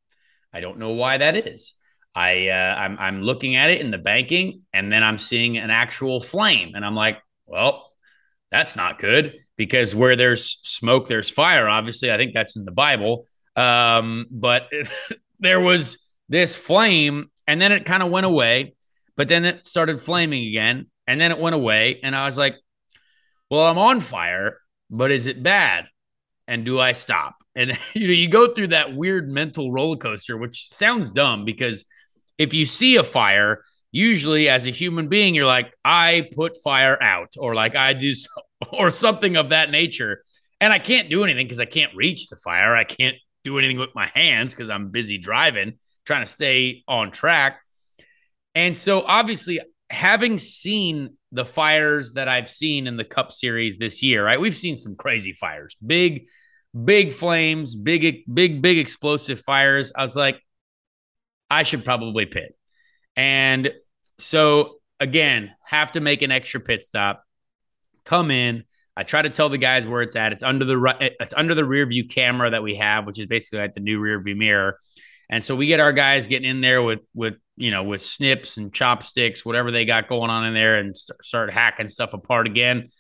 I 0.52 0.60
don't 0.60 0.78
know 0.78 0.92
why 0.92 1.18
that 1.18 1.36
is. 1.36 1.74
I 2.14 2.48
uh, 2.48 2.74
I'm 2.78 2.98
I'm 2.98 3.22
looking 3.22 3.56
at 3.56 3.70
it 3.70 3.80
in 3.80 3.90
the 3.90 3.98
banking, 3.98 4.62
and 4.72 4.90
then 4.90 5.02
I'm 5.04 5.18
seeing 5.18 5.58
an 5.58 5.70
actual 5.70 6.20
flame, 6.20 6.72
and 6.74 6.84
I'm 6.84 6.94
like, 6.94 7.18
well, 7.46 7.92
that's 8.50 8.76
not 8.76 8.98
good 8.98 9.34
because 9.56 9.94
where 9.94 10.16
there's 10.16 10.58
smoke, 10.62 11.08
there's 11.08 11.28
fire. 11.28 11.68
Obviously, 11.68 12.10
I 12.10 12.16
think 12.16 12.32
that's 12.32 12.56
in 12.56 12.64
the 12.64 12.72
Bible. 12.72 13.26
Um, 13.54 14.26
but 14.30 14.70
there 15.40 15.60
was 15.60 15.98
this 16.28 16.56
flame, 16.56 17.30
and 17.46 17.60
then 17.60 17.72
it 17.72 17.84
kind 17.84 18.02
of 18.02 18.10
went 18.10 18.26
away, 18.26 18.74
but 19.16 19.28
then 19.28 19.44
it 19.44 19.66
started 19.66 20.00
flaming 20.00 20.48
again, 20.48 20.86
and 21.06 21.20
then 21.20 21.30
it 21.30 21.38
went 21.38 21.54
away, 21.54 22.00
and 22.02 22.16
I 22.16 22.24
was 22.26 22.38
like, 22.38 22.56
well, 23.50 23.66
I'm 23.66 23.78
on 23.78 24.00
fire, 24.00 24.58
but 24.90 25.10
is 25.10 25.26
it 25.26 25.42
bad? 25.42 25.86
And 26.48 26.64
do 26.64 26.80
I 26.80 26.92
stop? 26.92 27.36
And 27.54 27.76
you 27.94 28.06
know, 28.06 28.12
you 28.14 28.28
go 28.28 28.52
through 28.52 28.68
that 28.68 28.94
weird 28.94 29.30
mental 29.30 29.72
roller 29.72 29.96
coaster, 29.96 30.36
which 30.36 30.68
sounds 30.68 31.10
dumb 31.10 31.44
because 31.44 31.84
if 32.38 32.52
you 32.52 32.66
see 32.66 32.96
a 32.96 33.04
fire, 33.04 33.62
usually 33.92 34.48
as 34.48 34.66
a 34.66 34.70
human 34.70 35.08
being, 35.08 35.34
you're 35.34 35.46
like, 35.46 35.74
I 35.84 36.28
put 36.34 36.56
fire 36.62 37.02
out, 37.02 37.32
or 37.38 37.54
like 37.54 37.74
I 37.74 37.94
do, 37.94 38.14
so, 38.14 38.28
or 38.72 38.90
something 38.90 39.36
of 39.36 39.50
that 39.50 39.70
nature. 39.70 40.22
And 40.60 40.72
I 40.72 40.78
can't 40.78 41.10
do 41.10 41.24
anything 41.24 41.46
because 41.46 41.60
I 41.60 41.66
can't 41.66 41.94
reach 41.94 42.28
the 42.28 42.36
fire. 42.36 42.74
I 42.74 42.84
can't 42.84 43.16
do 43.44 43.58
anything 43.58 43.78
with 43.78 43.94
my 43.94 44.10
hands 44.14 44.54
because 44.54 44.70
I'm 44.70 44.90
busy 44.90 45.18
driving, 45.18 45.78
trying 46.04 46.24
to 46.24 46.30
stay 46.30 46.82
on 46.88 47.10
track. 47.10 47.60
And 48.54 48.76
so, 48.76 49.02
obviously, 49.02 49.60
having 49.90 50.38
seen 50.38 51.16
the 51.32 51.44
fires 51.44 52.12
that 52.12 52.28
I've 52.28 52.50
seen 52.50 52.86
in 52.86 52.96
the 52.96 53.04
Cup 53.04 53.32
Series 53.32 53.78
this 53.78 54.02
year, 54.02 54.24
right? 54.24 54.40
We've 54.40 54.56
seen 54.56 54.76
some 54.76 54.96
crazy 54.96 55.32
fires, 55.32 55.76
big, 55.84 56.26
big 56.84 57.12
flames, 57.12 57.74
big, 57.74 58.24
big, 58.32 58.62
big 58.62 58.78
explosive 58.78 59.40
fires. 59.40 59.92
I 59.96 60.02
was 60.02 60.16
like, 60.16 60.40
I 61.50 61.62
should 61.62 61.84
probably 61.84 62.26
pit. 62.26 62.56
And 63.14 63.72
so 64.18 64.76
again, 65.00 65.52
have 65.64 65.92
to 65.92 66.00
make 66.00 66.22
an 66.22 66.30
extra 66.30 66.60
pit 66.60 66.82
stop. 66.82 67.22
Come 68.04 68.30
in. 68.30 68.64
I 68.96 69.02
try 69.02 69.20
to 69.20 69.30
tell 69.30 69.48
the 69.48 69.58
guys 69.58 69.86
where 69.86 70.02
it's 70.02 70.16
at. 70.16 70.32
It's 70.32 70.42
under 70.42 70.64
the 70.64 71.12
it's 71.20 71.34
under 71.34 71.54
the 71.54 71.64
rear 71.64 71.84
view 71.86 72.08
camera 72.08 72.50
that 72.50 72.62
we 72.62 72.76
have, 72.76 73.06
which 73.06 73.18
is 73.18 73.26
basically 73.26 73.58
like 73.58 73.74
the 73.74 73.80
new 73.80 74.00
rear 74.00 74.20
view 74.20 74.36
mirror. 74.36 74.78
And 75.28 75.44
so 75.44 75.54
we 75.54 75.66
get 75.66 75.80
our 75.80 75.92
guys 75.92 76.28
getting 76.28 76.48
in 76.48 76.60
there 76.60 76.82
with 76.82 77.00
with 77.14 77.34
you 77.56 77.70
know 77.70 77.82
with 77.82 78.02
snips 78.02 78.56
and 78.56 78.72
chopsticks, 78.72 79.44
whatever 79.44 79.70
they 79.70 79.84
got 79.84 80.08
going 80.08 80.30
on 80.30 80.44
in 80.44 80.54
there, 80.54 80.76
and 80.76 80.96
st- 80.96 81.22
start 81.22 81.52
hacking 81.52 81.88
stuff 81.88 82.12
apart 82.12 82.46
again. 82.46 82.90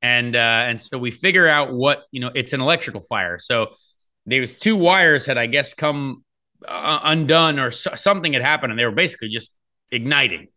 And 0.00 0.34
uh, 0.36 0.38
and 0.38 0.80
so 0.80 0.98
we 0.98 1.10
figure 1.10 1.46
out 1.46 1.72
what 1.72 2.04
you 2.10 2.20
know. 2.20 2.30
It's 2.34 2.52
an 2.52 2.60
electrical 2.60 3.00
fire. 3.00 3.38
So 3.38 3.68
there 4.26 4.40
was 4.40 4.56
two 4.56 4.76
wires 4.76 5.26
had 5.26 5.38
I 5.38 5.46
guess 5.46 5.74
come 5.74 6.24
uh, 6.66 7.00
undone 7.02 7.58
or 7.58 7.70
so- 7.70 7.94
something 7.94 8.32
had 8.32 8.42
happened, 8.42 8.72
and 8.72 8.78
they 8.78 8.84
were 8.84 8.92
basically 8.92 9.28
just 9.28 9.52
igniting. 9.90 10.48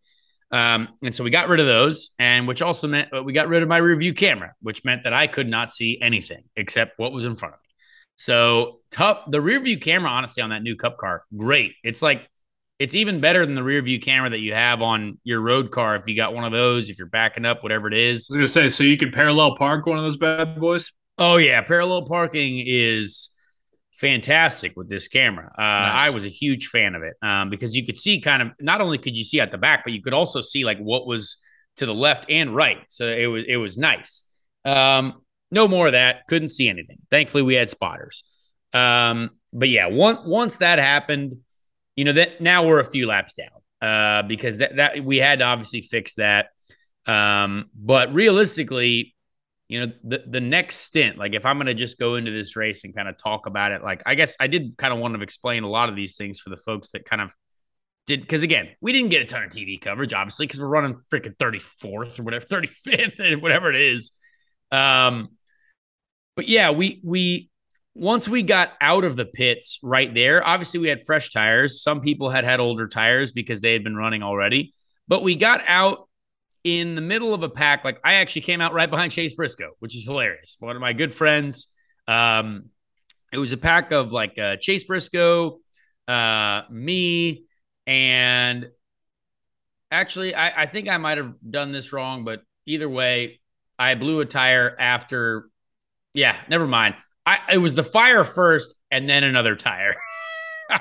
Um, 0.50 0.88
and 1.02 1.14
so 1.14 1.24
we 1.24 1.30
got 1.30 1.48
rid 1.48 1.60
of 1.60 1.66
those, 1.66 2.10
and 2.18 2.46
which 2.46 2.60
also 2.60 2.86
meant 2.86 3.08
uh, 3.12 3.22
we 3.22 3.32
got 3.32 3.48
rid 3.48 3.62
of 3.62 3.68
my 3.68 3.78
review 3.78 4.12
camera, 4.12 4.54
which 4.60 4.84
meant 4.84 5.04
that 5.04 5.12
I 5.12 5.26
could 5.26 5.48
not 5.48 5.70
see 5.70 5.98
anything 6.00 6.44
except 6.56 6.98
what 6.98 7.12
was 7.12 7.24
in 7.24 7.36
front 7.36 7.54
of 7.54 7.60
me. 7.60 7.68
So 8.16 8.80
tough. 8.90 9.24
The 9.28 9.40
rear 9.40 9.60
view 9.60 9.78
camera, 9.78 10.10
honestly, 10.10 10.42
on 10.42 10.50
that 10.50 10.62
new 10.62 10.76
Cup 10.76 10.98
car, 10.98 11.24
great. 11.36 11.72
It's 11.82 12.02
like 12.02 12.28
it's 12.82 12.96
even 12.96 13.20
better 13.20 13.46
than 13.46 13.54
the 13.54 13.62
rear 13.62 13.80
view 13.80 14.00
camera 14.00 14.28
that 14.28 14.40
you 14.40 14.54
have 14.54 14.82
on 14.82 15.16
your 15.22 15.40
road 15.40 15.70
car. 15.70 15.94
If 15.94 16.08
you 16.08 16.16
got 16.16 16.34
one 16.34 16.42
of 16.42 16.50
those, 16.50 16.90
if 16.90 16.98
you're 16.98 17.06
backing 17.06 17.44
up, 17.44 17.62
whatever 17.62 17.86
it 17.86 17.94
is. 17.94 18.28
I 18.28 18.38
was 18.38 18.52
gonna 18.52 18.68
say, 18.68 18.74
so 18.74 18.82
you 18.82 18.96
can 18.96 19.12
parallel 19.12 19.56
park 19.56 19.86
one 19.86 19.98
of 19.98 20.02
those 20.04 20.16
bad 20.16 20.58
boys. 20.58 20.90
Oh 21.16 21.36
yeah, 21.36 21.60
parallel 21.60 22.06
parking 22.06 22.60
is 22.66 23.30
fantastic 23.92 24.72
with 24.74 24.90
this 24.90 25.06
camera. 25.06 25.52
Uh, 25.56 25.62
nice. 25.62 25.92
I 25.94 26.10
was 26.10 26.24
a 26.24 26.28
huge 26.28 26.66
fan 26.66 26.96
of 26.96 27.04
it 27.04 27.14
um, 27.22 27.50
because 27.50 27.76
you 27.76 27.86
could 27.86 27.96
see 27.96 28.20
kind 28.20 28.42
of 28.42 28.48
not 28.58 28.80
only 28.80 28.98
could 28.98 29.16
you 29.16 29.22
see 29.22 29.38
at 29.38 29.52
the 29.52 29.58
back, 29.58 29.84
but 29.84 29.92
you 29.92 30.02
could 30.02 30.14
also 30.14 30.40
see 30.40 30.64
like 30.64 30.78
what 30.78 31.06
was 31.06 31.36
to 31.76 31.86
the 31.86 31.94
left 31.94 32.26
and 32.28 32.52
right. 32.52 32.78
So 32.88 33.06
it 33.06 33.26
was 33.26 33.44
it 33.46 33.58
was 33.58 33.78
nice. 33.78 34.24
Um, 34.64 35.22
no 35.52 35.68
more 35.68 35.86
of 35.86 35.92
that. 35.92 36.26
Couldn't 36.26 36.48
see 36.48 36.68
anything. 36.68 36.98
Thankfully, 37.12 37.44
we 37.44 37.54
had 37.54 37.70
spotters. 37.70 38.24
Um, 38.72 39.30
but 39.52 39.68
yeah, 39.68 39.86
once 39.86 40.18
once 40.24 40.58
that 40.58 40.80
happened, 40.80 41.36
you 41.96 42.04
know 42.04 42.12
that 42.12 42.40
now 42.40 42.66
we're 42.66 42.80
a 42.80 42.84
few 42.84 43.06
laps 43.06 43.34
down 43.34 43.48
uh, 43.82 44.22
because 44.22 44.58
that 44.58 44.76
that 44.76 45.04
we 45.04 45.18
had 45.18 45.40
to 45.40 45.44
obviously 45.44 45.82
fix 45.82 46.14
that. 46.14 46.50
Um, 47.06 47.70
but 47.74 48.14
realistically, 48.14 49.14
you 49.68 49.86
know, 49.86 49.92
the 50.04 50.22
the 50.26 50.40
next 50.40 50.76
stint, 50.76 51.18
like 51.18 51.34
if 51.34 51.44
I'm 51.44 51.56
going 51.56 51.66
to 51.66 51.74
just 51.74 51.98
go 51.98 52.14
into 52.16 52.30
this 52.30 52.56
race 52.56 52.84
and 52.84 52.94
kind 52.94 53.08
of 53.08 53.16
talk 53.16 53.46
about 53.46 53.72
it, 53.72 53.82
like 53.82 54.02
I 54.06 54.14
guess 54.14 54.36
I 54.38 54.46
did 54.46 54.76
kind 54.76 54.92
of 54.92 55.00
want 55.00 55.14
to 55.14 55.20
explain 55.20 55.64
a 55.64 55.68
lot 55.68 55.88
of 55.88 55.96
these 55.96 56.16
things 56.16 56.40
for 56.40 56.50
the 56.50 56.56
folks 56.56 56.92
that 56.92 57.04
kind 57.04 57.22
of 57.22 57.34
did 58.06 58.20
because 58.20 58.42
again, 58.42 58.68
we 58.80 58.92
didn't 58.92 59.10
get 59.10 59.22
a 59.22 59.24
ton 59.24 59.42
of 59.44 59.50
TV 59.50 59.80
coverage, 59.80 60.12
obviously, 60.12 60.46
because 60.46 60.60
we're 60.60 60.68
running 60.68 61.00
freaking 61.12 61.36
34th 61.36 62.18
or 62.18 62.22
whatever, 62.22 62.44
35th, 62.44 63.20
and 63.20 63.42
whatever 63.42 63.70
it 63.70 63.80
is. 63.80 64.12
Um, 64.70 65.30
but 66.36 66.48
yeah, 66.48 66.70
we 66.70 67.00
we 67.04 67.50
once 67.94 68.26
we 68.28 68.42
got 68.42 68.72
out 68.80 69.04
of 69.04 69.16
the 69.16 69.24
pits 69.24 69.78
right 69.82 70.12
there, 70.14 70.46
obviously 70.46 70.80
we 70.80 70.88
had 70.88 71.02
fresh 71.04 71.30
tires. 71.30 71.82
Some 71.82 72.00
people 72.00 72.30
had 72.30 72.44
had 72.44 72.60
older 72.60 72.88
tires 72.88 73.32
because 73.32 73.60
they 73.60 73.72
had 73.72 73.84
been 73.84 73.96
running 73.96 74.22
already. 74.22 74.74
But 75.08 75.22
we 75.22 75.34
got 75.34 75.62
out 75.68 76.08
in 76.64 76.94
the 76.94 77.00
middle 77.02 77.34
of 77.34 77.42
a 77.42 77.48
pack. 77.48 77.84
Like 77.84 78.00
I 78.04 78.14
actually 78.14 78.42
came 78.42 78.60
out 78.60 78.72
right 78.72 78.88
behind 78.88 79.12
Chase 79.12 79.34
Briscoe, 79.34 79.72
which 79.80 79.96
is 79.96 80.04
hilarious. 80.04 80.56
One 80.58 80.76
of 80.76 80.80
my 80.80 80.92
good 80.92 81.12
friends. 81.12 81.68
Um, 82.08 82.70
it 83.32 83.38
was 83.38 83.52
a 83.52 83.56
pack 83.56 83.92
of 83.92 84.12
like 84.12 84.38
uh, 84.38 84.56
Chase 84.56 84.84
Briscoe, 84.84 85.58
uh, 86.08 86.62
me, 86.70 87.44
and 87.86 88.70
actually, 89.90 90.34
I, 90.34 90.62
I 90.62 90.66
think 90.66 90.88
I 90.88 90.98
might 90.98 91.18
have 91.18 91.34
done 91.48 91.72
this 91.72 91.92
wrong, 91.92 92.24
but 92.24 92.42
either 92.66 92.88
way, 92.88 93.40
I 93.78 93.94
blew 93.94 94.20
a 94.20 94.26
tire 94.26 94.76
after 94.78 95.48
yeah, 96.14 96.36
never 96.48 96.66
mind. 96.66 96.94
I 97.26 97.38
it 97.52 97.58
was 97.58 97.74
the 97.74 97.82
fire 97.82 98.24
first 98.24 98.74
and 98.90 99.08
then 99.08 99.24
another 99.24 99.56
tire. 99.56 99.94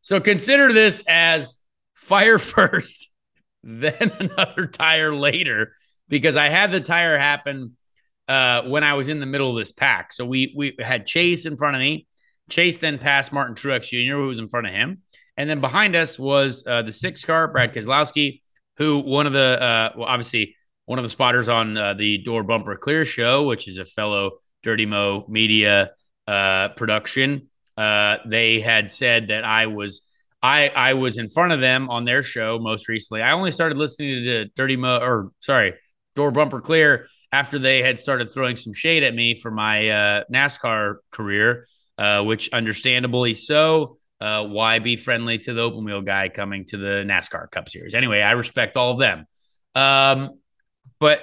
so 0.00 0.20
consider 0.20 0.72
this 0.72 1.04
as 1.08 1.56
fire 1.94 2.38
first, 2.38 3.08
then 3.62 4.12
another 4.20 4.66
tire 4.66 5.14
later, 5.14 5.74
because 6.08 6.36
I 6.36 6.48
had 6.48 6.72
the 6.72 6.80
tire 6.80 7.18
happen 7.18 7.76
uh, 8.28 8.62
when 8.62 8.84
I 8.84 8.94
was 8.94 9.08
in 9.08 9.20
the 9.20 9.26
middle 9.26 9.50
of 9.50 9.56
this 9.56 9.72
pack. 9.72 10.12
So 10.12 10.24
we 10.24 10.54
we 10.56 10.76
had 10.78 11.06
Chase 11.06 11.46
in 11.46 11.56
front 11.56 11.76
of 11.76 11.80
me. 11.80 12.06
Chase 12.50 12.78
then 12.80 12.98
passed 12.98 13.32
Martin 13.32 13.54
Truex 13.54 13.88
Jr., 13.88 14.16
who 14.16 14.28
was 14.28 14.38
in 14.38 14.48
front 14.48 14.66
of 14.66 14.72
him. 14.72 15.02
And 15.36 15.48
then 15.48 15.60
behind 15.60 15.96
us 15.96 16.18
was 16.18 16.62
uh, 16.66 16.82
the 16.82 16.92
six 16.92 17.24
car, 17.24 17.48
Brad 17.48 17.72
Keselowski, 17.72 18.42
who 18.76 18.98
one 18.98 19.26
of 19.26 19.32
the, 19.32 19.62
uh, 19.62 19.92
well, 19.96 20.08
obviously 20.08 20.56
one 20.84 20.98
of 20.98 21.04
the 21.04 21.08
spotters 21.08 21.48
on 21.48 21.76
uh, 21.76 21.94
the 21.94 22.18
Door 22.18 22.44
Bumper 22.44 22.76
Clear 22.76 23.04
show, 23.04 23.44
which 23.44 23.68
is 23.68 23.78
a 23.78 23.84
fellow 23.84 24.32
Dirty 24.62 24.86
Mo 24.86 25.24
Media 25.28 25.90
uh, 26.26 26.68
production. 26.70 27.48
Uh, 27.76 28.18
they 28.26 28.60
had 28.60 28.90
said 28.90 29.28
that 29.28 29.44
I 29.44 29.66
was 29.66 30.02
I 30.42 30.68
I 30.68 30.94
was 30.94 31.18
in 31.18 31.28
front 31.28 31.52
of 31.52 31.60
them 31.60 31.88
on 31.90 32.04
their 32.04 32.22
show 32.22 32.58
most 32.58 32.88
recently. 32.88 33.22
I 33.22 33.32
only 33.32 33.50
started 33.50 33.78
listening 33.78 34.24
to 34.24 34.44
Dirty 34.56 34.76
Mo 34.76 34.98
or 34.98 35.30
sorry 35.40 35.74
Door 36.14 36.32
Bumper 36.32 36.60
Clear 36.60 37.06
after 37.30 37.58
they 37.58 37.82
had 37.82 37.98
started 37.98 38.32
throwing 38.32 38.56
some 38.56 38.74
shade 38.74 39.02
at 39.02 39.14
me 39.14 39.34
for 39.34 39.50
my 39.50 39.88
uh, 39.88 40.24
NASCAR 40.32 40.96
career, 41.10 41.66
uh, 41.98 42.22
which 42.22 42.50
understandably 42.52 43.34
so. 43.34 43.98
Uh, 44.20 44.44
why 44.44 44.78
be 44.78 44.94
friendly 44.94 45.36
to 45.36 45.52
the 45.52 45.60
open 45.60 45.84
wheel 45.84 46.00
guy 46.00 46.28
coming 46.28 46.64
to 46.64 46.76
the 46.76 47.04
NASCAR 47.04 47.50
Cup 47.50 47.68
Series? 47.68 47.94
Anyway, 47.94 48.20
I 48.20 48.32
respect 48.32 48.76
all 48.76 48.92
of 48.92 48.98
them. 48.98 49.26
Um, 49.74 50.38
but 51.00 51.20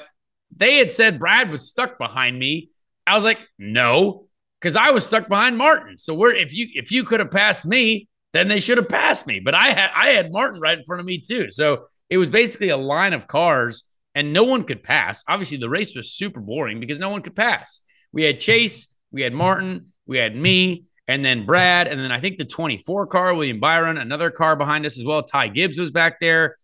they 0.53 0.77
had 0.77 0.91
said 0.91 1.19
Brad 1.19 1.49
was 1.49 1.67
stuck 1.67 1.97
behind 1.97 2.37
me 2.37 2.71
I 3.09 3.15
was 3.15 3.23
like, 3.23 3.39
no, 3.57 4.27
because 4.59 4.75
I 4.75 4.91
was 4.91 5.05
stuck 5.05 5.27
behind 5.27 5.57
Martin. 5.57 5.97
So 5.97 6.13
where 6.13 6.35
if 6.35 6.53
you 6.53 6.67
if 6.73 6.91
you 6.91 7.03
could 7.03 7.19
have 7.19 7.31
passed 7.31 7.65
me, 7.65 8.07
then 8.33 8.47
they 8.47 8.59
should 8.59 8.77
have 8.77 8.89
passed 8.89 9.25
me. 9.25 9.39
But 9.39 9.55
I 9.55 9.71
had 9.71 9.89
I 9.95 10.09
had 10.09 10.31
Martin 10.31 10.59
right 10.59 10.77
in 10.77 10.85
front 10.85 10.99
of 10.99 11.05
me 11.05 11.19
too. 11.19 11.49
So 11.49 11.85
it 12.09 12.17
was 12.17 12.29
basically 12.29 12.69
a 12.69 12.77
line 12.77 13.13
of 13.13 13.27
cars 13.27 13.83
and 14.15 14.33
no 14.33 14.43
one 14.43 14.63
could 14.63 14.83
pass. 14.83 15.23
Obviously, 15.27 15.57
the 15.57 15.69
race 15.69 15.95
was 15.95 16.11
super 16.11 16.39
boring 16.39 16.79
because 16.79 16.99
no 16.99 17.09
one 17.09 17.21
could 17.21 17.35
pass. 17.35 17.81
We 18.11 18.23
had 18.23 18.39
Chase, 18.39 18.87
we 19.11 19.21
had 19.21 19.33
Martin, 19.33 19.93
we 20.05 20.17
had 20.17 20.35
me, 20.35 20.85
and 21.07 21.23
then 21.23 21.45
Brad, 21.45 21.87
and 21.87 21.99
then 21.99 22.11
I 22.11 22.19
think 22.19 22.37
the 22.37 22.45
24 22.45 23.07
car, 23.07 23.33
William 23.33 23.59
Byron, 23.59 23.97
another 23.97 24.29
car 24.29 24.55
behind 24.55 24.85
us 24.85 24.97
as 24.97 25.05
well. 25.05 25.23
Ty 25.23 25.49
Gibbs 25.49 25.77
was 25.77 25.91
back 25.91 26.19
there, 26.19 26.55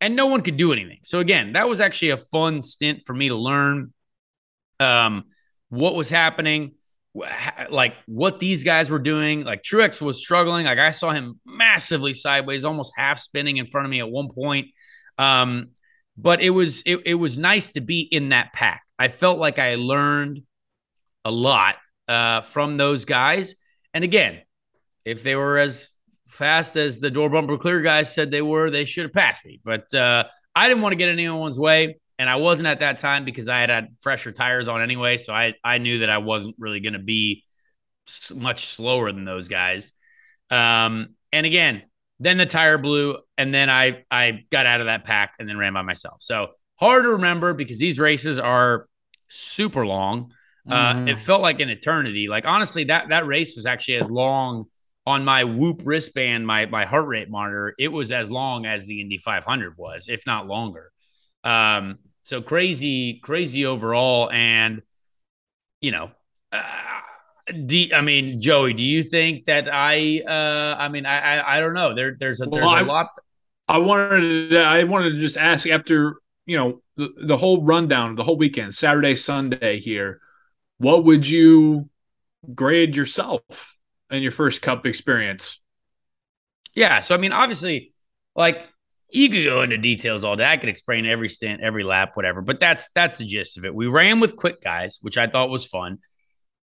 and 0.00 0.16
no 0.16 0.26
one 0.26 0.42
could 0.42 0.56
do 0.56 0.72
anything. 0.72 1.00
So 1.02 1.20
again, 1.20 1.52
that 1.54 1.68
was 1.68 1.80
actually 1.80 2.10
a 2.10 2.16
fun 2.16 2.62
stint 2.62 3.02
for 3.04 3.14
me 3.14 3.28
to 3.28 3.36
learn. 3.36 3.92
Um, 4.78 5.24
what 5.70 5.94
was 5.94 6.10
happening, 6.10 6.72
like 7.70 7.94
what 8.06 8.38
these 8.38 8.62
guys 8.62 8.90
were 8.90 8.98
doing. 8.98 9.44
Like 9.44 9.62
Truex 9.62 10.00
was 10.00 10.18
struggling. 10.18 10.66
Like 10.66 10.78
I 10.78 10.90
saw 10.90 11.10
him 11.10 11.40
massively 11.46 12.12
sideways, 12.12 12.64
almost 12.64 12.92
half 12.96 13.18
spinning 13.18 13.56
in 13.56 13.66
front 13.66 13.86
of 13.86 13.90
me 13.90 14.00
at 14.00 14.10
one 14.10 14.28
point. 14.28 14.68
Um, 15.18 15.70
but 16.16 16.42
it 16.42 16.50
was 16.50 16.82
it, 16.84 17.00
it 17.06 17.14
was 17.14 17.38
nice 17.38 17.70
to 17.70 17.80
be 17.80 18.00
in 18.00 18.28
that 18.28 18.52
pack. 18.52 18.82
I 18.98 19.08
felt 19.08 19.38
like 19.38 19.58
I 19.58 19.76
learned 19.76 20.42
a 21.24 21.30
lot 21.30 21.76
uh, 22.08 22.42
from 22.42 22.76
those 22.76 23.04
guys. 23.04 23.54
And 23.94 24.04
again, 24.04 24.40
if 25.04 25.22
they 25.22 25.34
were 25.34 25.58
as 25.58 25.88
fast 26.28 26.76
as 26.76 27.00
the 27.00 27.10
door 27.10 27.30
bumper 27.30 27.58
clear 27.58 27.80
guys 27.80 28.12
said 28.14 28.30
they 28.30 28.42
were, 28.42 28.70
they 28.70 28.84
should 28.84 29.04
have 29.04 29.12
passed 29.12 29.44
me. 29.44 29.60
But 29.64 29.92
uh, 29.94 30.24
I 30.54 30.68
didn't 30.68 30.82
want 30.82 30.92
to 30.92 30.96
get 30.96 31.08
in 31.08 31.18
anyone's 31.18 31.58
way. 31.58 31.98
And 32.20 32.28
I 32.28 32.36
wasn't 32.36 32.66
at 32.66 32.80
that 32.80 32.98
time 32.98 33.24
because 33.24 33.48
I 33.48 33.60
had 33.60 33.70
had 33.70 33.96
fresher 34.02 34.30
tires 34.30 34.68
on 34.68 34.82
anyway. 34.82 35.16
So 35.16 35.32
I, 35.32 35.54
I 35.64 35.78
knew 35.78 36.00
that 36.00 36.10
I 36.10 36.18
wasn't 36.18 36.54
really 36.58 36.80
going 36.80 36.92
to 36.92 36.98
be 36.98 37.44
much 38.36 38.66
slower 38.66 39.10
than 39.10 39.24
those 39.24 39.48
guys. 39.48 39.94
Um, 40.50 41.14
and 41.32 41.46
again, 41.46 41.80
then 42.18 42.36
the 42.36 42.44
tire 42.44 42.76
blew, 42.76 43.16
and 43.38 43.54
then 43.54 43.70
I 43.70 44.04
I 44.10 44.44
got 44.50 44.66
out 44.66 44.80
of 44.80 44.86
that 44.86 45.04
pack 45.04 45.32
and 45.38 45.48
then 45.48 45.56
ran 45.56 45.72
by 45.72 45.80
myself. 45.80 46.16
So 46.20 46.48
hard 46.74 47.04
to 47.04 47.12
remember 47.12 47.54
because 47.54 47.78
these 47.78 47.98
races 47.98 48.38
are 48.38 48.86
super 49.28 49.86
long. 49.86 50.34
Uh, 50.68 50.92
mm-hmm. 50.92 51.08
It 51.08 51.18
felt 51.18 51.40
like 51.40 51.60
an 51.60 51.70
eternity. 51.70 52.28
Like 52.28 52.46
honestly, 52.46 52.84
that 52.84 53.08
that 53.08 53.26
race 53.26 53.56
was 53.56 53.64
actually 53.64 53.96
as 53.96 54.10
long 54.10 54.66
on 55.06 55.24
my 55.24 55.44
Whoop 55.44 55.80
wristband, 55.84 56.46
my 56.46 56.66
my 56.66 56.84
heart 56.84 57.06
rate 57.06 57.30
monitor. 57.30 57.74
It 57.78 57.88
was 57.88 58.12
as 58.12 58.30
long 58.30 58.66
as 58.66 58.84
the 58.84 59.00
Indy 59.00 59.16
500 59.16 59.78
was, 59.78 60.06
if 60.06 60.26
not 60.26 60.46
longer. 60.46 60.92
Um, 61.44 62.00
so 62.22 62.42
crazy, 62.42 63.20
crazy 63.22 63.66
overall, 63.66 64.30
and 64.30 64.82
you 65.80 65.90
know. 65.90 66.10
Uh, 66.52 66.62
do, 67.66 67.88
I 67.94 68.00
mean, 68.00 68.40
Joey, 68.40 68.74
do 68.74 68.82
you 68.82 69.02
think 69.02 69.46
that 69.46 69.68
I? 69.72 70.22
Uh, 70.26 70.76
I 70.78 70.88
mean, 70.88 71.06
I, 71.06 71.38
I, 71.38 71.56
I 71.56 71.60
don't 71.60 71.74
know. 71.74 71.94
There, 71.94 72.16
there's 72.18 72.40
a, 72.40 72.48
well, 72.48 72.60
there's 72.60 72.72
a 72.72 72.76
I, 72.76 72.80
lot. 72.82 73.08
I 73.68 73.78
wanted, 73.78 74.50
to, 74.50 74.60
I 74.60 74.84
wanted 74.84 75.10
to 75.10 75.20
just 75.20 75.36
ask 75.36 75.68
after 75.68 76.16
you 76.46 76.56
know 76.56 76.82
the, 76.96 77.08
the 77.26 77.36
whole 77.36 77.62
rundown, 77.62 78.16
the 78.16 78.24
whole 78.24 78.36
weekend, 78.36 78.74
Saturday, 78.74 79.14
Sunday 79.14 79.80
here. 79.80 80.20
What 80.78 81.04
would 81.04 81.26
you 81.26 81.88
grade 82.54 82.96
yourself 82.96 83.78
in 84.10 84.22
your 84.22 84.32
first 84.32 84.62
Cup 84.62 84.86
experience? 84.86 85.60
Yeah, 86.74 87.00
so 87.00 87.14
I 87.14 87.18
mean, 87.18 87.32
obviously, 87.32 87.92
like 88.34 88.66
you 89.12 89.28
could 89.28 89.44
go 89.44 89.62
into 89.62 89.76
details 89.78 90.24
all 90.24 90.36
day. 90.36 90.44
I 90.44 90.56
could 90.56 90.68
explain 90.68 91.06
every 91.06 91.28
stint, 91.28 91.60
every 91.60 91.84
lap, 91.84 92.12
whatever. 92.14 92.42
But 92.42 92.60
that's 92.60 92.90
that's 92.90 93.18
the 93.18 93.24
gist 93.24 93.58
of 93.58 93.64
it. 93.64 93.74
We 93.74 93.86
ran 93.86 94.20
with 94.20 94.36
quick 94.36 94.62
guys, 94.62 94.98
which 95.00 95.18
I 95.18 95.26
thought 95.26 95.50
was 95.50 95.66
fun. 95.66 95.98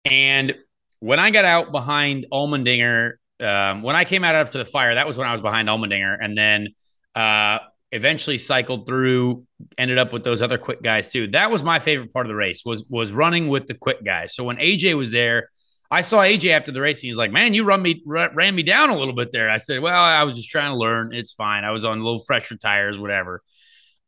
And 0.04 0.54
when 1.00 1.18
I 1.18 1.30
got 1.30 1.44
out 1.44 1.72
behind 1.72 2.26
Allmendinger, 2.32 3.14
um, 3.40 3.82
when 3.82 3.96
I 3.96 4.04
came 4.04 4.24
out 4.24 4.34
after 4.34 4.58
the 4.58 4.64
fire, 4.64 4.94
that 4.94 5.06
was 5.06 5.18
when 5.18 5.26
I 5.26 5.32
was 5.32 5.40
behind 5.40 5.68
Allmendinger, 5.68 6.16
and 6.20 6.36
then 6.36 6.68
uh, 7.14 7.58
eventually 7.90 8.38
cycled 8.38 8.86
through, 8.86 9.44
ended 9.76 9.98
up 9.98 10.12
with 10.12 10.24
those 10.24 10.42
other 10.42 10.58
quick 10.58 10.82
guys 10.82 11.08
too. 11.08 11.28
That 11.28 11.50
was 11.50 11.62
my 11.62 11.78
favorite 11.78 12.12
part 12.12 12.26
of 12.26 12.28
the 12.28 12.36
race 12.36 12.64
was 12.64 12.84
was 12.88 13.12
running 13.12 13.48
with 13.48 13.66
the 13.66 13.74
quick 13.74 14.04
guys. 14.04 14.34
So 14.34 14.44
when 14.44 14.56
AJ 14.56 14.96
was 14.96 15.12
there, 15.12 15.48
I 15.92 16.00
saw 16.00 16.20
AJ 16.20 16.52
after 16.52 16.72
the 16.72 16.80
race, 16.80 17.02
and 17.02 17.08
he's 17.08 17.18
like, 17.18 17.30
"Man, 17.30 17.52
you 17.52 17.64
run 17.64 17.82
me 17.82 18.02
ran 18.06 18.54
me 18.54 18.62
down 18.62 18.88
a 18.88 18.96
little 18.96 19.14
bit 19.14 19.30
there." 19.30 19.50
I 19.50 19.58
said, 19.58 19.80
"Well, 19.80 19.94
I 19.94 20.24
was 20.24 20.36
just 20.36 20.48
trying 20.48 20.72
to 20.72 20.78
learn. 20.78 21.12
It's 21.12 21.32
fine. 21.32 21.64
I 21.64 21.70
was 21.70 21.84
on 21.84 21.98
a 21.98 22.02
little 22.02 22.18
fresher 22.18 22.56
tires, 22.56 22.98
whatever." 22.98 23.42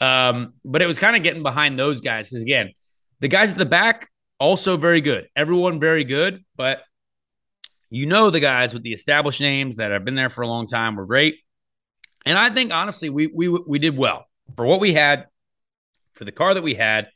Um, 0.00 0.54
but 0.64 0.80
it 0.80 0.86
was 0.86 0.98
kind 0.98 1.14
of 1.14 1.22
getting 1.22 1.42
behind 1.42 1.78
those 1.78 2.00
guys 2.00 2.30
because 2.30 2.42
again, 2.42 2.72
the 3.20 3.28
guys 3.28 3.52
at 3.52 3.58
the 3.58 3.66
back 3.66 4.08
also 4.40 4.78
very 4.78 5.02
good. 5.02 5.28
Everyone 5.36 5.78
very 5.78 6.04
good, 6.04 6.42
but 6.56 6.82
you 7.90 8.06
know 8.06 8.30
the 8.30 8.40
guys 8.40 8.72
with 8.72 8.82
the 8.82 8.94
established 8.94 9.42
names 9.42 9.76
that 9.76 9.92
have 9.92 10.06
been 10.06 10.14
there 10.14 10.30
for 10.30 10.40
a 10.40 10.48
long 10.48 10.66
time 10.66 10.96
were 10.96 11.06
great. 11.06 11.36
And 12.24 12.38
I 12.38 12.48
think 12.48 12.72
honestly, 12.72 13.10
we 13.10 13.26
we 13.26 13.48
we 13.48 13.78
did 13.78 13.94
well 13.94 14.26
for 14.56 14.64
what 14.64 14.80
we 14.80 14.94
had, 14.94 15.26
for 16.14 16.24
the 16.24 16.32
car 16.32 16.54
that 16.54 16.62
we 16.62 16.74
had. 16.74 17.08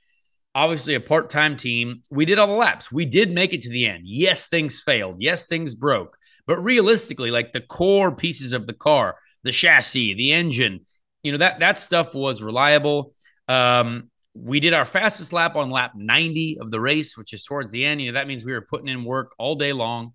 Obviously, 0.58 0.94
a 0.94 1.00
part-time 1.00 1.56
team. 1.56 2.02
We 2.10 2.24
did 2.24 2.40
all 2.40 2.48
the 2.48 2.52
laps. 2.52 2.90
We 2.90 3.04
did 3.04 3.30
make 3.30 3.52
it 3.52 3.62
to 3.62 3.70
the 3.70 3.86
end. 3.86 4.02
Yes, 4.06 4.48
things 4.48 4.82
failed. 4.82 5.18
Yes, 5.20 5.46
things 5.46 5.76
broke. 5.76 6.16
But 6.48 6.56
realistically, 6.56 7.30
like 7.30 7.52
the 7.52 7.60
core 7.60 8.10
pieces 8.10 8.52
of 8.52 8.66
the 8.66 8.72
car, 8.72 9.14
the 9.44 9.52
chassis, 9.52 10.14
the 10.14 10.32
engine, 10.32 10.80
you 11.22 11.30
know 11.30 11.38
that 11.38 11.60
that 11.60 11.78
stuff 11.78 12.12
was 12.12 12.42
reliable. 12.42 13.14
Um, 13.46 14.10
we 14.34 14.58
did 14.58 14.74
our 14.74 14.84
fastest 14.84 15.32
lap 15.32 15.54
on 15.54 15.70
lap 15.70 15.92
90 15.94 16.58
of 16.60 16.72
the 16.72 16.80
race, 16.80 17.16
which 17.16 17.32
is 17.32 17.44
towards 17.44 17.72
the 17.72 17.84
end. 17.84 18.02
You 18.02 18.10
know, 18.10 18.18
that 18.18 18.26
means 18.26 18.44
we 18.44 18.52
were 18.52 18.66
putting 18.68 18.88
in 18.88 19.04
work 19.04 19.36
all 19.38 19.54
day 19.54 19.72
long. 19.72 20.12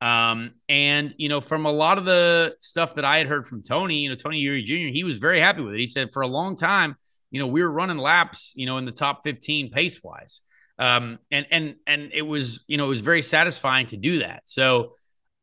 Um, 0.00 0.52
and 0.68 1.14
you 1.18 1.28
know, 1.28 1.40
from 1.40 1.66
a 1.66 1.72
lot 1.72 1.98
of 1.98 2.04
the 2.04 2.54
stuff 2.60 2.94
that 2.94 3.04
I 3.04 3.18
had 3.18 3.26
heard 3.26 3.44
from 3.44 3.64
Tony, 3.64 4.02
you 4.02 4.08
know, 4.08 4.14
Tony 4.14 4.40
Eury 4.40 4.64
Jr., 4.64 4.92
he 4.92 5.02
was 5.02 5.16
very 5.16 5.40
happy 5.40 5.62
with 5.62 5.74
it. 5.74 5.80
He 5.80 5.88
said 5.88 6.12
for 6.12 6.22
a 6.22 6.28
long 6.28 6.56
time, 6.56 6.94
you 7.30 7.40
know, 7.40 7.46
we 7.46 7.62
were 7.62 7.70
running 7.70 7.98
laps, 7.98 8.52
you 8.56 8.66
know, 8.66 8.78
in 8.78 8.84
the 8.84 8.92
top 8.92 9.22
15 9.24 9.70
pace 9.70 10.02
wise. 10.02 10.40
Um, 10.78 11.18
and 11.30 11.46
and 11.50 11.74
and 11.86 12.10
it 12.12 12.22
was, 12.22 12.64
you 12.66 12.76
know, 12.78 12.86
it 12.86 12.88
was 12.88 13.02
very 13.02 13.22
satisfying 13.22 13.86
to 13.88 13.96
do 13.96 14.20
that. 14.20 14.42
So 14.44 14.92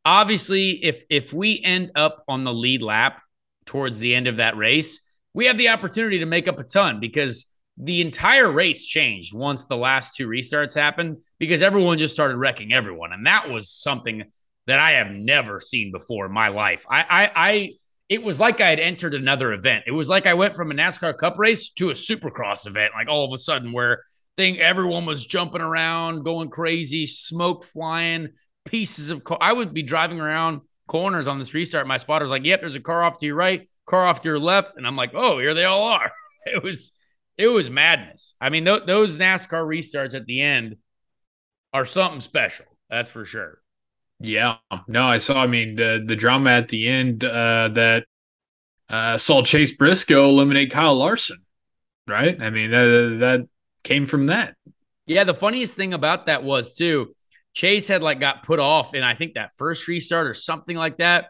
obviously, 0.03 0.83
if 0.83 1.03
if 1.09 1.33
we 1.33 1.61
end 1.63 1.91
up 1.95 2.23
on 2.27 2.43
the 2.43 2.53
lead 2.53 2.81
lap 2.81 3.21
towards 3.65 3.99
the 3.99 4.15
end 4.15 4.27
of 4.27 4.37
that 4.37 4.57
race, 4.57 5.01
we 5.33 5.45
have 5.45 5.57
the 5.57 5.69
opportunity 5.69 6.19
to 6.19 6.25
make 6.25 6.47
up 6.47 6.57
a 6.57 6.63
ton 6.63 6.99
because 6.99 7.45
the 7.77 8.01
entire 8.01 8.51
race 8.51 8.85
changed 8.85 9.33
once 9.35 9.65
the 9.65 9.77
last 9.77 10.15
two 10.15 10.27
restarts 10.27 10.73
happened 10.73 11.17
because 11.37 11.61
everyone 11.61 11.99
just 11.99 12.13
started 12.13 12.37
wrecking 12.37 12.73
everyone. 12.73 13.13
And 13.13 13.27
that 13.27 13.49
was 13.49 13.69
something 13.69 14.23
that 14.65 14.79
I 14.79 14.93
have 14.93 15.11
never 15.11 15.59
seen 15.59 15.91
before 15.91 16.25
in 16.25 16.31
my 16.31 16.47
life. 16.47 16.85
I, 16.89 17.05
I, 17.07 17.31
I, 17.35 17.69
it 18.09 18.23
was 18.23 18.39
like 18.39 18.61
I 18.61 18.69
had 18.69 18.79
entered 18.79 19.13
another 19.13 19.51
event. 19.51 19.83
It 19.87 19.91
was 19.91 20.07
like 20.09 20.25
I 20.25 20.33
went 20.33 20.55
from 20.55 20.71
a 20.71 20.73
NASCAR 20.73 21.17
Cup 21.17 21.37
race 21.37 21.69
to 21.73 21.89
a 21.89 21.93
Supercross 21.93 22.65
event, 22.65 22.93
like 22.95 23.09
all 23.09 23.25
of 23.25 23.33
a 23.33 23.37
sudden, 23.37 23.71
where 23.71 24.03
thing 24.37 24.59
everyone 24.59 25.05
was 25.05 25.25
jumping 25.25 25.61
around, 25.61 26.23
going 26.23 26.49
crazy, 26.49 27.05
smoke 27.07 27.65
flying, 27.65 28.29
pieces 28.65 29.09
of 29.09 29.23
car. 29.23 29.37
I 29.41 29.51
would 29.51 29.73
be 29.73 29.83
driving 29.83 30.19
around 30.19 30.61
corners 30.87 31.27
on 31.27 31.39
this 31.39 31.53
restart. 31.53 31.87
My 31.87 31.97
spotter's 31.97 32.29
like, 32.29 32.45
"Yep, 32.45 32.61
there's 32.61 32.75
a 32.75 32.81
car 32.81 33.03
off 33.03 33.17
to 33.17 33.25
your 33.25 33.35
right, 33.35 33.67
car 33.85 34.05
off 34.05 34.21
to 34.21 34.29
your 34.29 34.39
left," 34.39 34.77
and 34.77 34.87
I'm 34.87 34.95
like, 34.95 35.11
"Oh, 35.13 35.39
here 35.39 35.53
they 35.53 35.65
all 35.65 35.83
are." 35.83 36.11
It 36.49 36.63
was 36.63 36.93
it 37.37 37.47
was 37.47 37.69
madness. 37.69 38.33
I 38.39 38.49
mean, 38.49 38.63
th- 38.63 38.85
those 38.85 39.17
NASCAR 39.17 39.67
restarts 39.67 40.15
at 40.15 40.27
the 40.27 40.39
end 40.39 40.77
are 41.73 41.83
something 41.83 42.21
special. 42.21 42.65
That's 42.89 43.09
for 43.09 43.25
sure. 43.25 43.59
Yeah, 44.19 44.55
no, 44.87 45.07
I 45.07 45.19
saw. 45.19 45.43
I 45.43 45.47
mean, 45.47 45.75
the 45.75 46.03
the 46.05 46.15
drama 46.15 46.51
at 46.51 46.69
the 46.69 46.87
end 46.87 47.23
uh, 47.23 47.69
that 47.69 48.05
uh, 48.89 49.17
saw 49.17 49.43
Chase 49.43 49.75
Briscoe 49.75 50.29
eliminate 50.29 50.71
Kyle 50.71 50.95
Larson, 50.95 51.45
right? 52.07 52.39
I 52.41 52.49
mean, 52.49 52.71
that 52.71 53.17
that 53.19 53.47
came 53.83 54.05
from 54.05 54.27
that. 54.27 54.55
Yeah, 55.05 55.23
the 55.23 55.33
funniest 55.35 55.75
thing 55.75 55.93
about 55.93 56.25
that 56.25 56.43
was 56.43 56.75
too, 56.75 57.15
Chase 57.53 57.87
had 57.87 58.01
like 58.01 58.19
got 58.19 58.43
put 58.43 58.59
off 58.59 58.93
in 58.93 59.03
I 59.03 59.13
think 59.13 59.35
that 59.35 59.51
first 59.55 59.87
restart 59.87 60.27
or 60.27 60.33
something 60.33 60.75
like 60.75 60.97
that, 60.97 61.27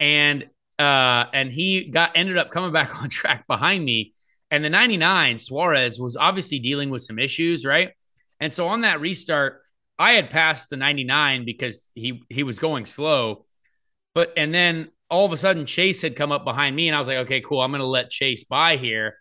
and 0.00 0.44
uh, 0.78 1.26
and 1.32 1.52
he 1.52 1.88
got 1.88 2.12
ended 2.16 2.38
up 2.38 2.50
coming 2.50 2.72
back 2.72 3.00
on 3.00 3.08
track 3.08 3.46
behind 3.46 3.84
me 3.84 4.14
and 4.50 4.64
the 4.64 4.70
99, 4.70 5.38
Suarez 5.38 5.98
was 5.98 6.16
obviously 6.16 6.58
dealing 6.58 6.90
with 6.90 7.02
some 7.02 7.18
issues, 7.18 7.64
right? 7.64 7.90
And 8.38 8.52
so 8.52 8.68
on 8.68 8.82
that 8.82 9.00
restart, 9.00 9.60
I 9.98 10.12
had 10.12 10.30
passed 10.30 10.70
the 10.70 10.76
99 10.76 11.44
because 11.44 11.90
he 11.94 12.22
he 12.28 12.42
was 12.42 12.58
going 12.58 12.86
slow. 12.86 13.46
But 14.14 14.32
and 14.36 14.52
then 14.52 14.90
all 15.10 15.24
of 15.24 15.32
a 15.32 15.36
sudden 15.36 15.66
Chase 15.66 16.02
had 16.02 16.16
come 16.16 16.32
up 16.32 16.44
behind 16.44 16.74
me 16.74 16.88
and 16.88 16.96
I 16.96 16.98
was 16.98 17.08
like, 17.08 17.18
okay, 17.18 17.40
cool, 17.40 17.60
I'm 17.60 17.72
to 17.72 17.84
let 17.84 18.10
Chase 18.10 18.44
by 18.44 18.76
here. 18.76 19.16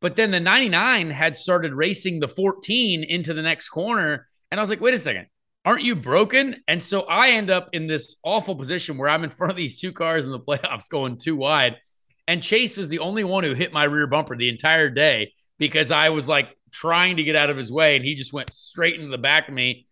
But 0.00 0.16
then 0.16 0.30
the 0.30 0.40
99 0.40 1.10
had 1.10 1.36
started 1.36 1.74
racing 1.74 2.20
the 2.20 2.28
14 2.28 3.04
into 3.04 3.32
the 3.32 3.42
next 3.42 3.68
corner 3.68 4.26
and 4.50 4.60
I 4.60 4.62
was 4.62 4.70
like, 4.70 4.80
wait 4.80 4.94
a 4.94 4.98
second. 4.98 5.26
Aren't 5.64 5.84
you 5.84 5.94
broken? 5.94 6.56
And 6.66 6.82
so 6.82 7.02
I 7.02 7.30
end 7.30 7.48
up 7.48 7.68
in 7.72 7.86
this 7.86 8.16
awful 8.24 8.56
position 8.56 8.98
where 8.98 9.08
I'm 9.08 9.22
in 9.22 9.30
front 9.30 9.52
of 9.52 9.56
these 9.56 9.80
two 9.80 9.92
cars 9.92 10.26
in 10.26 10.32
the 10.32 10.40
playoffs 10.48 10.88
going 10.88 11.18
too 11.18 11.36
wide. 11.36 11.78
And 12.26 12.42
Chase 12.42 12.76
was 12.76 12.88
the 12.88 12.98
only 12.98 13.24
one 13.24 13.44
who 13.44 13.54
hit 13.54 13.72
my 13.72 13.84
rear 13.84 14.06
bumper 14.06 14.36
the 14.36 14.48
entire 14.48 14.90
day 14.90 15.32
because 15.58 15.90
I 15.90 16.08
was 16.10 16.28
like 16.28 16.56
trying 16.72 17.16
to 17.16 17.24
get 17.24 17.36
out 17.36 17.50
of 17.50 17.56
his 17.56 17.70
way 17.70 17.96
and 17.96 18.04
he 18.04 18.14
just 18.14 18.32
went 18.32 18.52
straight 18.52 18.96
into 18.96 19.08
the 19.08 19.18
back 19.18 19.48
of 19.48 19.54
me. 19.54 19.86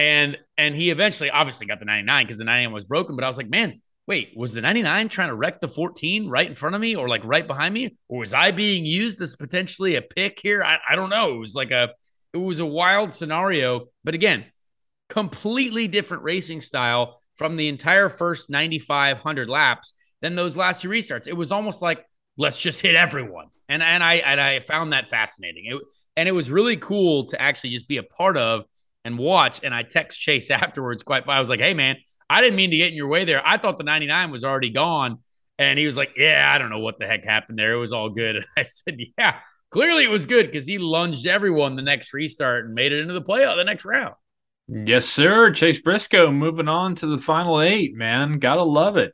And 0.00 0.38
and 0.56 0.74
he 0.74 0.88
eventually 0.88 1.28
obviously 1.28 1.66
got 1.66 1.78
the 1.78 1.84
99 1.84 2.24
because 2.24 2.38
the 2.38 2.44
99 2.44 2.72
was 2.72 2.84
broken. 2.84 3.16
But 3.16 3.24
I 3.24 3.28
was 3.28 3.36
like, 3.36 3.50
man, 3.50 3.82
wait, 4.06 4.32
was 4.34 4.54
the 4.54 4.62
99 4.62 5.10
trying 5.10 5.28
to 5.28 5.34
wreck 5.34 5.60
the 5.60 5.68
14 5.68 6.26
right 6.26 6.48
in 6.48 6.54
front 6.54 6.74
of 6.74 6.80
me 6.80 6.96
or 6.96 7.06
like 7.06 7.22
right 7.22 7.46
behind 7.46 7.74
me? 7.74 7.98
Or 8.08 8.20
was 8.20 8.32
I 8.32 8.50
being 8.50 8.86
used 8.86 9.20
as 9.20 9.36
potentially 9.36 9.96
a 9.96 10.02
pick 10.02 10.40
here? 10.42 10.62
I, 10.62 10.78
I 10.88 10.96
don't 10.96 11.10
know. 11.10 11.34
It 11.34 11.38
was 11.38 11.54
like 11.54 11.70
a 11.70 11.90
it 12.32 12.38
was 12.38 12.60
a 12.60 12.66
wild 12.66 13.12
scenario. 13.12 13.88
But 14.02 14.14
again, 14.14 14.46
completely 15.10 15.86
different 15.86 16.22
racing 16.22 16.62
style 16.62 17.20
from 17.36 17.56
the 17.56 17.68
entire 17.68 18.08
first 18.08 18.48
9,500 18.48 19.50
laps 19.50 19.92
than 20.22 20.34
those 20.34 20.56
last 20.56 20.80
two 20.80 20.88
restarts. 20.88 21.28
It 21.28 21.36
was 21.36 21.52
almost 21.52 21.82
like 21.82 22.06
let's 22.38 22.58
just 22.58 22.80
hit 22.80 22.94
everyone, 22.94 23.48
and 23.68 23.82
and 23.82 24.02
I 24.02 24.14
and 24.14 24.40
I 24.40 24.60
found 24.60 24.94
that 24.94 25.10
fascinating. 25.10 25.66
It, 25.66 25.82
and 26.16 26.26
it 26.26 26.32
was 26.32 26.50
really 26.50 26.78
cool 26.78 27.26
to 27.26 27.40
actually 27.40 27.70
just 27.70 27.86
be 27.86 27.98
a 27.98 28.02
part 28.02 28.38
of 28.38 28.64
and 29.04 29.18
watch. 29.18 29.60
And 29.62 29.74
I 29.74 29.82
text 29.82 30.20
Chase 30.20 30.50
afterwards. 30.50 31.02
Quite, 31.02 31.28
I 31.28 31.40
was 31.40 31.48
like, 31.48 31.60
"Hey 31.60 31.74
man, 31.74 31.96
I 32.28 32.40
didn't 32.40 32.56
mean 32.56 32.70
to 32.70 32.76
get 32.76 32.88
in 32.88 32.94
your 32.94 33.08
way 33.08 33.24
there. 33.24 33.42
I 33.46 33.56
thought 33.58 33.78
the 33.78 33.84
99 33.84 34.30
was 34.30 34.44
already 34.44 34.70
gone." 34.70 35.18
And 35.58 35.78
he 35.78 35.86
was 35.86 35.96
like, 35.96 36.12
"Yeah, 36.16 36.50
I 36.54 36.58
don't 36.58 36.70
know 36.70 36.78
what 36.78 36.98
the 36.98 37.06
heck 37.06 37.24
happened 37.24 37.58
there. 37.58 37.72
It 37.72 37.78
was 37.78 37.92
all 37.92 38.08
good." 38.10 38.36
And 38.36 38.44
I 38.56 38.62
said, 38.62 38.98
"Yeah." 39.18 39.36
Clearly, 39.70 40.02
it 40.02 40.10
was 40.10 40.26
good 40.26 40.46
because 40.46 40.66
he 40.66 40.78
lunged 40.78 41.28
everyone 41.28 41.76
the 41.76 41.82
next 41.82 42.12
restart 42.12 42.64
and 42.64 42.74
made 42.74 42.92
it 42.92 43.00
into 43.00 43.14
the 43.14 43.22
playoff 43.22 43.54
the 43.54 43.62
next 43.62 43.84
round. 43.84 44.14
Yes, 44.66 45.06
sir. 45.06 45.52
Chase 45.52 45.80
Briscoe 45.80 46.32
moving 46.32 46.66
on 46.68 46.96
to 46.96 47.06
the 47.06 47.18
final 47.18 47.60
eight, 47.60 47.94
man. 47.94 48.38
Gotta 48.40 48.64
love 48.64 48.96
it. 48.96 49.12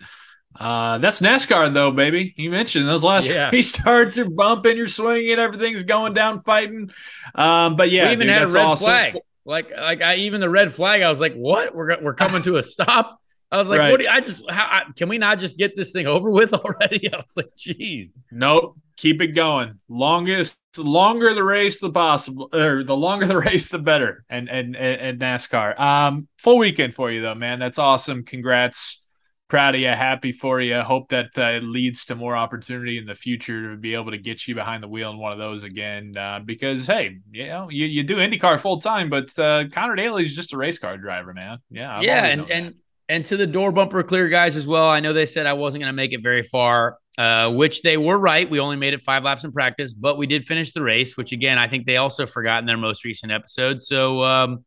Uh, 0.59 0.97
that's 0.99 1.21
NASCAR 1.21 1.73
though, 1.75 1.91
baby. 1.91 2.35
You 2.37 2.51
mentioned 2.51 2.89
those 2.89 3.05
last 3.05 3.27
Yeah. 3.27 3.51
three 3.51 3.63
starts 3.63 4.17
are 4.17 4.29
bumping, 4.29 4.77
you're 4.77 4.89
swinging, 4.89 5.39
everything's 5.39 5.83
going 5.83 6.15
down, 6.15 6.43
fighting. 6.43 6.91
Um, 7.35 7.77
but 7.77 7.91
yeah, 7.91 8.07
we 8.07 8.13
even 8.13 8.27
dude, 8.27 8.31
had 8.31 8.43
a 8.45 8.49
red 8.49 8.65
awesome. 8.65 8.85
flag. 8.85 9.17
Like, 9.47 9.71
like 9.71 10.03
I 10.03 10.17
even 10.17 10.41
the 10.41 10.51
red 10.51 10.73
flag. 10.73 11.03
I 11.03 11.09
was 11.09 11.21
like, 11.21 11.35
"What? 11.35 11.75
We're 11.75 12.03
we're 12.03 12.15
coming 12.15 12.43
to 12.43 12.57
a 12.57 12.63
stop." 12.65 13.21
I 13.51 13.59
was 13.59 13.69
like, 13.69 13.79
Right. 13.79 13.91
"What? 13.93 14.01
Do 14.01 14.05
you, 14.05 14.11
I 14.11 14.21
just 14.21 14.51
how, 14.51 14.65
I, 14.65 14.83
can 14.97 15.09
we 15.09 15.19
not 15.19 15.39
just 15.39 15.57
get 15.57 15.77
this 15.77 15.93
thing 15.93 16.07
over 16.07 16.31
with 16.31 16.53
already?" 16.53 17.13
I 17.13 17.17
was 17.17 17.35
like, 17.37 17.51
"Jeez." 17.57 18.19
Nope, 18.33 18.77
keep 18.97 19.23
it 19.23 19.29
going. 19.29 19.79
Longest, 19.89 20.59
longer 20.77 21.33
the 21.33 21.45
race, 21.45 21.81
the 21.81 21.91
possible, 21.91 22.49
or 22.53 22.83
the 22.83 22.97
longer 22.97 23.27
the 23.29 23.39
race, 23.39 23.69
the 23.69 23.79
better. 23.79 24.25
And 24.29 24.51
and 24.51 24.75
and, 24.77 25.01
and 25.01 25.21
NASCAR. 25.21 25.79
Um, 25.79 26.29
full 26.39 26.59
weekend 26.59 26.95
for 26.95 27.11
you 27.11 27.23
though, 27.23 27.37
man. 27.37 27.61
That's 27.61 27.79
awesome. 27.79 28.25
Congrats. 28.25 29.03
Proud 29.49 29.77
of 29.77 29.81
you. 29.81 29.87
Happy 29.89 30.33
for 30.33 30.61
you. 30.61 30.81
Hope 30.81 31.11
that 31.11 31.31
uh, 31.39 31.51
it 31.51 31.63
leads 31.63 32.05
to 32.07 32.17
more 32.17 32.37
opportunity 32.37 32.99
in 32.99 33.07
the 33.07 33.15
future 33.15 33.71
to 33.71 33.77
be 33.77 33.95
able 33.95 34.11
to 34.11 34.19
get 34.19 34.49
you 34.49 34.57
behind 34.57 34.83
the 34.83 34.89
wheel 34.89 35.13
in 35.13 35.19
one 35.19 35.31
of 35.31 35.39
those 35.39 35.63
again. 35.63 36.17
Uh, 36.17 36.41
because 36.45 36.87
hey, 36.87 37.19
you 37.31 37.47
know 37.47 37.71
you, 37.71 37.87
you 37.87 38.03
do 38.03 38.17
IndyCar 38.17 38.59
full 38.59 38.81
time, 38.81 39.09
but 39.09 39.39
uh, 39.39 39.69
Conor 39.71 39.95
Daly 39.95 40.25
is 40.25 40.35
just 40.35 40.53
a 40.53 40.57
race 40.57 40.81
car 40.81 40.99
driver, 40.99 41.33
man. 41.33 41.59
Yeah, 41.71 41.97
I've 41.97 42.03
yeah, 42.03 42.25
and 42.25 42.51
and 42.51 42.75
and 43.09 43.25
to 43.27 43.37
the 43.37 43.47
door 43.47 43.71
bumper 43.71 44.03
clear 44.03 44.29
guys 44.29 44.57
as 44.57 44.67
well. 44.67 44.89
I 44.89 44.99
know 44.99 45.13
they 45.13 45.27
said 45.27 45.47
I 45.47 45.53
wasn't 45.53 45.83
going 45.83 45.93
to 45.93 45.97
make 45.97 46.13
it 46.13 46.25
very 46.25 46.43
far, 46.43 46.99
uh, 47.17 47.49
which 47.53 47.83
they 47.83 47.97
were 47.97 48.19
right. 48.19 48.51
We 48.51 48.59
only 48.59 48.77
made 48.77 48.95
it 48.95 49.03
five 49.03 49.23
laps 49.23 49.45
in 49.45 49.53
practice, 49.53 49.95
but 49.95 50.19
we 50.19 50.27
did 50.27 50.45
finish 50.45 50.73
the 50.73 50.83
race. 50.83 51.17
Which 51.17 51.31
again, 51.31 51.57
I 51.57 51.69
think 51.69 51.87
they 51.87 51.99
also 51.99 52.27
forgot 52.27 52.59
in 52.59 52.67
their 52.67 52.77
most 52.77 53.05
recent 53.05 53.31
episode. 53.31 53.81
So 53.81 54.25
um, 54.25 54.65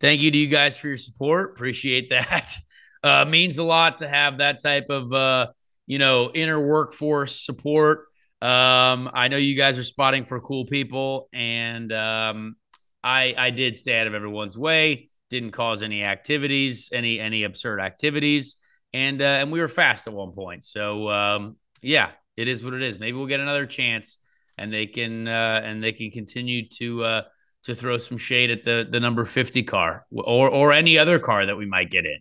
thank 0.00 0.20
you 0.20 0.32
to 0.32 0.36
you 0.36 0.48
guys 0.48 0.76
for 0.76 0.88
your 0.88 0.96
support. 0.96 1.52
Appreciate 1.52 2.10
that. 2.10 2.56
Uh, 3.06 3.24
means 3.24 3.56
a 3.56 3.62
lot 3.62 3.98
to 3.98 4.08
have 4.08 4.38
that 4.38 4.60
type 4.60 4.86
of 4.90 5.12
uh, 5.12 5.46
you 5.86 5.98
know 5.98 6.30
inner 6.34 6.60
workforce 6.60 7.40
support. 7.40 8.06
Um, 8.42 9.08
I 9.14 9.28
know 9.28 9.36
you 9.36 9.54
guys 9.54 9.78
are 9.78 9.84
spotting 9.84 10.24
for 10.24 10.40
cool 10.40 10.66
people, 10.66 11.28
and 11.32 11.92
um, 11.92 12.56
I 13.04 13.34
I 13.38 13.50
did 13.50 13.76
stay 13.76 13.98
out 14.00 14.06
of 14.06 14.14
everyone's 14.14 14.58
way. 14.58 15.08
Didn't 15.30 15.52
cause 15.52 15.82
any 15.82 16.02
activities, 16.02 16.90
any 16.92 17.20
any 17.20 17.44
absurd 17.44 17.80
activities, 17.80 18.56
and 18.92 19.22
uh, 19.22 19.24
and 19.24 19.52
we 19.52 19.60
were 19.60 19.68
fast 19.68 20.06
at 20.08 20.12
one 20.12 20.32
point. 20.32 20.64
So 20.64 21.08
um, 21.08 21.56
yeah, 21.82 22.10
it 22.36 22.48
is 22.48 22.64
what 22.64 22.74
it 22.74 22.82
is. 22.82 22.98
Maybe 22.98 23.16
we'll 23.16 23.26
get 23.26 23.40
another 23.40 23.66
chance, 23.66 24.18
and 24.58 24.72
they 24.72 24.86
can 24.86 25.28
uh, 25.28 25.60
and 25.64 25.82
they 25.82 25.92
can 25.92 26.10
continue 26.10 26.68
to 26.78 27.04
uh, 27.04 27.22
to 27.64 27.74
throw 27.74 27.98
some 27.98 28.18
shade 28.18 28.50
at 28.50 28.64
the 28.64 28.86
the 28.90 29.00
number 29.00 29.24
fifty 29.24 29.62
car 29.62 30.06
or 30.12 30.50
or 30.50 30.72
any 30.72 30.98
other 30.98 31.18
car 31.18 31.46
that 31.46 31.56
we 31.56 31.66
might 31.66 31.90
get 31.90 32.04
in. 32.04 32.18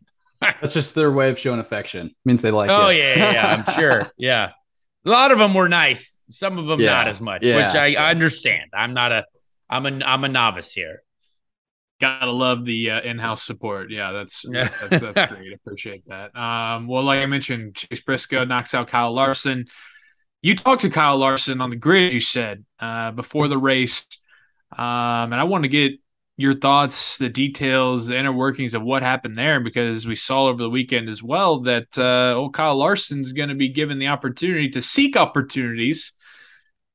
That's 0.62 0.74
just 0.74 0.96
their 0.96 1.12
way 1.12 1.30
of 1.30 1.40
showing 1.40 1.60
affection. 1.60 2.16
means 2.26 2.42
they 2.42 2.52
like 2.52 2.70
Oh 2.70 2.90
you. 2.90 3.00
yeah, 3.00 3.16
yeah, 3.18 3.32
yeah, 3.34 3.48
I'm 3.68 3.74
sure. 3.76 4.12
Yeah, 4.18 4.52
a 5.06 5.10
lot 5.10 5.32
of 5.32 5.40
them 5.40 5.54
were 5.54 5.70
nice. 5.70 6.22
Some 6.30 6.58
of 6.58 6.66
them 6.68 6.80
Yeah, 6.80 6.92
not 6.92 7.08
as 7.08 7.22
much, 7.22 7.44
yeah, 7.44 7.56
which 7.68 7.76
I, 7.76 7.88
yeah. 7.88 8.04
I 8.06 8.12
understand. 8.12 8.72
I'm 8.74 8.94
not 8.94 9.12
a 9.12 9.26
I'm 9.70 9.86
a 9.86 10.06
I'm 10.06 10.24
a 10.24 10.30
novice 10.30 10.74
here. 10.74 11.02
Gotta 12.02 12.32
love 12.32 12.66
the 12.66 12.92
uh, 12.92 13.02
in-house 13.02 13.42
support. 13.44 13.90
Yeah, 13.90 14.12
that's 14.12 14.44
that's 14.52 15.00
that's 15.02 15.32
great. 15.32 15.54
Appreciate 15.54 16.04
that. 16.08 16.36
Um, 16.36 16.88
well, 16.88 17.04
like 17.04 17.20
I 17.20 17.26
mentioned, 17.26 17.76
Chase 17.76 18.02
Briscoe 18.02 18.44
knocks 18.44 18.74
out 18.74 18.88
Kyle 18.90 19.14
Larson. 19.14 19.66
You 20.42 20.56
talked 20.58 20.82
to 20.82 20.90
Kyle 20.90 21.18
Larson 21.18 21.62
on 21.62 21.70
the 21.70 21.78
grid. 21.78 22.12
You 22.14 22.20
said 22.20 22.66
uh, 22.80 23.12
before 23.12 23.48
the 23.48 23.58
race, 23.58 24.06
um, 24.78 25.32
and 25.32 25.36
I 25.36 25.46
want 25.46 25.64
to 25.64 25.70
get 25.70 25.94
your 26.38 26.56
thoughts, 26.56 27.18
the 27.18 27.30
details, 27.30 28.08
the 28.08 28.18
inner 28.18 28.34
workings 28.34 28.74
of 28.74 28.82
what 28.82 29.04
happened 29.04 29.38
there, 29.38 29.60
because 29.60 30.06
we 30.06 30.16
saw 30.16 30.48
over 30.48 30.62
the 30.62 30.70
weekend 30.70 31.08
as 31.08 31.24
well 31.24 31.62
that 31.62 31.98
uh, 31.98 32.34
old 32.36 32.54
Kyle 32.54 32.76
Larson's 32.76 33.32
going 33.32 33.50
to 33.50 33.56
be 33.56 33.70
given 33.70 34.00
the 34.00 34.08
opportunity 34.08 34.70
to 34.70 34.82
seek 34.82 35.16
opportunities 35.16 36.12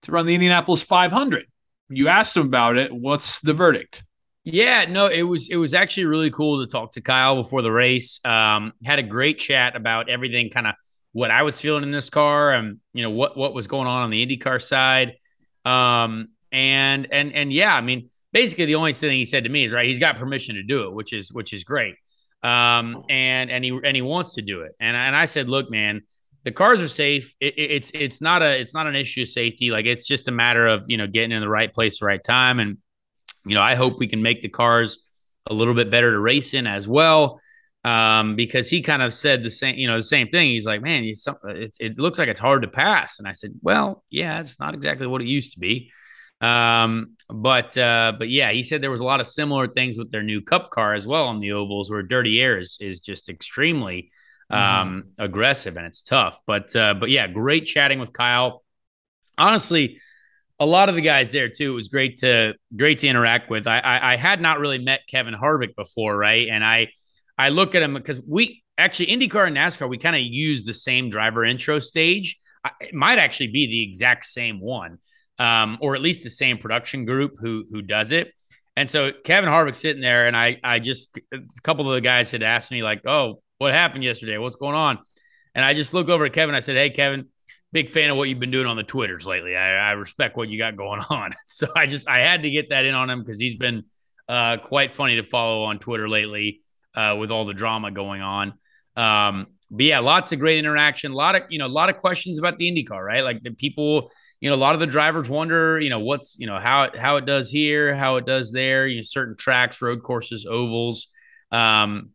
to 0.03 0.13
run 0.13 0.27
the 0.27 0.35
Indianapolis 0.35 0.83
500. 0.83 1.47
You 1.89 2.09
asked 2.09 2.37
him 2.37 2.47
about 2.47 2.77
it. 2.77 2.95
What's 2.95 3.41
the 3.41 3.55
verdict? 3.55 4.05
Yeah, 4.45 4.87
no, 4.87 5.07
it 5.07 5.23
was 5.23 5.49
it 5.51 5.57
was 5.57 5.75
actually 5.75 6.07
really 6.07 6.31
cool 6.31 6.65
to 6.65 6.71
talk 6.71 6.93
to 6.93 7.03
Kyle 7.03 7.37
before 7.37 7.63
the 7.63 7.73
race. 7.73 8.21
Um, 8.25 8.73
had 8.85 8.99
a 8.99 9.03
great 9.03 9.39
chat 9.39 9.77
about 9.77 10.09
everything, 10.09 10.51
kind 10.51 10.67
of 10.67 10.75
what 11.13 11.31
I 11.31 11.43
was 11.43 11.61
feeling 11.61 11.83
in 11.83 11.91
this 11.91 12.09
car, 12.09 12.53
and 12.53 12.79
you 12.95 13.03
know 13.03 13.11
what 13.11 13.37
what 13.37 13.55
was 13.55 13.67
going 13.67 13.87
on 13.87 14.03
on 14.03 14.11
the 14.11 14.25
IndyCar 14.25 14.63
side. 14.63 15.17
Um, 15.65 16.29
and 16.51 17.07
and 17.13 17.35
and 17.35 17.53
yeah, 17.53 17.75
I 17.75 17.83
mean, 17.83 18.09
basically 18.33 18.67
the 18.67 18.75
only 18.77 18.93
thing 18.93 19.11
he 19.13 19.25
said 19.25 19.45
to 19.45 19.51
me 19.51 19.65
is 19.65 19.73
right, 19.73 19.87
he's 19.87 19.99
got 19.99 20.17
permission 20.19 20.55
to 20.57 20.63
do 20.63 20.85
it, 20.85 20.93
which 20.95 21.13
is 21.13 21.33
which 21.33 21.53
is 21.53 21.65
great. 21.65 21.95
Um, 22.43 23.05
and 23.09 23.51
and 23.51 23.65
he 23.65 23.79
and 23.85 23.95
he 23.95 24.03
wants 24.03 24.35
to 24.35 24.43
do 24.43 24.63
it. 24.63 24.73
And 24.81 24.97
and 24.97 25.15
I 25.15 25.27
said, 25.27 25.49
look, 25.49 25.71
man, 25.71 26.03
the 26.45 26.53
cars 26.53 26.81
are 26.81 26.89
safe. 26.89 27.35
It, 27.41 27.55
it- 27.59 27.71
it's 27.71 27.91
it's 27.95 28.21
not 28.21 28.43
a 28.43 28.59
it's 28.61 28.75
not 28.75 28.87
an 28.87 28.97
issue 28.97 29.23
of 29.23 29.29
safety. 29.29 29.71
Like 29.71 29.87
it's 29.87 30.07
just 30.07 30.29
a 30.29 30.33
matter 30.33 30.67
of 30.67 30.85
you 30.89 30.97
know 30.97 31.07
getting 31.07 31.33
in 31.33 31.41
the 31.41 31.49
right 31.49 31.73
place, 31.73 32.01
the 32.01 32.07
right 32.07 32.23
time, 32.23 32.59
and 32.61 32.79
you 33.45 33.55
know 33.55 33.63
I 33.63 33.75
hope 33.75 33.99
we 33.99 34.07
can 34.07 34.23
make 34.23 34.43
the 34.43 34.49
cars 34.49 34.99
a 35.49 35.55
little 35.55 35.75
bit 35.75 35.91
better 35.91 36.13
to 36.13 36.19
race 36.19 36.55
in 36.55 36.67
as 36.67 36.87
well. 36.89 37.41
Um, 37.83 38.37
because 38.37 38.69
he 38.69 38.83
kind 38.83 39.01
of 39.01 39.15
said 39.15 39.43
the 39.43 39.51
same, 39.51 39.77
you 39.77 39.89
know, 39.89 39.97
the 39.97 40.03
same 40.03 40.29
thing. 40.29 40.49
He's 40.49 40.67
like, 40.67 40.83
man, 40.83 41.03
it's, 41.03 41.27
it 41.81 41.99
looks 41.99 42.19
like 42.19 42.29
it's 42.29 42.39
hard 42.41 42.61
to 42.61 42.69
pass. 42.69 43.19
And 43.19 43.27
I 43.27 43.33
said, 43.33 43.53
well, 43.63 44.05
yeah, 44.11 44.39
it's 44.41 44.61
not 44.61 44.75
exactly 44.75 45.07
what 45.07 45.23
it 45.23 45.29
used 45.29 45.55
to 45.55 45.59
be. 45.59 45.91
Um, 46.41 47.17
but 47.29 47.77
uh, 47.77 48.15
but 48.19 48.29
yeah, 48.29 48.51
he 48.51 48.63
said 48.63 48.83
there 48.83 48.91
was 48.91 49.01
a 49.01 49.05
lot 49.05 49.21
of 49.21 49.27
similar 49.27 49.69
things 49.69 49.97
with 49.97 50.11
their 50.11 50.23
new 50.23 50.41
Cup 50.41 50.71
car 50.71 50.95
as 50.95 51.07
well 51.07 51.27
on 51.27 51.41
the 51.41 51.53
ovals, 51.53 51.91
where 51.91 52.03
Dirty 52.03 52.41
Air 52.41 52.59
is 52.59 52.79
is 52.81 53.01
just 53.01 53.29
extremely 53.29 54.11
um, 54.51 55.05
aggressive 55.19 55.77
and 55.77 55.87
it's 55.87 56.03
tough. 56.03 56.41
But 56.47 56.75
uh, 56.75 56.95
but 56.95 57.11
yeah, 57.11 57.29
great 57.29 57.67
chatting 57.67 58.01
with 58.01 58.13
Kyle. 58.13 58.65
Honestly, 59.39 60.01
a 60.59 60.67
lot 60.67 60.89
of 60.89 60.95
the 60.95 61.01
guys 61.01 61.33
there 61.33 61.49
too. 61.49 61.73
It 61.73 61.75
was 61.75 61.89
great 61.89 62.19
to 62.19 62.55
great 62.75 62.99
to 63.01 63.07
interact 63.07 63.49
with. 63.51 63.67
I 63.67 63.79
I, 63.79 64.13
I 64.13 64.17
had 64.17 64.41
not 64.41 64.61
really 64.61 64.79
met 64.79 65.07
Kevin 65.09 65.35
Harvick 65.35 65.77
before, 65.77 66.17
right? 66.17 66.49
And 66.49 66.65
I 66.65 66.89
I 67.39 67.51
look 67.51 67.75
at 67.75 67.83
him 67.83 67.95
because 67.95 68.21
we 68.27 68.63
actually 68.77 69.07
IndyCar 69.07 69.47
and 69.47 69.57
NASCAR 69.57 69.89
we 69.89 69.99
kind 69.99 70.17
of 70.17 70.23
use 70.23 70.65
the 70.65 70.75
same 70.75 71.11
driver 71.11 71.45
intro 71.45 71.79
stage. 71.79 72.37
I, 72.65 72.71
it 72.81 72.95
might 72.95 73.19
actually 73.19 73.49
be 73.49 73.67
the 73.67 73.83
exact 73.83 74.27
same 74.27 74.61
one, 74.61 74.99
um, 75.41 75.79
or 75.81 75.97
at 75.97 76.03
least 76.03 76.23
the 76.23 76.31
same 76.31 76.59
production 76.59 77.05
group 77.05 77.33
who 77.41 77.65
who 77.71 77.83
does 77.83 78.13
it. 78.13 78.33
And 78.77 78.89
so 78.89 79.11
Kevin 79.25 79.51
Harvick 79.51 79.75
sitting 79.75 80.03
there, 80.03 80.29
and 80.29 80.37
I 80.37 80.61
I 80.63 80.79
just 80.79 81.19
a 81.33 81.39
couple 81.63 81.89
of 81.89 81.95
the 81.95 82.01
guys 82.01 82.31
had 82.31 82.43
asked 82.43 82.71
me 82.71 82.83
like, 82.83 83.01
"Oh, 83.07 83.43
what 83.59 83.73
happened 83.73 84.05
yesterday? 84.05 84.39
What's 84.39 84.57
going 84.57 84.77
on?" 84.77 84.99
And 85.55 85.65
I 85.65 85.75
just 85.75 85.93
look 85.95 86.09
over 86.09 86.27
at 86.27 86.33
Kevin. 86.33 86.55
I 86.55 86.61
said, 86.61 86.77
"Hey, 86.77 86.91
Kevin." 86.91 87.27
Big 87.73 87.89
fan 87.89 88.11
of 88.11 88.17
what 88.17 88.29
you've 88.29 88.41
been 88.41 88.51
doing 88.51 88.67
on 88.67 88.77
the 88.77 88.83
Twitters 88.83 89.29
lately. 89.29 89.55
I, 89.55 89.91
I 89.91 89.93
respect 89.93 90.37
what 90.37 90.49
you 90.49 90.59
got 90.59 90.75
going 90.75 91.01
on. 91.11 91.31
So 91.47 91.69
I 91.77 91.87
just 91.87 92.09
I 92.09 92.19
had 92.19 92.43
to 92.43 92.51
get 92.51 92.71
that 92.71 92.85
in 92.85 92.97
on 92.97 93.09
him 93.09 93.21
because 93.21 93.39
he's 93.39 93.55
been 93.55 93.85
uh, 94.29 94.57
quite 94.57 94.91
funny 94.91 95.17
to 95.17 95.23
follow 95.23 95.63
on 95.63 95.79
Twitter 95.79 96.09
lately 96.09 96.63
uh, 96.97 97.17
with 97.17 97.31
all 97.31 97.45
the 97.45 97.55
drama 97.55 97.93
going 97.93 98.23
on. 98.23 98.55
Um, 98.97 99.47
but 99.71 99.85
yeah, 99.85 100.01
lots 100.01 100.33
of 100.33 100.41
great 100.41 100.59
interaction. 100.59 101.13
A 101.13 101.15
lot 101.15 101.37
of 101.37 101.43
you 101.49 101.59
know, 101.59 101.67
a 101.67 101.69
lot 101.69 101.91
of 101.91 101.97
questions 101.97 102.39
about 102.39 102.59
the 102.59 102.69
IndyCar, 102.69 103.05
right? 103.05 103.23
Like 103.23 103.43
the 103.43 103.53
people, 103.53 104.11
you 104.41 104.49
know, 104.51 104.57
a 104.57 104.59
lot 104.59 104.75
of 104.75 104.81
the 104.81 104.87
drivers 104.87 105.29
wonder, 105.29 105.79
you 105.79 105.91
know, 105.91 106.01
what's 106.01 106.37
you 106.39 106.47
know 106.47 106.59
how 106.59 106.85
it 106.85 106.97
how 106.99 107.17
it 107.17 107.27
does 107.27 107.51
here, 107.51 107.95
how 107.95 108.17
it 108.17 108.27
does 108.27 108.53
there. 108.53 108.87
You 108.87 108.97
know, 108.97 109.03
certain 109.03 109.37
tracks, 109.37 109.83
road 109.83 110.03
courses, 110.03 110.47
ovals, 110.49 111.09
um, 111.53 112.11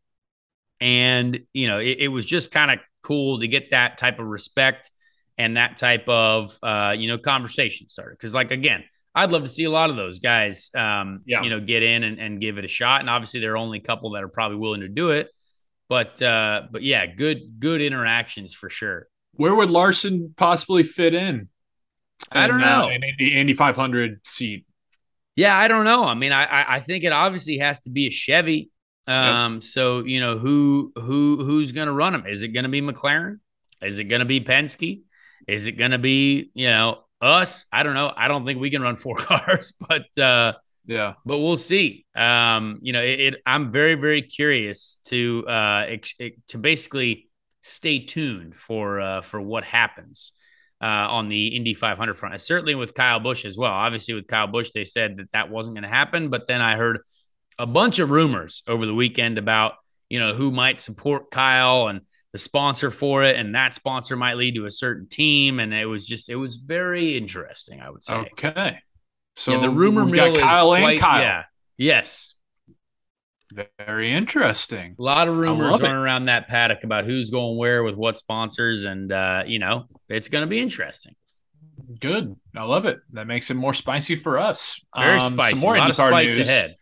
and 0.81 1.39
you 1.53 1.67
know, 1.67 1.79
it, 1.79 1.97
it 1.99 2.07
was 2.09 2.25
just 2.25 2.51
kind 2.51 2.71
of 2.71 2.79
cool 3.03 3.39
to 3.39 3.47
get 3.47 3.69
that 3.71 3.97
type 3.97 4.19
of 4.19 4.25
respect 4.25 4.89
and 5.37 5.57
that 5.57 5.77
type 5.77 6.07
of 6.07 6.57
uh, 6.63 6.95
you 6.97 7.07
know 7.07 7.17
conversation 7.17 7.87
started. 7.87 8.17
Because 8.17 8.33
like 8.33 8.51
again, 8.51 8.83
I'd 9.13 9.31
love 9.31 9.43
to 9.43 9.49
see 9.49 9.63
a 9.63 9.71
lot 9.71 9.89
of 9.89 9.95
those 9.95 10.19
guys, 10.19 10.71
um, 10.75 11.21
Yeah. 11.25 11.43
you 11.43 11.49
know, 11.49 11.59
get 11.59 11.83
in 11.83 12.03
and, 12.03 12.19
and 12.19 12.41
give 12.41 12.57
it 12.57 12.65
a 12.65 12.67
shot. 12.67 13.01
And 13.01 13.09
obviously, 13.09 13.39
there 13.39 13.53
are 13.53 13.57
only 13.57 13.77
a 13.79 13.81
couple 13.81 14.11
that 14.11 14.23
are 14.23 14.29
probably 14.29 14.57
willing 14.57 14.81
to 14.81 14.89
do 14.89 15.11
it. 15.11 15.29
But 15.87 16.21
uh, 16.21 16.63
but 16.71 16.81
yeah, 16.81 17.05
good 17.05 17.59
good 17.59 17.81
interactions 17.81 18.53
for 18.53 18.69
sure. 18.69 19.07
Where 19.33 19.53
would 19.53 19.69
Larson 19.69 20.33
possibly 20.37 20.83
fit 20.83 21.13
in? 21.13 21.49
I 22.31 22.47
don't 22.47 22.61
know. 22.61 22.89
in 22.89 23.01
the 23.17 23.39
Indy 23.39 23.53
500 23.53 24.25
seat. 24.25 24.65
Yeah, 25.35 25.57
I 25.57 25.67
don't 25.67 25.83
know. 25.85 26.05
I 26.05 26.13
mean, 26.13 26.31
I 26.31 26.75
I, 26.75 26.79
think 26.79 27.03
it 27.03 27.11
obviously 27.11 27.57
has 27.57 27.81
to 27.81 27.89
be 27.89 28.07
a 28.07 28.09
Chevy. 28.09 28.71
Um, 29.07 29.61
so 29.61 30.03
you 30.03 30.19
know 30.19 30.37
who 30.37 30.93
who 30.95 31.43
who's 31.43 31.71
going 31.73 31.87
to 31.87 31.93
run 31.93 32.13
them? 32.13 32.25
Is 32.25 32.41
it 32.41 32.49
going 32.49 32.63
to 32.63 32.69
be 32.69 32.81
McLaren? 32.81 33.39
Is 33.81 33.99
it 33.99 34.05
going 34.05 34.19
to 34.21 34.25
be 34.25 34.39
Penske? 34.39 35.01
Is 35.47 35.65
it 35.67 35.73
going 35.73 35.91
to 35.91 35.97
be 35.99 36.51
you 36.53 36.69
know 36.69 37.03
us? 37.21 37.65
I 37.71 37.83
don't 37.83 37.93
know. 37.95 38.11
I 38.15 38.27
don't 38.29 38.45
think 38.45 38.59
we 38.59 38.69
can 38.69 38.81
run 38.81 38.95
four 38.95 39.15
cars, 39.17 39.73
but 39.87 40.05
uh, 40.17 40.53
Yeah. 40.85 41.13
but 41.25 41.39
we'll 41.39 41.57
see. 41.57 42.05
Um, 42.15 42.79
you 42.81 42.93
know, 42.93 43.01
it, 43.01 43.19
it, 43.19 43.35
I'm 43.45 43.71
very, 43.71 43.95
very 43.95 44.21
curious 44.21 44.97
to 45.07 45.43
uh, 45.47 45.85
ex- 45.87 46.15
to 46.47 46.57
basically 46.57 47.29
stay 47.61 47.99
tuned 47.99 48.55
for 48.55 49.01
uh, 49.01 49.21
for 49.21 49.41
what 49.41 49.65
happens 49.65 50.31
uh, 50.81 50.85
on 50.85 51.29
the 51.29 51.55
Indy 51.55 51.73
500 51.73 52.17
front. 52.17 52.39
Certainly 52.41 52.75
with 52.75 52.93
Kyle 52.93 53.19
Busch 53.19 53.45
as 53.45 53.57
well. 53.57 53.71
Obviously, 53.71 54.13
with 54.13 54.27
Kyle 54.27 54.47
Busch, 54.47 54.71
they 54.71 54.83
said 54.83 55.17
that 55.17 55.31
that 55.33 55.49
wasn't 55.49 55.75
going 55.75 55.83
to 55.83 55.89
happen, 55.89 56.29
but 56.29 56.47
then 56.47 56.61
I 56.61 56.75
heard 56.75 56.99
a 57.57 57.65
bunch 57.65 57.99
of 57.99 58.09
rumors 58.09 58.63
over 58.67 58.85
the 58.85 58.93
weekend 58.93 59.37
about 59.37 59.73
you 60.09 60.19
know 60.19 60.33
who 60.33 60.51
might 60.51 60.79
support 60.79 61.31
Kyle 61.31 61.87
and. 61.87 62.01
the 62.33 62.37
sponsor 62.37 62.91
for 62.91 63.23
it, 63.23 63.37
and 63.39 63.55
that 63.55 63.73
sponsor 63.73 64.17
might 64.17 64.35
lead 64.35 64.55
to 64.55 64.65
a 64.65 64.69
certain 64.69 65.07
team. 65.07 65.57
And 65.57 65.73
it 65.73 65.85
was 65.85 66.05
just, 66.05 66.29
it 66.29 66.35
was 66.35 66.57
very 66.57 67.15
interesting, 67.15 67.79
I 67.79 67.89
would 67.89 68.03
say. 68.03 68.13
Okay. 68.13 68.79
So 69.37 69.53
yeah, 69.53 69.61
the 69.61 69.69
rumor 69.69 70.03
mill 70.03 70.35
Kyle 70.37 70.73
is 70.73 70.81
quite, 70.81 70.99
Kyle. 70.99 71.21
yeah, 71.21 71.43
yes. 71.77 72.34
Very 73.77 74.11
interesting. 74.11 74.95
A 74.97 75.01
lot 75.01 75.27
of 75.27 75.37
rumors 75.37 75.71
love 75.71 75.81
it. 75.81 75.83
running 75.83 75.97
around 75.97 76.25
that 76.25 76.47
paddock 76.47 76.83
about 76.83 77.05
who's 77.05 77.29
going 77.29 77.57
where 77.57 77.83
with 77.83 77.95
what 77.95 78.17
sponsors, 78.17 78.83
and 78.83 79.11
uh, 79.11 79.43
you 79.45 79.59
know, 79.59 79.87
it's 80.09 80.27
going 80.29 80.43
to 80.43 80.47
be 80.47 80.59
interesting. 80.59 81.15
Good. 81.99 82.35
I 82.55 82.63
love 82.63 82.85
it. 82.85 82.99
That 83.13 83.27
makes 83.27 83.49
it 83.49 83.55
more 83.55 83.73
spicy 83.73 84.15
for 84.15 84.37
us. 84.39 84.79
Very 84.97 85.19
Um, 85.19 85.33
spicy. 85.33 85.55
Some 85.55 85.61
more 85.61 85.75
a 85.75 85.79
lot 85.79 85.89
of 85.89 85.95
IndyCar 85.95 86.09
spice 86.09 86.35
news. 86.37 86.47
ahead. 86.47 86.75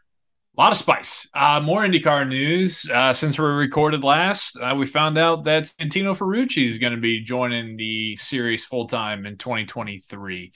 A 0.55 0.61
lot 0.61 0.71
of 0.71 0.77
spice. 0.77 1.27
Uh, 1.33 1.59
more 1.61 1.81
IndyCar 1.81 2.27
news. 2.27 2.89
Uh, 2.89 3.11
since 3.13 3.39
we 3.39 3.45
recorded 3.45 4.03
last, 4.03 4.55
uh, 4.61 4.75
we 4.77 4.85
found 4.85 5.17
out 5.17 5.45
that 5.45 5.63
Santino 5.63 6.15
Ferrucci 6.15 6.67
is 6.69 6.77
going 6.77 6.93
to 6.93 7.01
be 7.01 7.21
joining 7.23 7.75
the 7.75 8.15
series 8.17 8.63
full 8.65 8.87
time 8.87 9.25
in 9.25 9.37
2023. 9.37 10.53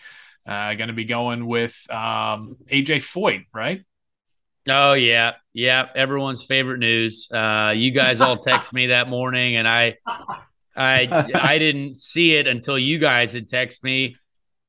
Uh, 0.47 0.73
going 0.75 0.87
to 0.87 0.93
be 0.93 1.05
going 1.05 1.45
with 1.45 1.75
um, 1.89 2.57
AJ 2.71 2.97
Foyt, 3.03 3.45
right? 3.53 3.81
Oh 4.69 4.93
yeah, 4.93 5.33
yeah. 5.53 5.87
Everyone's 5.95 6.43
favorite 6.43 6.79
news. 6.79 7.29
Uh, 7.31 7.73
you 7.75 7.91
guys 7.91 8.21
all 8.21 8.37
text 8.37 8.73
me 8.73 8.87
that 8.87 9.07
morning, 9.07 9.55
and 9.55 9.67
I, 9.67 9.97
I, 10.75 11.29
I 11.33 11.57
didn't 11.59 11.95
see 11.95 12.35
it 12.35 12.47
until 12.47 12.77
you 12.77 12.99
guys 12.99 13.33
had 13.33 13.47
texted 13.47 13.83
me, 13.83 14.17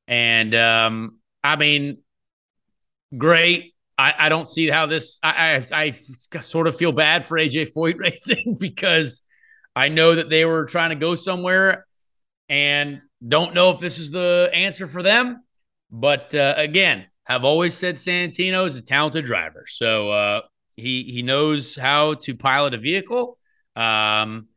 and 0.07 0.55
um, 0.55 1.19
I 1.43 1.57
mean, 1.57 1.99
great. 3.17 3.75
I, 3.97 4.15
I 4.19 4.29
don't 4.29 4.47
see 4.47 4.69
how 4.69 4.87
this. 4.87 5.19
I, 5.23 5.65
I, 5.73 5.91
I 6.33 6.41
sort 6.41 6.69
of 6.69 6.77
feel 6.77 6.93
bad 6.93 7.27
for 7.27 7.37
AJ 7.37 7.73
Foyt 7.77 7.97
Racing 7.99 8.57
because 8.61 9.23
I 9.75 9.89
know 9.89 10.15
that 10.15 10.29
they 10.29 10.45
were 10.45 10.67
trying 10.67 10.91
to 10.91 10.97
go 10.97 11.17
somewhere, 11.17 11.87
and 12.49 13.03
don't 13.27 13.55
know 13.55 13.71
if 13.71 13.81
this 13.81 13.99
is 13.99 14.13
the 14.13 14.51
answer 14.53 14.87
for 14.87 15.03
them. 15.03 15.43
But 15.91 16.35
uh, 16.35 16.55
again, 16.57 17.07
have 17.29 17.45
always 17.45 17.75
said 17.75 17.97
Santino 17.97 18.67
is 18.67 18.77
a 18.77 18.83
talented 18.83 19.27
driver, 19.27 19.65
so 19.69 20.11
uh, 20.11 20.41
he 20.77 21.05
he 21.05 21.23
knows 21.23 21.77
how 21.77 22.15
to 22.15 22.35
pilot 22.35 22.75
a 22.75 22.79
vehicle. 22.79 23.39
Um, 23.77 24.49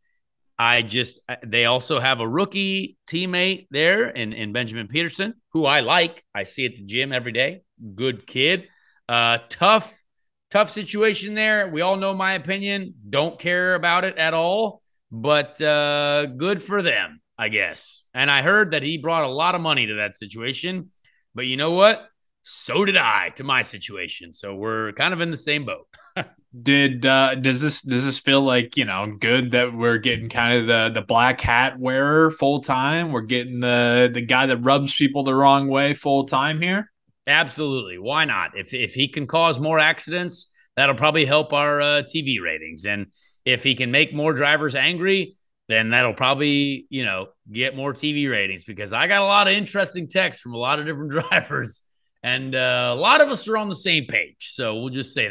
I 0.57 0.82
just 0.82 1.19
they 1.45 1.65
also 1.65 1.99
have 1.99 2.19
a 2.19 2.28
rookie 2.28 2.97
teammate 3.07 3.67
there 3.72 4.07
in 4.07 4.32
in 4.32 4.53
Benjamin 4.53 4.88
Pedersen, 4.88 5.34
who 5.53 5.65
I 5.65 5.82
like. 5.82 6.24
I 6.34 6.43
see 6.43 6.65
at 6.65 6.76
the 6.76 6.84
gym 6.84 7.11
every 7.11 7.34
day. 7.34 7.63
Good 7.95 8.26
kid. 8.26 8.69
Uh, 9.09 9.39
tough, 9.49 10.01
tough 10.49 10.69
situation 10.69 11.34
there. 11.34 11.67
We 11.67 11.82
all 11.82 11.97
know 11.97 12.13
my 12.13 12.34
opinion. 12.34 12.93
Don't 13.09 13.38
care 13.38 13.76
about 13.76 14.05
it 14.05 14.17
at 14.17 14.34
all, 14.34 14.82
but 15.11 15.59
uh, 15.61 16.28
good 16.28 16.63
for 16.63 16.82
them, 16.82 17.22
I 17.38 17.49
guess. 17.49 18.03
And 18.13 18.32
I 18.32 18.41
heard 18.43 18.72
that 18.72 18.84
he 18.84 18.97
brought 18.97 19.26
a 19.26 19.34
lot 19.34 19.55
of 19.55 19.61
money 19.61 19.88
to 19.88 19.95
that 19.95 20.15
situation. 20.15 20.91
But 21.36 21.47
you 21.47 21.57
know 21.57 21.72
what? 21.72 22.07
So 22.44 22.86
did 22.86 22.98
I 22.98 23.30
to 23.36 23.44
my 23.44 23.62
situation. 23.62 24.34
So 24.34 24.56
we're 24.56 24.94
kind 24.94 25.14
of 25.14 25.22
in 25.22 25.32
the 25.32 25.38
same 25.38 25.66
boat. 25.66 25.88
Did 26.64 27.06
uh, 27.06 27.36
does 27.36 27.62
this 27.62 27.82
does 27.82 28.04
this 28.04 28.20
feel 28.20 28.42
like 28.42 28.76
you 28.76 28.84
know 28.84 29.16
good 29.18 29.52
that 29.52 29.74
we're 29.74 30.00
getting 30.00 30.28
kind 30.28 30.60
of 30.60 30.68
the 30.68 30.92
the 30.94 31.02
black 31.02 31.39
hat 31.39 31.80
wearer 31.80 32.30
full 32.30 32.60
time? 32.60 33.14
We're 33.14 33.22
getting 33.22 33.62
the 33.62 34.12
the 34.14 34.20
guy 34.20 34.48
that 34.48 34.58
rubs 34.58 34.94
people 34.94 35.24
the 35.24 35.34
wrong 35.34 35.70
way 35.70 35.94
full 35.94 36.26
time 36.26 36.62
here. 36.62 36.92
Absolutely. 37.26 37.98
Why 38.00 38.26
not? 38.26 38.58
If 38.58 38.74
if 38.74 38.94
he 38.94 39.08
can 39.08 39.28
cause 39.28 39.62
more 39.62 39.80
accidents, 39.80 40.48
that'll 40.76 40.96
probably 40.96 41.26
help 41.26 41.54
our 41.54 41.80
uh, 41.80 42.02
TV 42.04 42.42
ratings. 42.44 42.86
And 42.86 43.08
if 43.46 43.64
he 43.64 43.74
can 43.74 43.89
make 43.89 44.14
more 44.14 44.34
drivers 44.34 44.76
angry, 44.76 45.38
then 45.70 45.92
that'll 45.92 46.14
probably 46.14 46.86
you 46.89 47.06
know 47.06 47.28
get 47.50 47.78
more 47.78 47.94
TV 47.94 48.30
ratings. 48.30 48.66
Because 48.66 48.92
I 48.92 49.08
got 49.08 49.22
a 49.22 49.26
lot 49.26 49.48
of 49.48 49.54
interesting 49.54 50.10
texts 50.10 50.42
from 50.42 50.54
a 50.54 50.58
lot 50.58 50.80
of 50.80 50.86
different 50.86 51.12
drivers, 51.30 51.82
and 52.24 52.53
uh, 52.55 52.91
a 52.93 52.95
lot 52.99 53.22
of 53.22 53.30
us 53.30 53.47
are 53.47 53.57
on 53.57 53.69
the 53.69 53.76
same 53.76 54.05
page. 54.05 54.49
So 54.51 54.78
we'll 54.80 54.89
just 54.89 55.13
say 55.13 55.30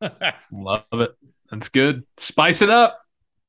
that. 0.00 0.34
Love 0.52 0.82
it. 0.92 1.14
That's 1.50 1.68
good. 1.68 2.04
Spice 2.16 2.62
it 2.62 2.70
up. 2.70 3.00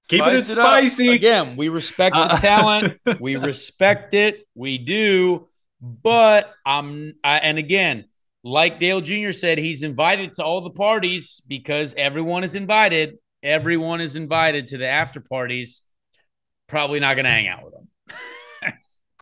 Keeping 0.07 0.27
it 0.29 0.41
Spice 0.41 0.57
up. 0.57 0.65
spicy. 0.67 1.09
Again, 1.09 1.55
we 1.55 1.69
respect 1.69 2.15
the 2.15 2.21
Uh, 2.21 2.37
talent. 2.41 2.99
we 3.19 3.35
respect 3.51 4.13
it. 4.13 4.47
We 4.55 4.77
do. 4.79 5.47
But 5.81 6.51
um, 6.65 7.13
I, 7.23 7.37
and 7.37 7.57
again, 7.57 8.05
like 8.43 8.79
Dale 8.79 9.01
Jr. 9.01 9.31
said, 9.33 9.57
he's 9.59 9.83
invited 9.83 10.33
to 10.35 10.43
all 10.43 10.61
the 10.61 10.69
parties 10.71 11.41
because 11.47 11.93
everyone 11.95 12.43
is 12.43 12.55
invited. 12.55 13.17
Everyone 13.43 14.01
is 14.01 14.15
invited 14.15 14.67
to 14.69 14.77
the 14.77 14.87
after 14.87 15.19
parties. 15.21 15.81
Probably 16.67 16.99
not 16.99 17.15
going 17.15 17.25
to 17.25 17.31
hang 17.31 17.47
out 17.47 17.63
with 17.65 17.73
him. 17.75 17.87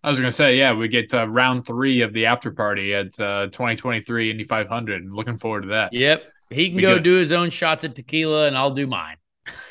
I 0.08 0.10
was 0.10 0.20
going 0.20 0.30
to 0.32 0.36
say, 0.36 0.58
yeah, 0.58 0.72
we 0.74 0.88
get 0.88 1.14
uh, 1.14 1.28
round 1.28 1.66
three 1.66 2.00
of 2.00 2.14
the 2.14 2.28
after 2.28 2.50
party 2.50 2.94
at 2.94 3.20
uh, 3.20 3.48
2023 3.48 4.32
Indy 4.32 4.46
500. 4.46 5.12
Looking 5.12 5.36
forward 5.36 5.64
to 5.64 5.68
that. 5.70 5.92
Yep, 5.92 6.24
he 6.50 6.70
can 6.70 6.78
Be 6.78 6.82
go 6.82 6.94
good. 6.96 7.04
do 7.04 7.18
his 7.18 7.34
own 7.34 7.50
shots 7.50 7.84
at 7.84 7.94
tequila, 7.94 8.46
and 8.46 8.56
I'll 8.58 8.72
do 8.72 8.88
mine. 8.88 9.18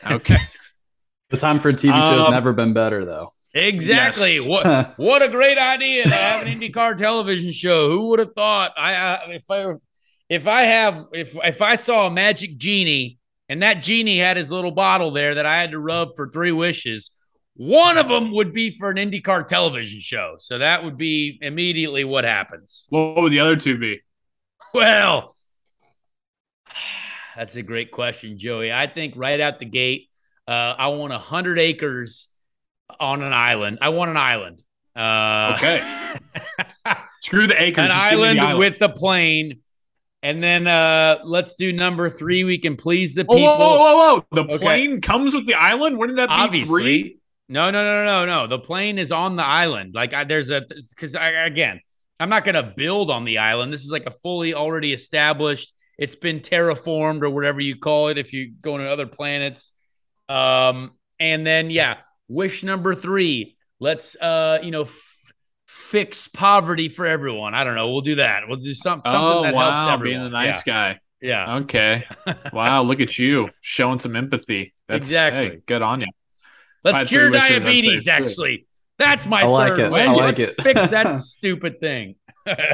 Okay. 0.09 0.39
The 1.29 1.39
time 1.39 1.59
for 1.59 1.71
a 1.71 1.73
TV 1.73 1.91
show's 1.91 2.27
Um, 2.27 2.31
never 2.33 2.53
been 2.53 2.73
better, 2.73 3.05
though. 3.05 3.33
Exactly. 3.53 4.37
Yes. 4.37 4.47
What 4.47 4.95
what 4.97 5.23
a 5.23 5.29
great 5.29 5.59
idea 5.59 6.05
to 6.05 6.11
have 6.11 6.47
an 6.47 6.53
IndyCar 6.53 6.97
television 6.97 7.51
show. 7.51 7.91
Who 7.91 8.11
would 8.11 8.21
have 8.21 8.33
thought? 8.35 8.73
I, 8.77 8.95
I 8.95 9.19
if 9.31 9.51
I 9.51 9.73
if 10.29 10.47
I 10.47 10.63
have 10.63 11.07
if 11.13 11.37
if 11.43 11.61
I 11.63 11.75
saw 11.75 12.07
a 12.07 12.11
magic 12.13 12.59
genie 12.59 13.19
and 13.49 13.61
that 13.63 13.83
genie 13.83 14.19
had 14.19 14.37
his 14.37 14.53
little 14.53 14.71
bottle 14.71 15.11
there 15.11 15.35
that 15.35 15.47
I 15.47 15.61
had 15.61 15.73
to 15.73 15.81
rub 15.81 16.11
for 16.15 16.29
three 16.29 16.53
wishes, 16.53 17.11
one 17.57 17.97
of 17.99 18.09
them 18.09 18.33
would 18.33 18.53
be 18.53 18.71
for 18.71 18.91
an 18.91 18.97
IndyCar 18.97 19.47
television 19.49 19.99
show. 20.01 20.35
So 20.39 20.59
that 20.59 20.85
would 20.85 20.97
be 20.97 21.39
immediately 21.41 22.05
what 22.05 22.25
happens. 22.25 22.87
What 22.91 23.17
would 23.17 23.33
the 23.33 23.41
other 23.41 23.57
two 23.57 23.79
be? 23.79 24.01
Well, 24.75 25.35
that's 27.37 27.57
a 27.57 27.63
great 27.63 27.91
question, 27.91 28.39
Joey. 28.39 28.73
I 28.73 28.87
think 28.87 29.15
right 29.17 29.41
out 29.41 29.59
the 29.59 29.67
gate, 29.67 30.09
uh, 30.49 30.51
I 30.79 30.89
want 30.89 31.13
a 31.13 31.19
hundred 31.19 31.59
acres 31.59 32.29
on 33.01 33.23
an 33.23 33.33
island. 33.33 33.79
I 33.83 33.91
want 33.91 34.11
an 34.11 34.17
island. 34.17 34.63
Uh, 34.95 35.53
Okay. 35.57 35.83
Screw 37.23 37.47
the 37.47 37.61
acres. 37.61 37.85
an 37.85 37.89
just 37.91 38.11
give 38.11 38.19
me 38.19 38.25
island, 38.25 38.39
the 38.39 38.43
island. 38.43 38.59
with 38.59 38.79
the 38.79 38.89
plane. 38.89 39.61
And 40.23 40.43
then 40.43 40.67
uh, 40.67 41.19
let's 41.25 41.55
do 41.55 41.73
number 41.73 42.09
three. 42.09 42.45
We 42.45 42.59
can 42.59 42.77
please 42.77 43.15
the 43.15 43.25
people. 43.25 43.43
whoa, 43.43 43.59
whoa, 43.59 43.77
whoa, 43.79 44.15
whoa. 44.15 44.25
The 44.45 44.45
Okay. 44.55 44.59
plane 44.59 45.01
comes 45.01 45.35
with 45.35 45.47
the 45.47 45.55
island? 45.55 45.99
Wouldn't 45.99 46.17
that 46.17 46.29
be 46.29 46.35
Obviously. 46.35 46.83
three? 46.83 47.19
No, 47.49 47.71
no, 47.71 47.85
no, 47.85 48.05
no, 48.05 48.27
no. 48.27 48.47
The 48.47 48.59
plane 48.59 48.99
is 48.99 49.13
on 49.13 49.37
the 49.37 49.45
island. 49.45 49.95
Like 49.95 50.13
I, 50.13 50.25
there's 50.25 50.51
a 50.51 50.63
because 50.91 51.15
I 51.15 51.29
again, 51.29 51.81
I'm 52.19 52.29
not 52.29 52.45
gonna 52.45 52.75
build 52.77 53.11
on 53.11 53.25
the 53.25 53.39
island. 53.39 53.73
This 53.73 53.85
is 53.85 53.93
like 53.93 54.07
a 54.07 54.11
fully 54.11 54.55
already 54.55 54.93
established. 54.93 55.73
It's 55.99 56.17
been 56.17 56.41
terraformed 56.41 57.23
or 57.23 57.31
whatever 57.31 57.61
you 57.61 57.77
call 57.79 58.09
it. 58.09 58.19
If 58.19 58.33
you 58.33 58.53
go 58.61 58.77
to 58.77 58.91
other 58.91 59.07
planets, 59.07 59.73
um, 60.29 60.93
and 61.21 61.47
then 61.47 61.71
yeah, 61.71 61.99
wish 62.29 62.63
number 62.65 62.95
three. 62.95 63.57
Let's 63.79 64.17
uh, 64.17 64.59
you 64.63 64.71
know, 64.71 64.83
f- 64.83 65.33
fix 65.67 66.29
poverty 66.29 66.89
for 66.89 67.07
everyone. 67.07 67.55
I 67.55 67.63
don't 67.63 67.75
know. 67.75 67.91
We'll 67.93 68.01
do 68.01 68.17
that. 68.17 68.43
We'll 68.49 68.59
do 68.59 68.75
some, 68.75 69.03
something 69.05 69.21
oh, 69.21 69.43
that 69.43 69.55
wow. 69.55 69.71
helps 69.71 69.93
everyone. 69.93 70.21
Being 70.21 70.25
the 70.25 70.31
nice 70.31 70.63
guy. 70.63 70.99
Yeah. 71.21 71.47
yeah. 71.47 71.57
Okay. 71.59 72.05
wow. 72.53 72.83
Look 72.83 73.01
at 73.01 73.19
you 73.19 73.51
showing 73.61 73.99
some 73.99 74.17
empathy. 74.17 74.75
That's, 74.89 75.07
Exactly. 75.07 75.49
hey, 75.49 75.59
good 75.67 75.83
on 75.83 76.01
you. 76.01 76.07
Let's 76.87 76.99
Five, 77.01 77.09
cure 77.09 77.23
three 77.29 77.31
wishes, 77.33 77.45
I'd 77.45 77.49
say 77.49 77.59
diabetes. 77.59 78.05
three. 78.05 78.13
Actually, 78.13 78.67
that's 78.99 79.27
my 79.27 79.43
I 79.43 79.45
like 79.47 79.69
third 79.75 79.81
it. 79.81 79.91
wish. 79.93 80.09
I 80.09 80.13
like 80.13 80.39
Let's 80.39 80.41
it. 80.41 80.63
fix 80.63 80.89
that 80.89 81.13
stupid 81.13 81.81
thing. 81.81 82.15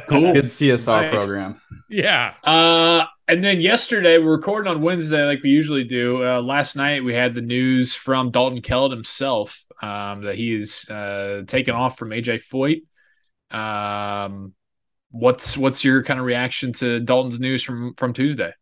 Cool. 0.09 0.35
Good 0.35 0.45
CSR 0.47 1.03
Nice. 1.03 1.11
program. 1.15 1.61
Yeah. 1.89 2.35
Uh, 2.45 3.07
and 3.27 3.43
then 3.43 3.61
yesterday, 3.63 4.19
we're 4.19 4.37
recording 4.37 4.71
on 4.71 4.83
Wednesday 4.83 5.25
like 5.25 5.43
we 5.43 5.49
usually 5.51 5.85
do. 5.85 6.23
Uh, 6.25 6.43
last 6.43 6.77
night, 6.77 7.03
we 7.05 7.15
had 7.15 7.35
the 7.35 7.41
news 7.41 7.95
from 7.95 8.31
Dalton 8.31 8.61
Kellett 8.61 8.93
himself 8.93 9.65
um, 9.81 10.23
that 10.25 10.35
he 10.37 10.55
is 10.55 10.87
uh, 10.91 11.43
taken 11.47 11.75
off 11.75 11.97
from 11.99 12.11
AJ 12.11 12.43
Foyt. 12.53 12.83
Um, 13.57 14.53
what's 15.11 15.57
what's 15.57 15.85
your 15.85 16.03
kind 16.03 16.21
of 16.21 16.27
reaction 16.27 16.73
to 16.75 17.01
Dalton's 17.01 17.41
news 17.41 17.63
from 17.63 17.95
from 17.97 18.13
Tuesday? 18.13 18.53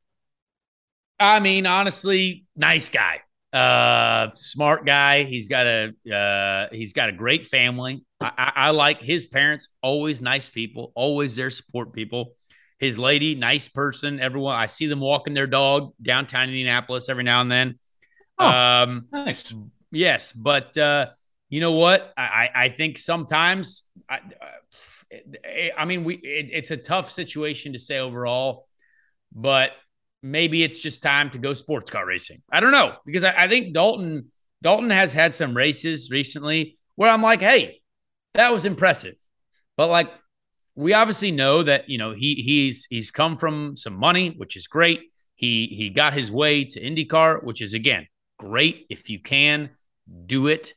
I 1.19 1.41
mean, 1.41 1.67
honestly, 1.67 2.45
nice 2.57 2.89
guy. 2.89 3.21
Uh, 3.53 4.31
smart 4.35 4.87
guy. 4.87 5.25
He's 5.25 5.49
got 5.49 5.67
a 5.67 5.93
uh, 6.15 6.69
he's 6.75 6.93
got 6.93 7.09
a 7.09 7.13
great 7.13 7.47
family. 7.47 8.05
I, 8.21 8.31
I, 8.39 8.53
I 8.55 8.71
like 8.71 9.01
his 9.03 9.27
parents. 9.27 9.69
Always 9.83 10.23
nice 10.23 10.49
people. 10.49 10.93
Always 10.95 11.37
there 11.37 11.51
support 11.51 11.93
people. 11.93 12.37
His 12.79 12.99
lady, 12.99 13.35
nice 13.35 13.69
person. 13.69 14.21
Everyone, 14.21 14.55
I 14.57 14.67
see 14.67 14.87
them 14.87 15.01
walking 15.01 15.35
their 15.35 15.47
dog 15.49 15.93
downtown 16.01 16.45
Indianapolis 16.49 17.09
every 17.09 17.25
now 17.25 17.41
and 17.41 17.51
then. 17.51 17.79
Oh. 18.39 18.47
Um, 18.49 19.07
Nice. 19.13 19.53
yes, 19.91 20.33
but 20.33 20.77
uh, 20.79 21.07
you 21.49 21.61
know 21.61 21.73
what? 21.73 22.13
I, 22.17 22.23
I 22.55 22.65
I 22.65 22.69
think 22.71 22.99
sometimes 22.99 23.83
I, 24.09 24.21
I- 25.45 25.73
I 25.77 25.85
mean 25.87 26.05
we 26.05 26.15
it, 26.15 26.51
it's 26.53 26.71
a 26.71 26.77
tough 26.77 27.11
situation 27.11 27.73
to 27.73 27.79
say 27.79 27.99
overall, 27.99 28.69
but 29.33 29.73
maybe 30.23 30.63
it's 30.63 30.81
just 30.81 31.03
time 31.03 31.31
to 31.31 31.39
go 31.39 31.55
sports 31.55 31.91
car 31.91 32.07
racing. 32.07 32.43
I 32.53 32.61
don't 32.61 32.73
know 32.73 32.97
because 33.07 33.25
I, 33.25 33.45
I 33.45 33.49
think 33.49 33.75
Dalton 33.75 34.31
Dalton 34.63 34.91
has 34.91 35.13
had 35.13 35.35
some 35.35 35.57
races 35.57 36.11
recently 36.11 36.79
where 36.97 37.11
I'm 37.11 37.23
like, 37.23 37.41
hey, 37.41 37.81
that 38.35 38.53
was 38.53 38.65
impressive. 38.65 39.15
But 39.77 39.89
like 39.89 40.11
we 40.75 40.93
obviously 40.93 41.31
know 41.31 41.63
that, 41.63 41.89
you 41.89 41.99
know, 41.99 42.13
he 42.13 42.37
he's 42.37 42.87
he's 42.91 43.11
come 43.11 43.37
from 43.37 43.77
some 43.77 43.95
money, 43.95 44.35
which 44.37 44.57
is 44.57 44.67
great. 44.67 45.01
He 45.35 45.67
he 45.67 45.91
got 45.91 46.13
his 46.13 46.31
way 46.31 46.65
to 46.65 46.81
IndyCar, 46.81 47.43
which 47.43 47.63
is 47.63 47.75
again 47.75 48.07
great 48.39 48.87
if 48.91 49.09
you 49.11 49.19
can 49.19 49.71
do 50.27 50.47
it. 50.47 50.75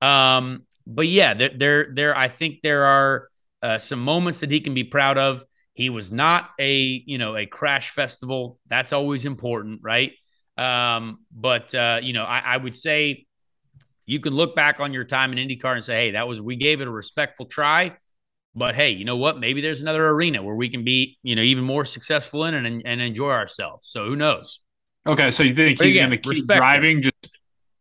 Um, 0.00 0.66
but 0.86 1.08
yeah, 1.08 1.34
there 1.34 1.50
there 1.56 1.88
there 1.92 2.16
I 2.16 2.28
think 2.28 2.60
there 2.62 2.84
are 2.84 3.28
uh, 3.62 3.78
some 3.78 4.00
moments 4.00 4.40
that 4.40 4.50
he 4.50 4.60
can 4.60 4.74
be 4.74 4.84
proud 4.84 5.18
of. 5.18 5.44
He 5.74 5.90
was 5.90 6.10
not 6.10 6.50
a 6.58 7.02
you 7.06 7.18
know 7.18 7.36
a 7.36 7.46
crash 7.46 7.90
festival. 7.90 8.58
That's 8.68 8.92
always 8.92 9.24
important, 9.24 9.80
right? 9.82 10.12
Um, 10.56 11.18
but 11.32 11.74
uh, 11.74 12.00
you 12.02 12.12
know, 12.12 12.24
I, 12.24 12.38
I 12.38 12.56
would 12.56 12.76
say 12.76 13.26
you 14.06 14.20
can 14.20 14.34
look 14.34 14.54
back 14.54 14.80
on 14.80 14.92
your 14.92 15.04
time 15.04 15.32
in 15.32 15.48
IndyCar 15.48 15.74
and 15.74 15.84
say, 15.84 15.94
hey, 15.94 16.10
that 16.12 16.28
was 16.28 16.40
we 16.40 16.56
gave 16.56 16.80
it 16.80 16.88
a 16.88 16.90
respectful 16.90 17.46
try. 17.46 17.96
But 18.54 18.76
hey, 18.76 18.90
you 18.90 19.04
know 19.04 19.16
what? 19.16 19.38
Maybe 19.38 19.60
there's 19.60 19.82
another 19.82 20.06
arena 20.08 20.42
where 20.42 20.54
we 20.54 20.68
can 20.68 20.84
be, 20.84 21.18
you 21.24 21.34
know, 21.34 21.42
even 21.42 21.64
more 21.64 21.84
successful 21.84 22.44
in 22.44 22.54
and, 22.54 22.82
and 22.84 23.00
enjoy 23.00 23.30
ourselves. 23.30 23.88
So 23.88 24.06
who 24.06 24.14
knows? 24.14 24.60
Okay, 25.06 25.32
so 25.32 25.42
you 25.42 25.54
think 25.54 25.80
he's 25.80 25.96
going 25.96 26.10
to 26.10 26.18
keep 26.18 26.46
driving? 26.46 27.02
Just 27.02 27.32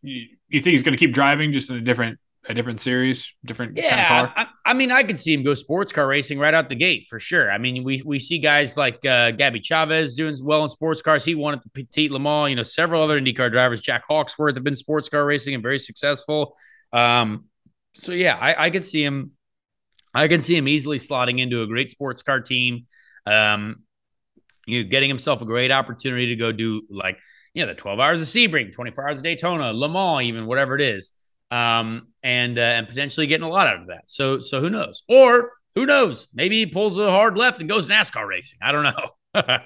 you, 0.01 0.29
you 0.49 0.61
think 0.61 0.71
he's 0.71 0.83
going 0.83 0.93
to 0.93 0.97
keep 0.97 1.13
driving 1.13 1.51
just 1.51 1.69
in 1.69 1.75
a 1.75 1.81
different 1.81 2.17
a 2.49 2.53
different 2.53 2.81
series, 2.81 3.31
different 3.45 3.77
yeah. 3.77 4.07
Kind 4.07 4.27
of 4.27 4.33
I, 4.35 4.47
I, 4.65 4.73
mean, 4.73 4.91
I 4.91 5.03
could 5.03 5.19
see 5.19 5.33
him 5.33 5.43
go 5.43 5.53
sports 5.53 5.91
car 5.91 6.07
racing 6.07 6.39
right 6.39 6.53
out 6.53 6.69
the 6.69 6.75
gate 6.75 7.07
for 7.09 7.19
sure. 7.19 7.51
I 7.51 7.57
mean, 7.57 7.83
we 7.83 8.01
we 8.05 8.19
see 8.19 8.39
guys 8.39 8.77
like 8.77 9.05
uh, 9.05 9.31
Gabby 9.31 9.59
Chaves 9.59 10.15
doing 10.15 10.35
well 10.41 10.63
in 10.63 10.69
sports 10.69 11.01
cars. 11.01 11.25
He 11.25 11.35
won 11.35 11.53
at 11.53 11.61
the 11.63 11.69
Petit 11.69 12.09
Le 12.09 12.19
Mans. 12.19 12.49
You 12.49 12.55
know, 12.55 12.63
several 12.63 13.03
other 13.03 13.19
IndyCar 13.19 13.51
drivers, 13.51 13.81
Jack 13.81 14.03
Hawksworth, 14.07 14.55
have 14.55 14.63
been 14.63 14.75
sports 14.75 15.09
car 15.09 15.25
racing 15.25 15.53
and 15.53 15.61
very 15.61 15.79
successful. 15.79 16.55
Um, 16.91 17.45
so 17.95 18.11
yeah, 18.11 18.37
I, 18.39 18.65
I 18.65 18.69
could 18.69 18.85
see 18.85 19.03
him. 19.03 19.31
I 20.13 20.27
can 20.27 20.41
see 20.41 20.55
him 20.55 20.67
easily 20.67 20.99
slotting 20.99 21.39
into 21.39 21.61
a 21.63 21.67
great 21.67 21.89
sports 21.89 22.21
car 22.21 22.39
team. 22.39 22.85
Um, 23.25 23.83
you 24.65 24.83
know, 24.83 24.89
getting 24.89 25.09
himself 25.09 25.41
a 25.41 25.45
great 25.45 25.71
opportunity 25.71 26.27
to 26.27 26.35
go 26.35 26.51
do 26.51 26.83
like 26.89 27.19
you 27.53 27.65
know 27.65 27.73
the 27.73 27.77
12 27.77 27.99
hours 27.99 28.21
of 28.21 28.27
Sebring, 28.27 28.71
24 28.73 29.07
hours 29.07 29.17
of 29.17 29.23
Daytona, 29.23 29.73
Le 29.73 29.89
Mans, 29.89 30.23
even 30.23 30.45
whatever 30.45 30.75
it 30.75 30.81
is 30.81 31.11
um, 31.53 32.07
and 32.23 32.57
uh, 32.57 32.61
and 32.61 32.87
potentially 32.87 33.27
getting 33.27 33.45
a 33.45 33.49
lot 33.49 33.67
out 33.67 33.81
of 33.81 33.87
that. 33.87 34.09
So 34.09 34.39
so 34.39 34.61
who 34.61 34.69
knows? 34.69 35.03
Or 35.07 35.51
who 35.75 35.85
knows? 35.85 36.27
Maybe 36.33 36.59
he 36.59 36.65
pulls 36.65 36.97
a 36.97 37.11
hard 37.11 37.37
left 37.37 37.59
and 37.59 37.69
goes 37.69 37.87
NASCAR 37.87 38.27
racing. 38.27 38.59
I 38.61 38.71
don't 38.71 38.83
know. 38.83 39.09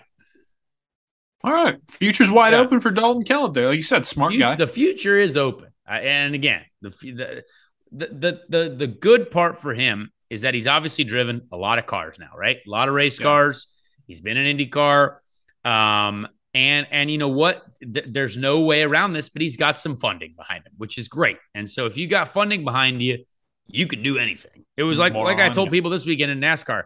All 1.43 1.53
right, 1.53 1.77
future's 1.91 2.29
wide 2.29 2.53
yeah. 2.53 2.59
open 2.59 2.79
for 2.79 2.91
Dalton 2.91 3.23
Kellett 3.23 3.53
there. 3.53 3.67
Like 3.67 3.77
you 3.77 3.83
said, 3.83 4.05
smart 4.05 4.33
you, 4.33 4.39
guy. 4.39 4.55
The 4.55 4.67
future 4.67 5.17
is 5.17 5.37
open, 5.37 5.69
and 5.85 6.33
again, 6.33 6.63
the, 6.81 6.89
the 6.89 7.43
the 7.91 8.41
the 8.49 8.75
the 8.75 8.87
good 8.87 9.29
part 9.31 9.57
for 9.57 9.73
him 9.73 10.11
is 10.29 10.41
that 10.41 10.53
he's 10.53 10.67
obviously 10.67 11.03
driven 11.03 11.47
a 11.51 11.57
lot 11.57 11.79
of 11.79 11.85
cars 11.85 12.17
now, 12.19 12.31
right? 12.35 12.57
A 12.65 12.69
lot 12.69 12.89
of 12.89 12.95
race 12.95 13.19
yeah. 13.19 13.25
cars. 13.25 13.67
He's 14.07 14.19
been 14.19 14.35
in 14.35 14.57
IndyCar. 14.57 15.17
Um, 15.63 16.27
and 16.57 16.87
and 16.89 17.11
you 17.11 17.19
know 17.19 17.27
what? 17.27 17.61
Th- 17.81 18.07
there's 18.09 18.35
no 18.35 18.61
way 18.61 18.81
around 18.81 19.13
this, 19.13 19.29
but 19.29 19.43
he's 19.43 19.55
got 19.55 19.77
some 19.77 19.95
funding 19.95 20.33
behind 20.35 20.65
him, 20.65 20.73
which 20.77 20.97
is 20.97 21.07
great. 21.07 21.37
And 21.53 21.69
so 21.69 21.85
if 21.85 21.97
you 21.97 22.07
got 22.07 22.29
funding 22.29 22.65
behind 22.65 23.03
you, 23.03 23.25
you 23.67 23.85
can 23.85 24.01
do 24.01 24.17
anything. 24.17 24.65
It 24.75 24.81
was 24.81 24.97
like 24.97 25.13
like 25.13 25.37
I 25.37 25.49
told 25.49 25.69
people 25.69 25.91
this 25.91 26.05
weekend 26.05 26.31
in 26.31 26.39
NASCAR. 26.39 26.83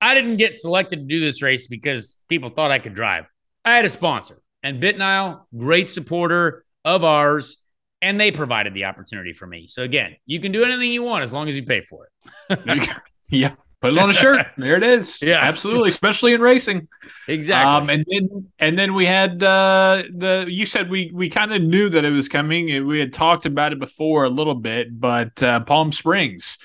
I 0.00 0.14
didn't 0.14 0.36
get 0.36 0.54
selected 0.54 0.96
to 1.00 1.04
do 1.04 1.18
this 1.18 1.42
race 1.42 1.66
because 1.66 2.16
people 2.28 2.50
thought 2.50 2.70
I 2.70 2.78
could 2.78 2.94
drive. 2.94 3.24
I 3.64 3.74
had 3.74 3.84
a 3.84 3.88
sponsor, 3.88 4.40
and 4.62 4.80
BitNile, 4.80 5.42
great 5.56 5.90
supporter 5.90 6.64
of 6.84 7.02
ours, 7.02 7.56
and 8.00 8.20
they 8.20 8.30
provided 8.30 8.72
the 8.72 8.84
opportunity 8.84 9.32
for 9.32 9.48
me. 9.48 9.66
So 9.66 9.82
again, 9.82 10.14
you 10.26 10.38
can 10.38 10.52
do 10.52 10.62
anything 10.62 10.92
you 10.92 11.02
want 11.02 11.24
as 11.24 11.32
long 11.32 11.48
as 11.48 11.56
you 11.56 11.64
pay 11.64 11.82
for 11.82 12.06
it. 12.48 12.90
yeah. 13.28 13.54
Put 13.82 13.94
it 13.94 13.98
on 13.98 14.10
a 14.10 14.12
shirt. 14.12 14.46
there 14.56 14.76
it 14.76 14.84
is. 14.84 15.20
Yeah, 15.20 15.40
absolutely, 15.40 15.90
especially 15.90 16.34
in 16.34 16.40
racing. 16.40 16.86
Exactly. 17.26 17.68
Um, 17.68 17.90
and 17.90 18.06
then 18.08 18.52
and 18.60 18.78
then 18.78 18.94
we 18.94 19.06
had 19.06 19.42
uh, 19.42 20.04
the. 20.08 20.46
You 20.48 20.66
said 20.66 20.88
we 20.88 21.10
we 21.12 21.28
kind 21.28 21.52
of 21.52 21.60
knew 21.60 21.88
that 21.88 22.04
it 22.04 22.12
was 22.12 22.28
coming. 22.28 22.86
We 22.86 23.00
had 23.00 23.12
talked 23.12 23.44
about 23.44 23.72
it 23.72 23.80
before 23.80 24.22
a 24.22 24.30
little 24.30 24.54
bit, 24.54 25.00
but 25.00 25.42
uh, 25.42 25.60
Palm 25.64 25.90
Springs, 25.90 26.58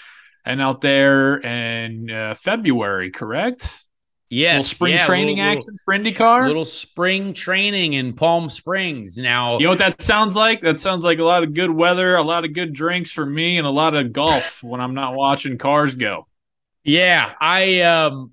and 0.45 0.61
out 0.61 0.81
there 0.81 1.37
in 1.37 2.11
uh, 2.11 2.35
February, 2.35 3.09
correct? 3.09 3.83
Yes. 4.29 4.55
Little 4.55 4.75
spring 4.75 4.93
yeah, 4.93 5.05
training 5.07 5.37
little, 5.37 5.51
action 5.53 5.77
for 5.85 5.93
IndyCar. 5.95 6.47
Little 6.47 6.65
spring 6.65 7.33
training 7.33 7.93
in 7.93 8.13
Palm 8.13 8.51
Springs. 8.51 9.17
Now, 9.17 9.57
you 9.57 9.63
know 9.63 9.69
what 9.69 9.79
that 9.79 10.03
sounds 10.03 10.35
like? 10.35 10.61
That 10.61 10.79
sounds 10.79 11.03
like 11.03 11.17
a 11.17 11.23
lot 11.23 11.41
of 11.41 11.55
good 11.55 11.71
weather, 11.71 12.15
a 12.15 12.21
lot 12.21 12.45
of 12.45 12.53
good 12.53 12.73
drinks 12.73 13.09
for 13.09 13.25
me, 13.25 13.57
and 13.57 13.65
a 13.65 13.71
lot 13.71 13.95
of 13.95 14.13
golf 14.13 14.61
when 14.61 14.81
I'm 14.81 14.93
not 14.93 15.15
watching 15.15 15.57
cars 15.57 15.95
go. 15.95 16.26
Yeah, 16.87 17.33
I 17.41 17.81
um 17.81 18.31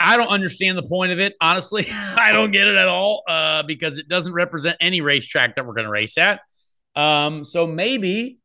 I 0.00 0.16
don't 0.16 0.28
understand 0.28 0.78
the 0.78 0.82
point 0.82 1.12
of 1.12 1.20
it, 1.20 1.34
honestly. 1.38 1.86
I 1.92 2.32
don't 2.32 2.50
get 2.50 2.66
it 2.66 2.76
at 2.76 2.88
all 2.88 3.24
uh, 3.28 3.62
because 3.64 3.98
it 3.98 4.08
doesn't 4.08 4.32
represent 4.32 4.78
any 4.80 5.02
racetrack 5.02 5.56
that 5.56 5.66
we're 5.66 5.74
going 5.74 5.84
to 5.84 5.90
race 5.90 6.16
at. 6.16 6.40
Um, 6.96 7.44
so 7.44 7.66
maybe 7.66 8.38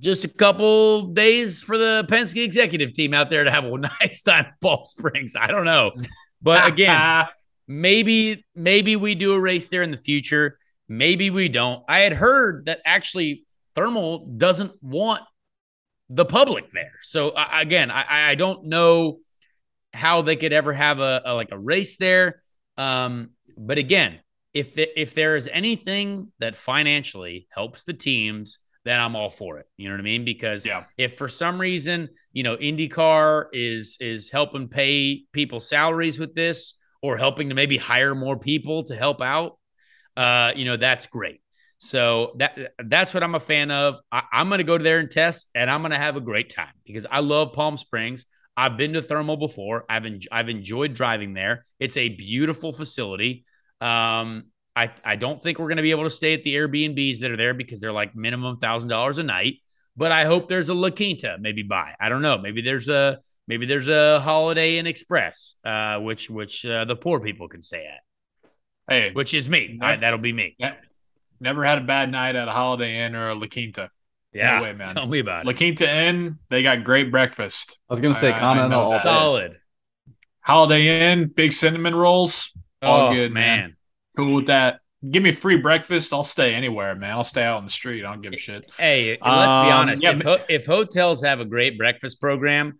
just 0.00 0.24
a 0.24 0.28
couple 0.28 1.08
days 1.08 1.62
for 1.62 1.78
the 1.78 2.04
Penske 2.08 2.42
executive 2.42 2.92
team 2.92 3.14
out 3.14 3.30
there 3.30 3.44
to 3.44 3.50
have 3.52 3.64
a 3.64 3.78
nice 4.00 4.22
time 4.22 4.46
at 4.46 4.60
Palm 4.60 4.80
Springs. 4.84 5.34
I 5.38 5.46
don't 5.46 5.64
know, 5.64 5.92
but 6.42 6.66
again, 6.66 7.26
maybe 7.68 8.44
maybe 8.56 8.96
we 8.96 9.14
do 9.14 9.32
a 9.32 9.40
race 9.40 9.68
there 9.68 9.82
in 9.82 9.92
the 9.92 9.96
future. 9.96 10.58
Maybe 10.88 11.30
we 11.30 11.48
don't. 11.48 11.84
I 11.88 12.00
had 12.00 12.14
heard 12.14 12.66
that 12.66 12.80
actually 12.84 13.44
Thermal 13.76 14.26
doesn't 14.26 14.72
want 14.82 15.22
the 16.08 16.24
public 16.24 16.72
there. 16.72 16.92
So 17.02 17.34
again, 17.52 17.90
I, 17.90 18.30
I 18.30 18.34
don't 18.34 18.66
know 18.66 19.18
how 19.92 20.22
they 20.22 20.36
could 20.36 20.52
ever 20.52 20.72
have 20.72 21.00
a, 21.00 21.22
a 21.24 21.34
like 21.34 21.52
a 21.52 21.58
race 21.58 21.96
there. 21.96 22.42
Um, 22.76 23.30
but 23.56 23.78
again, 23.78 24.20
if 24.54 24.74
the, 24.74 24.88
if 25.00 25.14
there 25.14 25.36
is 25.36 25.48
anything 25.52 26.32
that 26.38 26.56
financially 26.56 27.46
helps 27.50 27.84
the 27.84 27.92
teams, 27.92 28.58
then 28.84 29.00
I'm 29.00 29.16
all 29.16 29.30
for 29.30 29.58
it. 29.58 29.66
You 29.76 29.88
know 29.88 29.94
what 29.94 30.00
I 30.00 30.04
mean? 30.04 30.24
Because 30.24 30.64
yeah. 30.64 30.84
if 30.96 31.16
for 31.16 31.28
some 31.28 31.60
reason 31.60 32.08
you 32.32 32.42
know 32.42 32.56
IndyCar 32.56 33.46
is 33.52 33.96
is 34.00 34.30
helping 34.30 34.68
pay 34.68 35.24
people 35.32 35.60
salaries 35.60 36.18
with 36.18 36.34
this, 36.34 36.74
or 37.02 37.16
helping 37.16 37.48
to 37.48 37.54
maybe 37.54 37.78
hire 37.78 38.14
more 38.14 38.38
people 38.38 38.84
to 38.84 38.96
help 38.96 39.20
out, 39.20 39.58
uh, 40.16 40.52
you 40.54 40.64
know 40.64 40.76
that's 40.76 41.06
great. 41.06 41.40
So 41.78 42.32
that 42.38 42.58
that's 42.78 43.12
what 43.12 43.22
I'm 43.22 43.34
a 43.34 43.40
fan 43.40 43.70
of. 43.70 43.96
I, 44.10 44.22
am 44.32 44.48
going 44.48 44.58
to 44.58 44.64
go 44.64 44.78
there 44.78 44.98
and 44.98 45.10
test, 45.10 45.46
and 45.54 45.70
I'm 45.70 45.82
going 45.82 45.92
to 45.92 45.98
have 45.98 46.16
a 46.16 46.20
great 46.20 46.54
time 46.54 46.72
because 46.84 47.06
I 47.10 47.20
love 47.20 47.52
Palm 47.52 47.76
Springs. 47.76 48.26
I've 48.56 48.78
been 48.78 48.94
to 48.94 49.02
Thermal 49.02 49.36
before. 49.36 49.84
I've 49.88 50.06
en- 50.06 50.20
I've 50.32 50.48
enjoyed 50.48 50.94
driving 50.94 51.34
there. 51.34 51.66
It's 51.78 51.96
a 51.96 52.08
beautiful 52.08 52.72
facility. 52.72 53.44
Um, 53.80 54.44
I 54.74 54.90
I 55.04 55.16
don't 55.16 55.42
think 55.42 55.58
we're 55.58 55.68
going 55.68 55.76
to 55.76 55.82
be 55.82 55.90
able 55.90 56.04
to 56.04 56.10
stay 56.10 56.32
at 56.32 56.42
the 56.42 56.54
Airbnbs 56.54 57.20
that 57.20 57.30
are 57.30 57.36
there 57.36 57.52
because 57.52 57.80
they're 57.80 57.92
like 57.92 58.16
minimum 58.16 58.58
thousand 58.58 58.88
dollars 58.88 59.18
a 59.18 59.22
night. 59.22 59.56
But 59.98 60.12
I 60.12 60.24
hope 60.24 60.48
there's 60.48 60.68
a 60.68 60.74
La 60.74 60.90
Quinta 60.90 61.36
maybe 61.40 61.62
by. 61.62 61.94
I 62.00 62.08
don't 62.08 62.22
know. 62.22 62.38
Maybe 62.38 62.62
there's 62.62 62.88
a 62.88 63.18
maybe 63.46 63.66
there's 63.66 63.88
a 63.88 64.20
Holiday 64.20 64.78
Inn 64.78 64.86
Express, 64.86 65.56
uh, 65.64 65.98
which 65.98 66.30
which 66.30 66.64
uh, 66.64 66.86
the 66.86 66.96
poor 66.96 67.20
people 67.20 67.48
can 67.48 67.60
stay 67.60 67.86
at. 67.86 68.00
Hey, 68.88 69.10
which 69.12 69.34
is 69.34 69.48
me. 69.48 69.78
I, 69.82 69.96
that'll 69.96 70.18
be 70.18 70.32
me. 70.32 70.56
Never 71.40 71.64
had 71.64 71.78
a 71.78 71.82
bad 71.82 72.10
night 72.10 72.36
at 72.36 72.48
a 72.48 72.52
Holiday 72.52 73.04
Inn 73.04 73.14
or 73.14 73.30
a 73.30 73.34
La 73.34 73.46
Quinta. 73.46 73.90
Yeah, 74.32 74.56
no 74.56 74.62
way, 74.62 74.72
man. 74.72 74.88
Tell 74.88 75.06
me 75.06 75.18
about 75.18 75.44
it. 75.44 75.46
La 75.46 75.52
Quinta 75.52 75.90
Inn, 75.90 76.38
they 76.50 76.62
got 76.62 76.84
great 76.84 77.10
breakfast. 77.10 77.78
I 77.88 77.92
was 77.92 78.00
gonna 78.00 78.14
say 78.14 78.32
continental, 78.32 78.98
solid. 78.98 79.58
Holiday 80.40 81.12
Inn, 81.12 81.28
big 81.28 81.52
cinnamon 81.52 81.94
rolls, 81.94 82.52
all 82.82 83.08
oh, 83.08 83.14
good, 83.14 83.32
man. 83.32 83.58
man. 83.58 83.76
Cool 84.16 84.34
with 84.34 84.46
that. 84.46 84.80
Give 85.08 85.22
me 85.22 85.32
free 85.32 85.56
breakfast. 85.56 86.12
I'll 86.12 86.24
stay 86.24 86.54
anywhere, 86.54 86.94
man. 86.94 87.12
I'll 87.12 87.24
stay 87.24 87.42
out 87.42 87.58
on 87.58 87.64
the 87.64 87.70
street. 87.70 88.04
I 88.04 88.12
don't 88.12 88.22
give 88.22 88.32
a 88.32 88.38
shit. 88.38 88.64
Hey, 88.76 89.18
let's 89.22 89.54
um, 89.54 89.66
be 89.66 89.70
honest. 89.70 90.02
Yeah, 90.02 90.16
if, 90.16 90.22
ho- 90.22 90.44
if 90.48 90.66
hotels 90.66 91.22
have 91.22 91.40
a 91.40 91.44
great 91.44 91.78
breakfast 91.78 92.20
program, 92.20 92.78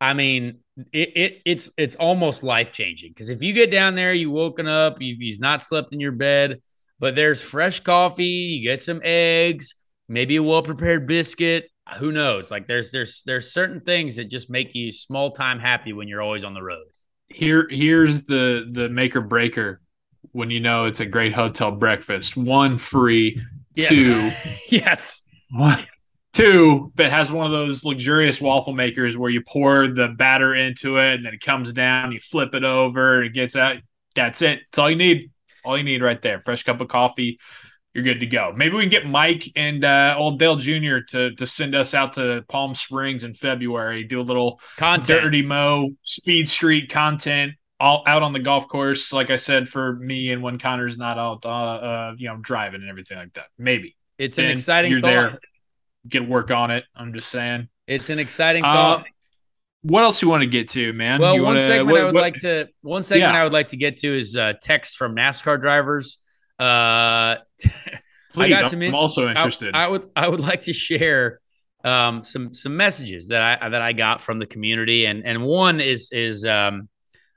I 0.00 0.14
mean, 0.14 0.58
it, 0.92 1.16
it 1.16 1.42
it's 1.44 1.70
it's 1.76 1.96
almost 1.96 2.42
life 2.42 2.72
changing. 2.72 3.10
Because 3.10 3.30
if 3.30 3.42
you 3.42 3.52
get 3.52 3.70
down 3.70 3.94
there, 3.94 4.12
you 4.12 4.30
woken 4.30 4.66
up, 4.66 5.00
you've, 5.00 5.20
you've 5.20 5.40
not 5.40 5.62
slept 5.62 5.92
in 5.92 6.00
your 6.00 6.12
bed 6.12 6.60
but 6.98 7.14
there's 7.14 7.40
fresh 7.40 7.80
coffee, 7.80 8.24
you 8.24 8.68
get 8.68 8.82
some 8.82 9.00
eggs, 9.02 9.74
maybe 10.08 10.36
a 10.36 10.42
well-prepared 10.42 11.06
biscuit. 11.06 11.70
Who 11.98 12.12
knows? 12.12 12.50
Like 12.50 12.66
there's 12.66 12.92
there's 12.92 13.22
there's 13.24 13.52
certain 13.52 13.80
things 13.80 14.16
that 14.16 14.30
just 14.30 14.48
make 14.48 14.74
you 14.74 14.90
small 14.90 15.32
time 15.32 15.58
happy 15.58 15.92
when 15.92 16.08
you're 16.08 16.22
always 16.22 16.44
on 16.44 16.54
the 16.54 16.62
road. 16.62 16.86
Here 17.28 17.66
here's 17.70 18.22
the 18.22 18.68
the 18.70 18.88
maker 18.88 19.20
breaker 19.20 19.80
when 20.32 20.50
you 20.50 20.60
know 20.60 20.86
it's 20.86 21.00
a 21.00 21.06
great 21.06 21.34
hotel 21.34 21.70
breakfast. 21.70 22.36
One 22.36 22.78
free, 22.78 23.42
yes. 23.74 23.88
two 23.88 24.30
yes. 24.70 25.20
One, 25.50 25.86
two 26.32 26.90
that 26.96 27.12
has 27.12 27.30
one 27.30 27.46
of 27.46 27.52
those 27.52 27.84
luxurious 27.84 28.40
waffle 28.40 28.72
makers 28.72 29.16
where 29.16 29.30
you 29.30 29.42
pour 29.42 29.86
the 29.86 30.08
batter 30.08 30.54
into 30.54 30.96
it 30.96 31.14
and 31.14 31.26
then 31.26 31.34
it 31.34 31.40
comes 31.40 31.72
down, 31.72 32.12
you 32.12 32.20
flip 32.20 32.54
it 32.54 32.64
over, 32.64 33.22
it 33.22 33.34
gets 33.34 33.56
out. 33.56 33.76
That's 34.14 34.42
it. 34.42 34.60
That's 34.70 34.78
all 34.78 34.90
you 34.90 34.96
need. 34.96 35.30
All 35.64 35.76
you 35.78 35.84
need 35.84 36.02
right 36.02 36.20
there. 36.20 36.40
Fresh 36.40 36.64
cup 36.64 36.80
of 36.80 36.88
coffee. 36.88 37.38
you're 37.94 38.04
good 38.04 38.20
to 38.20 38.26
go. 38.26 38.52
Maybe 38.56 38.74
we 38.76 38.82
can 38.82 38.90
get 38.90 39.06
Mike 39.06 39.50
and 39.56 39.84
uh, 39.84 40.14
old 40.18 40.38
Dale 40.38 40.56
Jr. 40.56 40.98
to 41.10 41.34
to 41.36 41.46
send 41.46 41.74
us 41.74 41.94
out 41.94 42.14
to 42.14 42.44
Palm 42.48 42.74
Springs 42.74 43.24
in 43.24 43.34
February. 43.34 44.04
Do 44.04 44.20
a 44.20 44.22
little 44.22 44.60
Content. 44.76 45.22
dirty 45.22 45.42
mo 45.42 45.90
speed 46.02 46.48
street 46.48 46.90
content 46.90 47.52
all 47.80 48.02
out 48.06 48.22
on 48.22 48.32
the 48.32 48.38
golf 48.40 48.68
course. 48.68 49.12
Like 49.12 49.30
I 49.30 49.36
said, 49.36 49.68
for 49.68 49.94
me 49.96 50.30
and 50.32 50.42
when 50.42 50.58
Conor's 50.58 50.96
not 50.96 51.18
out, 51.18 51.44
uh, 51.44 51.48
uh 51.48 52.14
you 52.16 52.28
know, 52.28 52.36
driving 52.36 52.80
and 52.80 52.90
everything 52.90 53.18
like 53.18 53.32
that. 53.34 53.46
Maybe 53.58 53.96
It's 54.18 54.38
an 54.38 54.46
exciting 54.46 54.90
You're 54.90 55.00
thought. 55.00 55.08
there. 55.08 55.38
Get 56.08 56.28
work 56.28 56.50
on 56.50 56.70
it. 56.70 56.84
I'm 56.94 57.12
just 57.14 57.28
saying. 57.30 57.68
It's 57.86 58.10
an 58.10 58.18
exciting 58.18 58.64
Uh, 58.64 58.72
thought. 58.72 59.06
What 59.84 60.02
else 60.02 60.20
do 60.20 60.26
you 60.26 60.30
want 60.30 60.40
to 60.40 60.46
get 60.46 60.70
to, 60.70 60.92
man? 60.94 61.20
Well, 61.20 61.34
You 61.34 61.42
one 61.42 61.56
wanna- 61.56 61.66
segment 61.66 61.88
what- 61.92 62.00
I 62.00 62.04
would 62.04 62.14
what- 62.14 62.20
like 62.22 62.36
to 62.38 62.68
one 62.80 63.02
segment 63.02 63.32
Yeah. 63.34 63.40
I 63.40 63.44
would 63.44 63.52
like 63.52 63.68
to 63.68 63.76
get 63.76 63.98
to 63.98 64.18
is 64.18 64.34
uh, 64.34 64.54
text 64.62 64.96
from 64.96 65.14
NASCAR 65.14 65.60
drivers. 65.60 66.18
Uh, 66.58 67.36
Please, 68.32 68.46
I 68.46 68.48
got 68.48 68.64
I'm, 68.64 68.70
some 68.70 68.82
in- 68.82 68.88
I'm 68.88 68.94
also 68.94 69.26
I- 69.26 69.30
interested. 69.32 69.74
I, 69.74 69.86
would 69.88 70.08
I 70.16 70.26
would 70.26 70.40
like 70.40 70.62
to 70.62 70.72
share 70.72 71.40
um, 71.84 72.24
some 72.24 72.54
some 72.54 72.76
messages 72.78 73.28
that 73.28 73.42
I 73.62 73.68
that 73.68 73.82
I 73.82 73.92
got 73.92 74.22
from 74.22 74.38
the 74.38 74.46
community, 74.46 75.04
and 75.04 75.22
and 75.24 75.42
one 75.44 75.80
is 75.80 76.08
is 76.12 76.44
um, 76.46 76.88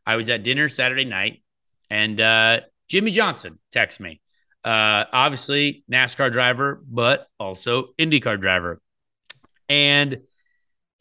I 0.06 0.16
was 0.16 0.30
at 0.30 0.42
dinner 0.44 0.70
Saturday 0.70 1.04
night, 1.04 1.44
and 1.90 2.20
uh, 2.22 2.62
Jimmie 2.88 3.12
Johnson 3.12 3.60
texted 3.76 4.00
me. 4.00 4.22
Uh, 4.64 5.04
obviously 5.12 5.84
NASCAR 5.92 6.32
driver, 6.32 6.82
but 6.90 7.28
also 7.40 7.90
IndyCar 8.00 8.40
driver, 8.40 8.82
and 9.68 10.22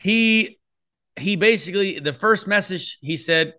he 0.00 0.58
he 1.18 1.36
basically 1.36 1.98
the 1.98 2.12
first 2.12 2.46
message 2.46 2.98
he 3.00 3.16
said, 3.16 3.54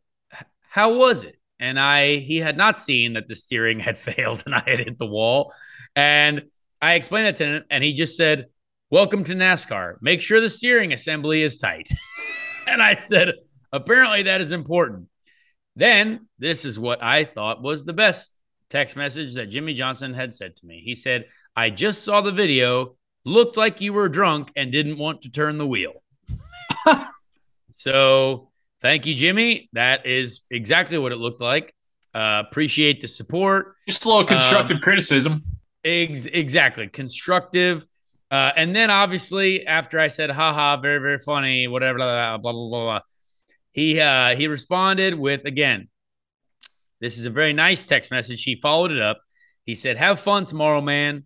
"How 0.70 0.94
was 0.94 1.24
it?" 1.24 1.38
And 1.60 1.80
I 1.80 2.18
he 2.18 2.38
had 2.38 2.58
not 2.58 2.78
seen 2.78 3.14
that 3.14 3.28
the 3.28 3.36
steering 3.36 3.80
had 3.80 3.98
failed 4.10 4.44
and 4.46 4.56
I 4.56 4.64
had 4.66 4.80
hit 4.80 4.98
the 4.98 5.08
wall, 5.08 5.54
and 5.96 6.44
I 6.82 6.94
explained 6.94 7.28
that 7.28 7.36
to 7.38 7.46
him, 7.46 7.64
and 7.70 7.84
he 7.84 7.94
just 7.94 8.16
said, 8.16 8.48
"Welcome 8.90 9.24
to 9.26 9.34
NASCAR. 9.34 9.96
Make 10.02 10.22
sure 10.22 10.40
the 10.40 10.50
steering 10.50 10.94
assembly 10.94 11.42
is 11.42 11.58
tight." 11.58 11.90
and 12.68 12.82
I 12.82 12.94
said, 12.94 13.34
"Apparently 13.72 14.24
that 14.24 14.42
is 14.42 14.52
important." 14.52 15.10
Then 15.76 16.28
this 16.40 16.66
is 16.66 16.80
what 16.80 17.04
I 17.04 17.24
thought 17.24 17.62
was 17.62 17.86
the 17.86 17.94
best 17.94 18.36
text 18.70 18.96
message 18.96 19.36
that 19.36 19.50
Jimmie 19.50 19.74
Johnson 19.74 20.14
had 20.14 20.34
said 20.34 20.56
to 20.58 20.66
me. 20.66 20.82
He 20.86 20.94
said, 20.96 21.26
"I 21.56 21.72
just 21.72 22.04
saw 22.04 22.22
the 22.22 22.32
video. 22.32 22.96
Looked 23.26 23.58
like 23.58 23.82
you 23.82 23.92
were 23.92 24.08
drunk 24.08 24.52
and 24.56 24.72
didn't 24.72 25.00
want 25.00 25.24
to 25.24 25.32
turn 25.32 25.58
the 25.58 25.68
wheel." 25.68 26.04
so 27.78 28.50
thank 28.82 29.06
you, 29.06 29.16
Jimmie. 29.16 29.70
That 29.72 30.06
is 30.06 30.42
exactly 30.52 30.98
what 30.98 31.12
it 31.14 31.18
looked 31.18 31.40
like. 31.40 31.74
Uh, 32.14 32.44
appreciate 32.46 33.00
the 33.00 33.08
support. 33.08 33.76
Just 33.88 34.04
a 34.04 34.08
little 34.10 34.26
constructive 34.26 34.76
Um, 34.78 34.82
criticism. 34.82 35.44
Ex- 35.86 36.26
exactly. 36.26 36.88
Constructive. 36.88 37.86
Uh, 38.30 38.52
and 38.58 38.76
then 38.76 38.90
obviously 38.90 39.66
after 39.66 40.00
I 40.00 40.10
said, 40.10 40.30
haha, 40.32 40.76
very, 40.82 41.00
very 41.00 41.20
funny, 41.20 41.68
whatever, 41.68 41.98
blah, 41.98 42.38
blah, 42.38 42.52
blah, 42.52 42.70
blah, 42.70 42.84
blah, 42.84 43.00
he, 43.72 44.02
uh, 44.02 44.36
he 44.36 44.48
responded 44.48 45.14
with, 45.14 45.46
again, 45.46 45.88
this 47.00 47.18
is 47.18 47.26
a 47.26 47.30
very 47.30 47.54
nice 47.54 47.86
text 47.86 48.10
message. 48.12 48.44
He 48.44 48.60
followed 48.60 48.92
it 48.92 49.02
up. 49.02 49.22
He 49.66 49.76
said, 49.76 49.98
have 49.98 50.20
fun 50.20 50.46
tomorrow, 50.46 50.82
man. 50.82 51.26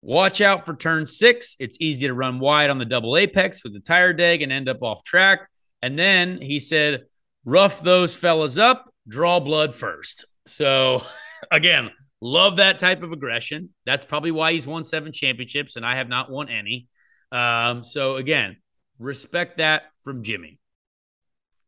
Watch 0.00 0.40
out 0.40 0.64
for 0.64 0.74
turn 0.74 1.06
six. 1.06 1.56
It's 1.58 1.76
easy 1.80 2.06
to 2.06 2.14
run 2.14 2.38
wide 2.38 2.70
on 2.70 2.78
the 2.78 2.84
double 2.86 3.16
apex 3.16 3.62
with 3.64 3.74
the 3.74 3.80
tire 3.80 4.12
deg 4.14 4.40
and 4.40 4.50
end 4.52 4.68
up 4.68 4.82
off 4.82 5.02
track. 5.02 5.40
And 5.82 5.98
then 5.98 6.40
he 6.40 6.58
said, 6.60 7.04
rough 7.44 7.82
those 7.82 8.16
fellas 8.16 8.58
up, 8.58 8.92
draw 9.08 9.40
blood 9.40 9.74
first. 9.74 10.24
So 10.46 11.04
again, 11.50 11.90
love 12.20 12.56
that 12.56 12.78
type 12.78 13.02
of 13.02 13.12
aggression. 13.12 13.70
That's 13.86 14.04
probably 14.04 14.30
why 14.30 14.52
he's 14.52 14.66
won 14.66 14.84
seven 14.84 15.12
championships 15.12 15.76
and 15.76 15.84
I 15.84 15.96
have 15.96 16.08
not 16.08 16.30
won 16.30 16.48
any. 16.48 16.88
Um, 17.32 17.84
so 17.84 18.16
again, 18.16 18.56
respect 18.98 19.58
that 19.58 19.84
from 20.04 20.22
Jimmie. 20.22 20.58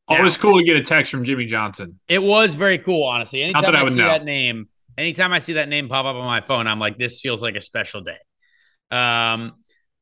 Always 0.09 0.37
cool 0.37 0.59
to 0.59 0.65
get 0.65 0.77
a 0.77 0.83
text 0.83 1.11
from 1.11 1.25
Jimmie 1.25 1.47
Johnson. 1.47 1.99
It 2.09 2.23
was 2.23 2.55
very 2.55 2.79
cool, 2.79 3.05
honestly. 3.05 3.43
Anytime 3.43 3.63
that 3.63 3.77
I 3.77 3.81
I, 3.83 3.89
see 3.89 3.95
know. 3.97 4.09
that 4.09 4.25
name, 4.25 4.69
anytime 4.99 5.33
I 5.33 5.39
see 5.39 5.55
that 5.55 5.69
name 5.69 5.89
pop 5.89 6.05
up 6.05 6.17
on 6.17 6.27
my 6.27 6.41
phone, 6.41 6.67
I'm 6.67 6.79
like, 6.79 6.99
this 6.99 7.21
feels 7.21 7.43
like 7.43 7.55
a 7.55 7.61
special 7.61 8.03
day. 8.03 8.19
Um, 8.91 9.53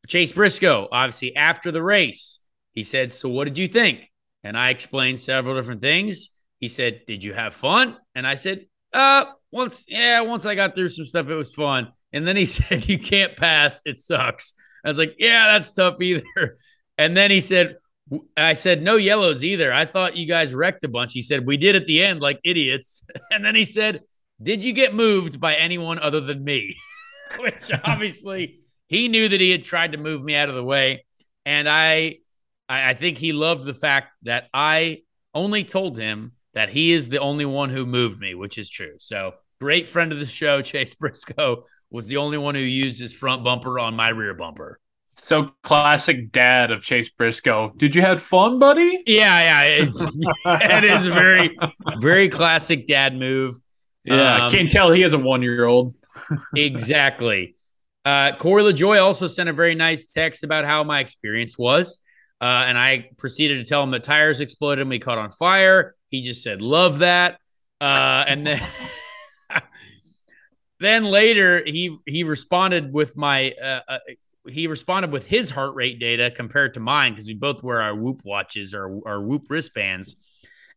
Chase 0.08 0.32
Briscoe, 0.32 0.88
obviously, 0.90 1.36
after 1.36 1.70
the 1.70 1.82
race, 1.82 2.39
he 2.74 2.82
said, 2.84 3.12
So 3.12 3.28
what 3.28 3.44
did 3.44 3.58
you 3.58 3.68
think? 3.68 4.00
And 4.42 4.56
I 4.56 4.70
explained 4.70 5.20
several 5.20 5.54
different 5.54 5.80
things. 5.80 6.30
He 6.58 6.68
said, 6.68 7.02
Did 7.06 7.24
you 7.24 7.34
have 7.34 7.54
fun? 7.54 7.96
And 8.14 8.26
I 8.26 8.34
said, 8.34 8.66
Uh, 8.92 9.24
once, 9.52 9.84
yeah, 9.88 10.20
once 10.20 10.46
I 10.46 10.54
got 10.54 10.74
through 10.74 10.88
some 10.88 11.04
stuff, 11.04 11.28
it 11.28 11.34
was 11.34 11.54
fun. 11.54 11.92
And 12.12 12.26
then 12.26 12.36
he 12.36 12.46
said, 12.46 12.88
You 12.88 12.98
can't 12.98 13.36
pass. 13.36 13.82
It 13.84 13.98
sucks. 13.98 14.54
I 14.84 14.88
was 14.88 14.98
like, 14.98 15.14
Yeah, 15.18 15.52
that's 15.52 15.72
tough 15.72 16.00
either. 16.00 16.24
And 16.98 17.16
then 17.16 17.30
he 17.30 17.40
said, 17.40 17.76
I 18.36 18.54
said, 18.54 18.82
no 18.82 18.96
yellows 18.96 19.44
either. 19.44 19.72
I 19.72 19.86
thought 19.86 20.16
you 20.16 20.26
guys 20.26 20.54
wrecked 20.54 20.84
a 20.84 20.88
bunch. 20.88 21.12
He 21.12 21.22
said, 21.22 21.46
we 21.46 21.56
did 21.56 21.76
at 21.76 21.86
the 21.86 22.02
end 22.02 22.20
like 22.20 22.40
idiots. 22.44 23.04
And 23.30 23.44
then 23.44 23.54
he 23.54 23.64
said, 23.64 24.00
did 24.42 24.64
you 24.64 24.72
get 24.72 24.94
moved 24.94 25.40
by 25.40 25.54
anyone 25.54 25.98
other 25.98 26.20
than 26.20 26.42
me? 26.42 26.76
Which 27.38 27.70
obviously 27.84 28.58
he 28.88 29.08
knew 29.08 29.28
that 29.28 29.40
he 29.40 29.50
had 29.50 29.62
tried 29.62 29.92
to 29.92 29.98
move 29.98 30.22
me 30.22 30.34
out 30.34 30.48
of 30.48 30.56
the 30.56 30.64
way. 30.64 31.04
And 31.46 31.68
I, 31.68 32.16
I, 32.70 32.90
I 32.90 32.94
think 32.94 33.18
he 33.18 33.32
loved 33.32 33.64
the 33.64 33.74
fact 33.74 34.12
that 34.22 34.48
I 34.54 35.02
only 35.34 35.64
told 35.64 35.98
him 35.98 36.32
that 36.54 36.70
he 36.70 36.92
is 36.92 37.08
the 37.08 37.18
only 37.18 37.44
one 37.44 37.70
who 37.70 37.84
moved 37.84 38.20
me, 38.20 38.34
which 38.34 38.56
is 38.56 38.70
true. 38.70 38.94
So 38.98 39.34
great 39.60 39.88
friend 39.88 40.12
of 40.12 40.18
the 40.18 40.26
show, 40.26 40.62
Chase 40.70 40.94
Briscoe, 40.94 41.64
was 41.90 42.06
the 42.06 42.16
only 42.16 42.38
one 42.38 42.54
who 42.54 42.60
used 42.60 43.00
his 43.00 43.12
front 43.12 43.44
bumper 43.44 43.78
on 43.78 43.94
my 43.96 44.08
rear 44.08 44.32
bumper. 44.34 44.78
So 45.22 45.50
classic 45.62 46.32
dad 46.32 46.70
of 46.70 46.82
Chase 46.82 47.10
Briscoe. 47.10 47.72
Did 47.76 47.94
you 47.94 48.00
have 48.00 48.22
fun, 48.22 48.58
buddy? 48.58 49.02
Yeah, 49.06 49.62
yeah. 49.62 49.84
It 50.62 50.84
is 50.84 51.06
very, 51.08 51.58
very 51.98 52.30
classic 52.30 52.86
dad 52.86 53.14
move. 53.14 53.56
Yeah, 54.04 54.46
Um, 54.46 54.50
can't 54.50 54.70
tell 54.70 54.90
he 54.92 55.02
has 55.02 55.12
a 55.12 55.18
one 55.18 55.42
year 55.42 55.66
old. 55.66 55.94
exactly. 56.56 57.56
Uh, 58.04 58.32
Corey 58.36 58.62
LaJoie 58.62 59.02
also 59.02 59.26
sent 59.26 59.50
a 59.50 59.52
very 59.52 59.74
nice 59.74 60.10
text 60.10 60.42
about 60.42 60.64
how 60.64 60.82
my 60.84 61.00
experience 61.00 61.58
was. 61.58 61.98
Uh, 62.40 62.64
and 62.66 62.78
I 62.78 63.10
proceeded 63.18 63.58
to 63.58 63.68
tell 63.68 63.82
him 63.82 63.90
the 63.90 64.00
tires 64.00 64.40
exploded 64.40 64.80
and 64.80 64.90
we 64.90 64.98
caught 64.98 65.18
on 65.18 65.30
fire. 65.30 65.94
He 66.08 66.22
just 66.22 66.42
said, 66.42 66.62
love 66.62 66.98
that. 66.98 67.38
Uh, 67.80 68.24
and 68.26 68.46
then. 68.46 68.62
then 70.80 71.04
later 71.04 71.62
he 71.64 71.98
he 72.06 72.24
responded 72.24 72.92
with 72.92 73.16
my 73.16 73.52
uh, 73.62 73.80
uh, 73.86 73.98
he 74.48 74.66
responded 74.66 75.12
with 75.12 75.26
his 75.26 75.50
heart 75.50 75.74
rate 75.74 76.00
data 76.00 76.32
compared 76.34 76.74
to 76.74 76.80
mine 76.80 77.12
because 77.12 77.26
we 77.26 77.34
both 77.34 77.62
wear 77.62 77.80
our 77.80 77.94
whoop 77.94 78.22
watches 78.24 78.74
or 78.74 79.00
our 79.06 79.20
whoop 79.20 79.42
wristbands 79.48 80.16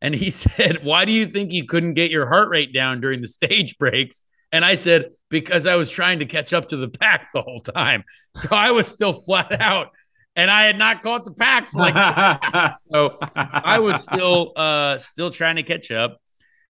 and 0.02 0.14
he 0.14 0.30
said 0.30 0.84
why 0.84 1.06
do 1.06 1.12
you 1.12 1.26
think 1.26 1.52
you 1.52 1.66
couldn't 1.66 1.96
get 1.96 2.12
your 2.12 2.28
heart 2.28 2.50
rate 2.50 2.74
down 2.74 3.02
during 3.02 3.22
the 3.22 3.28
stage 3.28 3.78
breaks 3.78 4.22
and 4.52 4.64
i 4.64 4.76
said 4.76 5.10
because 5.30 5.66
i 5.66 5.76
was 5.76 5.90
trying 5.90 6.20
to 6.20 6.26
catch 6.26 6.54
up 6.54 6.70
to 6.70 6.78
the 6.78 6.90
pack 6.90 7.30
the 7.34 7.42
whole 7.42 7.62
time 7.62 8.04
so 8.36 8.50
i 8.52 8.72
was 8.72 8.88
still 8.88 9.14
flat 9.14 9.60
out 9.62 9.88
and 10.36 10.50
i 10.50 10.64
had 10.64 10.78
not 10.78 11.04
caught 11.04 11.26
the 11.26 11.32
pack 11.32 11.70
for 11.70 11.80
like 11.80 11.94
two 11.94 12.74
so 12.92 13.18
i 13.36 13.80
was 13.80 14.02
still 14.02 14.52
uh 14.56 14.98
still 14.98 15.30
trying 15.32 15.56
to 15.58 15.64
catch 15.64 15.92
up. 15.92 16.18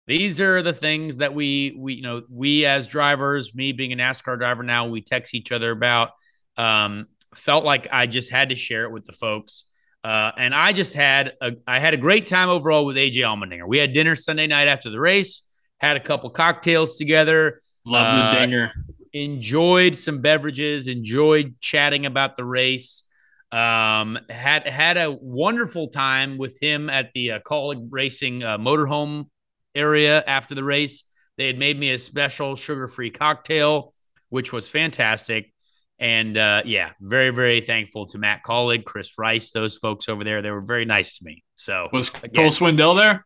These 0.05 0.39
are 0.39 0.61
the 0.61 0.71
things 0.73 1.17
that 1.17 1.33
we 1.33 1.75
we 1.77 1.95
you 1.95 2.01
know 2.01 2.21
we 2.29 2.65
as 2.65 2.87
drivers 2.87 3.53
me 3.53 3.73
being 3.73 3.91
a 3.91 3.97
nascar 3.97 4.37
driver 4.37 4.63
now 4.63 4.87
we 4.87 5.01
text 5.01 5.33
each 5.35 5.51
other 5.51 5.71
about 5.71 6.11
um 6.55 7.07
felt 7.35 7.65
like 7.65 7.87
i 7.91 8.07
just 8.07 8.31
had 8.31 8.49
to 8.49 8.55
share 8.55 8.85
it 8.85 8.91
with 8.91 9.03
the 9.05 9.11
folks. 9.11 9.65
Uh 10.05 10.31
and 10.37 10.55
i 10.55 10.71
just 10.71 10.93
had 10.93 11.33
a 11.41 11.53
i 11.67 11.79
had 11.79 11.93
a 11.93 11.97
great 11.97 12.25
time 12.25 12.47
overall 12.47 12.85
with 12.85 12.95
aj 12.95 13.15
allmendinger. 13.15 13.67
We 13.67 13.79
had 13.79 13.91
dinner 13.91 14.15
sunday 14.15 14.47
night 14.47 14.69
after 14.69 14.89
the 14.89 14.99
race 14.99 15.41
had 15.79 15.97
a 15.97 15.99
couple 15.99 16.29
cocktails 16.29 16.97
together 16.97 17.61
Love 17.85 18.07
Uh, 18.07 18.31
the 18.33 18.39
dinger. 18.39 18.71
enjoyed 19.11 19.95
some 19.97 20.21
beverages 20.21 20.87
enjoyed 20.87 21.55
chatting 21.59 22.05
about 22.05 22.37
the 22.37 22.45
race 22.45 23.03
um 23.51 24.19
had 24.29 24.67
had 24.67 24.97
a 24.97 25.09
wonderful 25.11 25.87
time 25.87 26.37
with 26.37 26.57
him 26.61 26.89
at 26.89 27.11
the 27.13 27.31
uh, 27.31 27.39
Kaulig 27.39 27.87
racing 27.89 28.43
uh, 28.43 28.57
motorhome 28.57 29.27
area 29.73 30.21
after 30.27 30.53
the 30.53 30.63
race 30.63 31.05
they 31.37 31.47
had 31.47 31.57
made 31.57 31.79
me 31.79 31.91
a 31.91 31.97
special 31.97 32.55
sugar-free 32.55 33.11
cocktail 33.11 33.93
which 34.29 34.51
was 34.51 34.67
fantastic 34.69 35.53
and 35.97 36.37
uh 36.37 36.61
yeah 36.65 36.91
very 36.99 37.29
very 37.29 37.61
thankful 37.61 38.05
to 38.05 38.17
Matt 38.17 38.41
Kaulig 38.43 38.83
chris 38.83 39.13
rice 39.17 39.51
those 39.51 39.77
folks 39.77 40.09
over 40.09 40.23
there 40.25 40.41
they 40.41 40.51
were 40.51 40.65
very 40.65 40.83
nice 40.85 41.17
to 41.19 41.23
me 41.23 41.43
so 41.55 41.87
Was 41.93 42.09
again- 42.21 42.43
Cole 42.43 42.51
Swindell 42.51 42.97
there? 42.97 43.25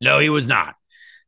no, 0.00 0.18
he 0.18 0.28
was 0.30 0.46
not. 0.48 0.74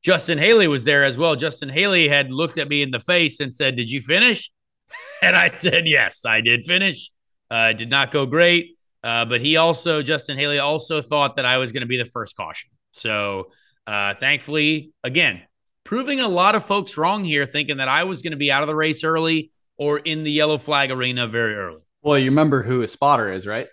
Justin 0.02 0.36
Haley 0.38 0.68
was 0.68 0.84
there 0.84 1.02
as 1.04 1.16
well. 1.16 1.34
Justin 1.36 1.68
Haley 1.70 2.08
had 2.08 2.30
looked 2.32 2.58
at 2.58 2.68
me 2.68 2.82
in 2.82 2.90
the 2.90 3.00
face 3.00 3.40
and 3.40 3.54
said, 3.54 3.74
Did 3.76 3.90
you 3.90 4.00
finish? 4.00 4.50
And 5.22 5.34
I 5.36 5.48
said, 5.48 5.84
Yes, 5.86 6.24
I 6.26 6.40
did 6.42 6.64
finish. 6.64 7.10
Uh, 7.55 7.72
did 7.72 7.88
not 7.90 8.11
go 8.11 8.26
great. 8.26 8.76
Uh, 9.02 9.24
but 9.26 9.40
he 9.40 9.57
also, 9.57 10.02
Justin 10.02 10.38
Haley, 10.38 10.59
also 10.59 11.02
thought 11.02 11.36
that 11.36 11.44
I 11.44 11.59
was 11.59 11.72
going 11.72 11.82
to 11.82 11.86
be 11.86 11.98
the 11.98 12.05
first 12.16 12.36
caution. 12.36 12.70
So 12.92 13.50
uh, 13.86 14.14
thankfully, 14.18 14.90
again, 15.05 15.42
proving 15.84 16.20
a 16.20 16.28
lot 16.28 16.55
of 16.55 16.64
folks 16.64 16.96
wrong 16.96 17.22
here, 17.22 17.44
thinking 17.46 17.76
that 17.76 17.88
I 17.88 18.05
was 18.05 18.22
going 18.22 18.30
to 18.32 18.36
be 18.38 18.50
out 18.50 18.62
of 18.62 18.66
the 18.66 18.74
race 18.74 19.05
early 19.05 19.50
or 19.76 19.98
in 19.98 20.24
the 20.24 20.32
yellow 20.32 20.59
flag 20.59 20.90
arena 20.90 21.26
very 21.26 21.55
early. 21.55 21.82
Well, 22.02 22.18
you 22.18 22.30
remember 22.30 22.62
who 22.62 22.82
a 22.82 22.88
spotter 22.88 23.30
is, 23.30 23.46
right? 23.46 23.68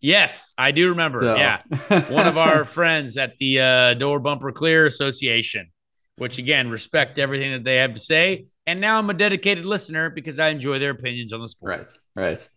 Yes, 0.00 0.54
I 0.56 0.70
do 0.72 0.88
remember. 0.90 1.20
So- 1.20 1.36
Yeah. 1.36 1.60
One 2.08 2.26
of 2.26 2.38
our 2.38 2.64
friends 2.64 3.16
at 3.18 3.36
the 3.38 3.60
uh, 3.60 3.94
Door 3.94 4.20
Bumper 4.20 4.52
Clear 4.52 4.86
Association, 4.86 5.70
which 6.16 6.38
again, 6.38 6.70
respect 6.70 7.18
everything 7.18 7.52
that 7.52 7.64
they 7.64 7.76
have 7.76 7.94
to 7.94 8.00
say. 8.00 8.46
And 8.66 8.80
now 8.80 8.98
I'm 8.98 9.10
a 9.10 9.14
dedicated 9.14 9.66
listener 9.66 10.10
because 10.10 10.38
I 10.38 10.48
enjoy 10.48 10.78
their 10.78 10.90
opinions 10.90 11.32
on 11.32 11.40
the 11.40 11.48
sport. 11.48 11.70
Right, 12.16 12.26
right. 12.28 12.48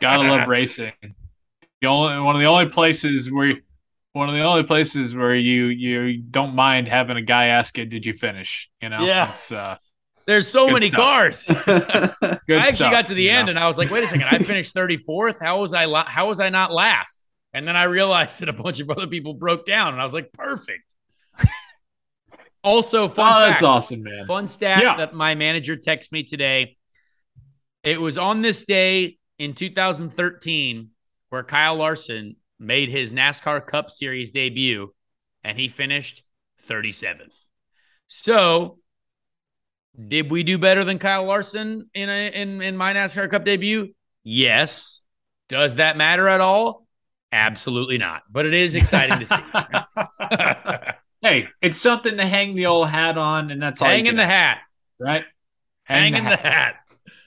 Gotta 0.00 0.22
love 0.28 0.48
racing. 0.48 0.92
The 1.80 1.86
only 1.88 2.20
one 2.20 2.34
of 2.36 2.40
the 2.40 2.46
only 2.46 2.66
places 2.66 3.30
where 3.30 3.54
one 4.12 4.28
of 4.28 4.34
the 4.34 4.42
only 4.42 4.62
places 4.62 5.14
where 5.14 5.34
you 5.34 5.66
you 5.66 6.18
don't 6.22 6.54
mind 6.54 6.88
having 6.88 7.16
a 7.16 7.22
guy 7.22 7.46
ask 7.46 7.76
you, 7.76 7.84
"Did 7.84 8.06
you 8.06 8.12
finish?" 8.14 8.68
You 8.80 8.88
know, 8.88 9.04
Yeah. 9.04 9.32
It's, 9.32 9.50
uh, 9.52 9.76
There's 10.26 10.48
so 10.48 10.68
many 10.68 10.88
stuff. 10.88 11.00
cars. 11.00 11.44
good 11.46 11.58
I 11.66 12.38
actually 12.56 12.76
stuff, 12.76 12.92
got 12.92 13.06
to 13.08 13.14
the 13.14 13.28
end 13.28 13.46
know? 13.46 13.50
and 13.50 13.58
I 13.58 13.66
was 13.66 13.76
like, 13.76 13.90
wait 13.90 14.04
a 14.04 14.06
second, 14.06 14.24
I 14.30 14.38
finished 14.38 14.74
34th. 14.74 15.42
How 15.42 15.60
was 15.60 15.72
I 15.74 15.84
la- 15.86 16.06
how 16.06 16.28
was 16.28 16.40
I 16.40 16.48
not 16.48 16.72
last? 16.72 17.24
And 17.52 17.68
then 17.68 17.76
I 17.76 17.84
realized 17.84 18.40
that 18.40 18.48
a 18.48 18.52
bunch 18.52 18.80
of 18.80 18.88
other 18.90 19.06
people 19.06 19.34
broke 19.34 19.66
down 19.66 19.92
and 19.92 20.00
I 20.00 20.04
was 20.04 20.14
like, 20.14 20.32
perfect. 20.32 20.82
also, 22.62 23.08
fun 23.08 23.26
Oh, 23.26 23.34
fact, 23.46 23.52
that's 23.60 23.62
awesome, 23.62 24.02
man. 24.02 24.24
Fun 24.26 24.46
stat 24.48 24.82
Yeah. 24.82 24.96
that 24.96 25.12
my 25.12 25.34
manager 25.34 25.76
texted 25.76 26.12
me 26.12 26.22
today. 26.22 26.76
It 27.82 28.00
was 28.00 28.16
on 28.16 28.40
this 28.42 28.64
day 28.64 29.18
in 29.38 29.54
2013 29.54 30.90
where 31.28 31.42
Kyle 31.42 31.76
Larson 31.76 32.36
made 32.58 32.88
his 32.88 33.12
NASCAR 33.12 33.66
Cup 33.66 33.90
Series 33.90 34.30
debut 34.30 34.94
and 35.42 35.58
he 35.58 35.68
finished 35.68 36.22
37th. 36.68 37.34
So, 38.06 38.78
did 40.08 40.30
we 40.30 40.42
do 40.42 40.58
better 40.58 40.84
than 40.84 40.98
Kyle 40.98 41.24
Larson 41.24 41.88
in 41.94 42.08
a, 42.08 42.28
in 42.30 42.60
in 42.62 42.76
my 42.76 42.92
NASCAR 42.94 43.30
Cup 43.30 43.44
debut? 43.44 43.94
Yes. 44.22 45.00
Does 45.48 45.76
that 45.76 45.96
matter 45.96 46.26
at 46.28 46.40
all? 46.40 46.86
Absolutely 47.30 47.98
not. 47.98 48.22
But 48.30 48.46
it 48.46 48.54
is 48.54 48.74
exciting 48.74 49.18
to 49.20 49.26
see. 49.26 50.94
hey, 51.22 51.48
it's 51.60 51.80
something 51.80 52.16
to 52.16 52.26
hang 52.26 52.54
the 52.54 52.66
old 52.66 52.88
hat 52.88 53.18
on, 53.18 53.50
and 53.50 53.60
that's 53.60 53.82
all. 53.82 53.88
you 53.88 53.94
Hang 53.94 54.06
in 54.06 54.12
can 54.12 54.16
the 54.16 54.26
hat. 54.26 54.58
right? 54.98 55.24
Hang 55.84 56.14
in 56.16 56.24
the 56.24 56.36
hat. 56.36 56.76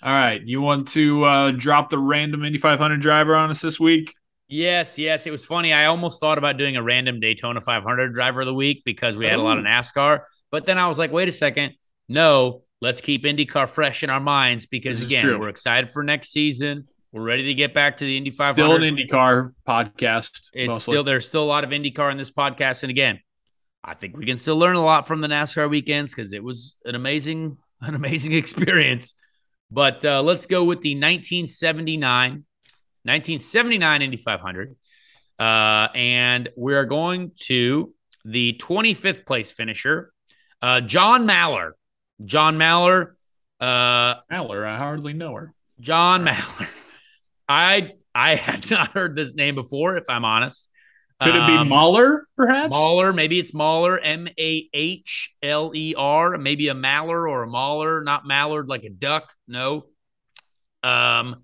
All 0.03 0.13
right, 0.13 0.41
you 0.45 0.61
want 0.61 0.89
to 0.89 1.23
uh, 1.23 1.51
drop 1.51 1.89
the 1.89 1.97
random 1.97 2.45
Indy 2.45 2.59
500 2.59 3.01
driver 3.01 3.35
on 3.35 3.49
us 3.49 3.61
this 3.61 3.79
week? 3.79 4.13
Yes, 4.47 4.97
yes. 4.97 5.25
It 5.25 5.31
was 5.31 5.43
funny. 5.43 5.73
I 5.73 5.85
almost 5.85 6.19
thought 6.19 6.37
about 6.37 6.57
doing 6.57 6.77
a 6.77 6.83
random 6.83 7.19
Daytona 7.19 7.59
500 7.59 8.13
driver 8.13 8.41
of 8.41 8.47
the 8.47 8.53
week 8.53 8.83
because 8.85 9.17
we 9.17 9.25
had 9.25 9.39
a 9.39 9.41
lot 9.41 9.57
of 9.57 9.65
NASCAR. 9.65 10.21
But 10.51 10.65
then 10.65 10.77
I 10.77 10.87
was 10.87 10.97
like, 10.97 11.11
wait 11.11 11.27
a 11.27 11.31
second. 11.31 11.73
No, 12.07 12.63
let's 12.79 13.01
keep 13.01 13.23
IndyCar 13.23 13.67
fresh 13.67 14.03
in 14.03 14.09
our 14.09 14.21
minds 14.21 14.65
because, 14.65 15.01
again, 15.01 15.39
we're 15.39 15.49
excited 15.49 15.91
for 15.91 16.03
next 16.03 16.29
season. 16.29 16.87
We're 17.11 17.23
ready 17.23 17.43
to 17.45 17.53
get 17.53 17.73
back 17.73 17.97
to 17.97 18.05
the 18.05 18.15
Indy 18.15 18.29
500. 18.29 18.53
Still 18.53 18.75
an 18.75 18.95
IndyCar 18.95 19.53
podcast. 19.67 20.29
it's 20.53 20.69
mostly. 20.69 20.93
still 20.93 21.03
there's 21.03 21.27
still 21.27 21.43
a 21.43 21.45
lot 21.45 21.63
of 21.63 21.71
IndyCar 21.71 22.11
in 22.11 22.17
this 22.17 22.31
podcast, 22.31 22.83
and 22.83 22.89
again, 22.89 23.19
I 23.83 23.93
think 23.93 24.17
we 24.17 24.25
can 24.25 24.37
still 24.37 24.57
learn 24.57 24.75
a 24.75 24.83
lot 24.83 25.07
from 25.07 25.21
the 25.21 25.27
NASCAR 25.27 25.69
weekends 25.69 26.13
because 26.13 26.33
it 26.33 26.43
was 26.43 26.77
an 26.85 26.95
amazing, 26.95 27.57
an 27.81 27.95
amazing 27.95 28.33
experience. 28.33 29.13
But 29.69 30.05
uh, 30.05 30.21
let's 30.21 30.45
go 30.45 30.63
with 30.63 30.81
the 30.81 30.95
1979, 30.95 32.31
1979 32.31 34.01
Indy 34.01 34.17
500, 34.17 34.75
uh, 35.39 35.87
and 35.93 36.49
we 36.55 36.73
are 36.73 36.85
going 36.85 37.31
to 37.41 37.93
the 38.23 38.53
25th 38.61 39.25
place 39.25 39.51
finisher, 39.51 40.11
uh, 40.61 40.81
John 40.81 41.25
Maller. 41.25 41.71
John 42.23 42.57
Maller. 42.57 43.13
Uh, 43.59 44.15
Maller. 44.31 44.65
I 44.65 44.77
hardly 44.77 45.13
know 45.13 45.33
her. 45.35 45.53
John 45.79 46.25
Maller. 46.25 46.67
I 47.49 47.93
I 48.13 48.35
had 48.35 48.69
not 48.71 48.91
heard 48.91 49.15
this 49.15 49.33
name 49.33 49.55
before, 49.55 49.97
if 49.97 50.05
I'm 50.09 50.25
honest. 50.25 50.69
Could 51.21 51.35
it 51.35 51.47
be 51.47 51.53
Um, 51.53 51.69
Mahler, 51.69 52.27
perhaps? 52.35 52.69
Mahler, 52.69 53.11
maybe 53.11 53.39
it's 53.39 53.53
Mahler, 53.53 53.97
M 53.97 54.27
A 54.39 54.69
H 54.71 55.33
L 55.41 55.71
E 55.73 55.95
R, 55.97 56.37
maybe 56.37 56.67
a 56.67 56.75
Maller 56.75 57.27
or 57.29 57.43
a 57.43 57.47
Mahler, 57.47 58.03
not 58.03 58.27
Mallard 58.27 58.69
like 58.69 58.83
a 58.83 58.89
duck. 58.89 59.33
No. 59.47 59.85
Um, 60.83 61.43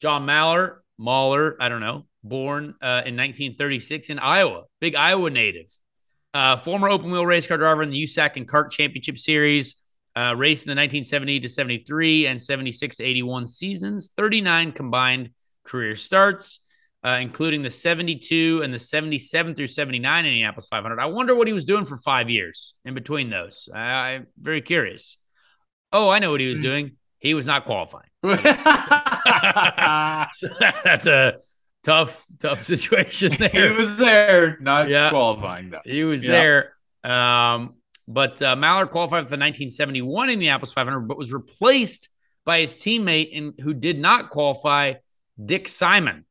John 0.00 0.24
Maller, 0.24 0.76
Mahler, 0.98 1.56
I 1.60 1.68
don't 1.68 1.80
know, 1.80 2.06
born 2.22 2.74
uh, 2.80 3.02
in 3.04 3.16
1936 3.16 4.08
in 4.10 4.18
Iowa, 4.20 4.64
big 4.80 4.94
Iowa 4.94 5.30
native. 5.30 5.66
Uh, 6.32 6.56
former 6.56 6.88
open 6.88 7.10
wheel 7.10 7.26
race 7.26 7.46
car 7.46 7.58
driver 7.58 7.82
in 7.82 7.90
the 7.90 8.02
USAC 8.04 8.36
and 8.36 8.48
CART 8.48 8.70
Championship 8.70 9.18
Series, 9.18 9.76
uh, 10.16 10.34
raced 10.36 10.64
in 10.64 10.68
the 10.68 10.80
1970 10.80 11.40
to 11.40 11.48
73 11.48 12.26
and 12.26 12.40
76 12.40 12.96
to 12.96 13.04
81 13.04 13.46
seasons, 13.48 14.12
39 14.16 14.72
combined 14.72 15.30
career 15.64 15.94
starts, 15.96 16.60
uh, 17.04 17.18
including 17.20 17.62
the 17.62 17.70
72 17.70 18.62
and 18.62 18.72
the 18.72 18.78
77 18.78 19.54
through 19.54 19.66
79 19.66 20.24
Indianapolis 20.26 20.66
500. 20.68 21.00
I 21.00 21.06
wonder 21.06 21.34
what 21.34 21.46
he 21.46 21.52
was 21.52 21.64
doing 21.64 21.84
for 21.84 21.96
five 21.96 22.30
years 22.30 22.74
in 22.84 22.94
between 22.94 23.30
those. 23.30 23.68
I, 23.74 23.80
I'm 23.80 24.26
very 24.40 24.60
curious. 24.62 25.18
Oh, 25.92 26.08
I 26.10 26.18
know 26.20 26.30
what 26.30 26.40
he 26.40 26.46
was 26.48 26.60
doing. 26.60 26.92
He 27.18 27.34
was 27.34 27.46
not 27.46 27.64
qualifying. 27.66 28.08
So 28.24 28.36
that's 30.84 31.06
a 31.06 31.34
tough, 31.82 32.24
tough 32.40 32.64
situation 32.64 33.32
he 33.32 33.68
was 33.68 33.96
there, 33.96 34.58
not 34.60 34.88
Yeah. 34.88 35.10
qualifying 35.10 35.70
though. 35.70 35.80
He 35.84 36.04
was 36.04 36.24
Yeah. 36.24 36.30
there. 37.04 37.10
Um, 37.12 37.74
but 38.08 38.40
uh, 38.42 38.56
Mallard 38.56 38.90
qualified 38.90 39.24
for 39.24 39.30
the 39.36 39.40
1971 39.40 40.30
Indianapolis 40.30 40.72
500, 40.72 41.00
but 41.00 41.16
was 41.16 41.32
replaced 41.32 42.08
by 42.44 42.60
his 42.60 42.74
teammate 42.74 43.30
in, 43.30 43.54
who 43.60 43.74
did 43.74 43.98
not 43.98 44.30
qualify, 44.30 44.94
Dick 45.42 45.68
Simon, 45.68 46.24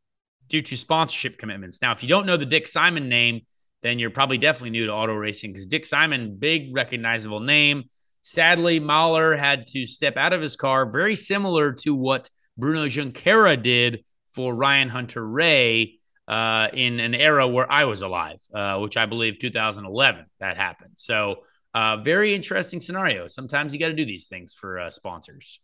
due 0.52 0.62
to 0.62 0.78
sponsorship 0.78 1.38
commitments. 1.38 1.82
Now, 1.82 1.92
if 1.92 2.04
you 2.04 2.10
don't 2.10 2.26
know 2.26 2.38
the 2.38 2.46
Dick 2.46 2.68
Simon 2.68 3.10
name, 3.10 3.42
then 3.82 3.98
you're 3.98 4.12
probably 4.12 4.38
definitely 4.38 4.72
new 4.72 4.86
to 4.86 4.94
auto 4.94 5.14
racing 5.14 5.52
because 5.52 5.66
Dick 5.66 5.86
Simon, 5.86 6.36
big 6.38 6.76
recognizable 6.76 7.40
name. 7.40 7.86
Sadly, 8.22 8.80
Mahler 8.80 9.36
had 9.36 9.66
to 9.68 9.88
step 9.88 10.18
out 10.18 10.34
of 10.34 10.42
his 10.42 10.56
car, 10.56 10.86
very 10.86 11.16
similar 11.16 11.72
to 11.74 11.96
what 11.96 12.30
Bruno 12.58 12.86
Junqueira 12.86 13.62
did 13.62 14.04
for 14.28 14.54
Ryan 14.54 14.90
Hunter-Reay 14.90 15.96
uh, 16.28 16.68
in 16.72 17.00
an 17.00 17.16
era 17.16 17.48
where 17.48 17.70
I 17.72 17.86
was 17.86 18.02
alive, 18.02 18.40
uh, 18.54 18.78
which 18.78 18.98
I 18.98 19.08
believe 19.08 19.40
2011 19.40 20.26
that 20.40 20.58
happened. 20.58 20.92
So, 20.96 21.38
uh, 21.74 21.98
very 21.98 22.36
interesting 22.36 22.82
scenario. 22.82 23.28
Sometimes 23.28 23.74
you 23.74 23.80
got 23.80 23.88
to 23.88 23.94
do 23.94 24.06
these 24.06 24.28
things 24.28 24.54
for 24.54 24.80
uh, 24.80 24.90
sponsors. 24.90 25.62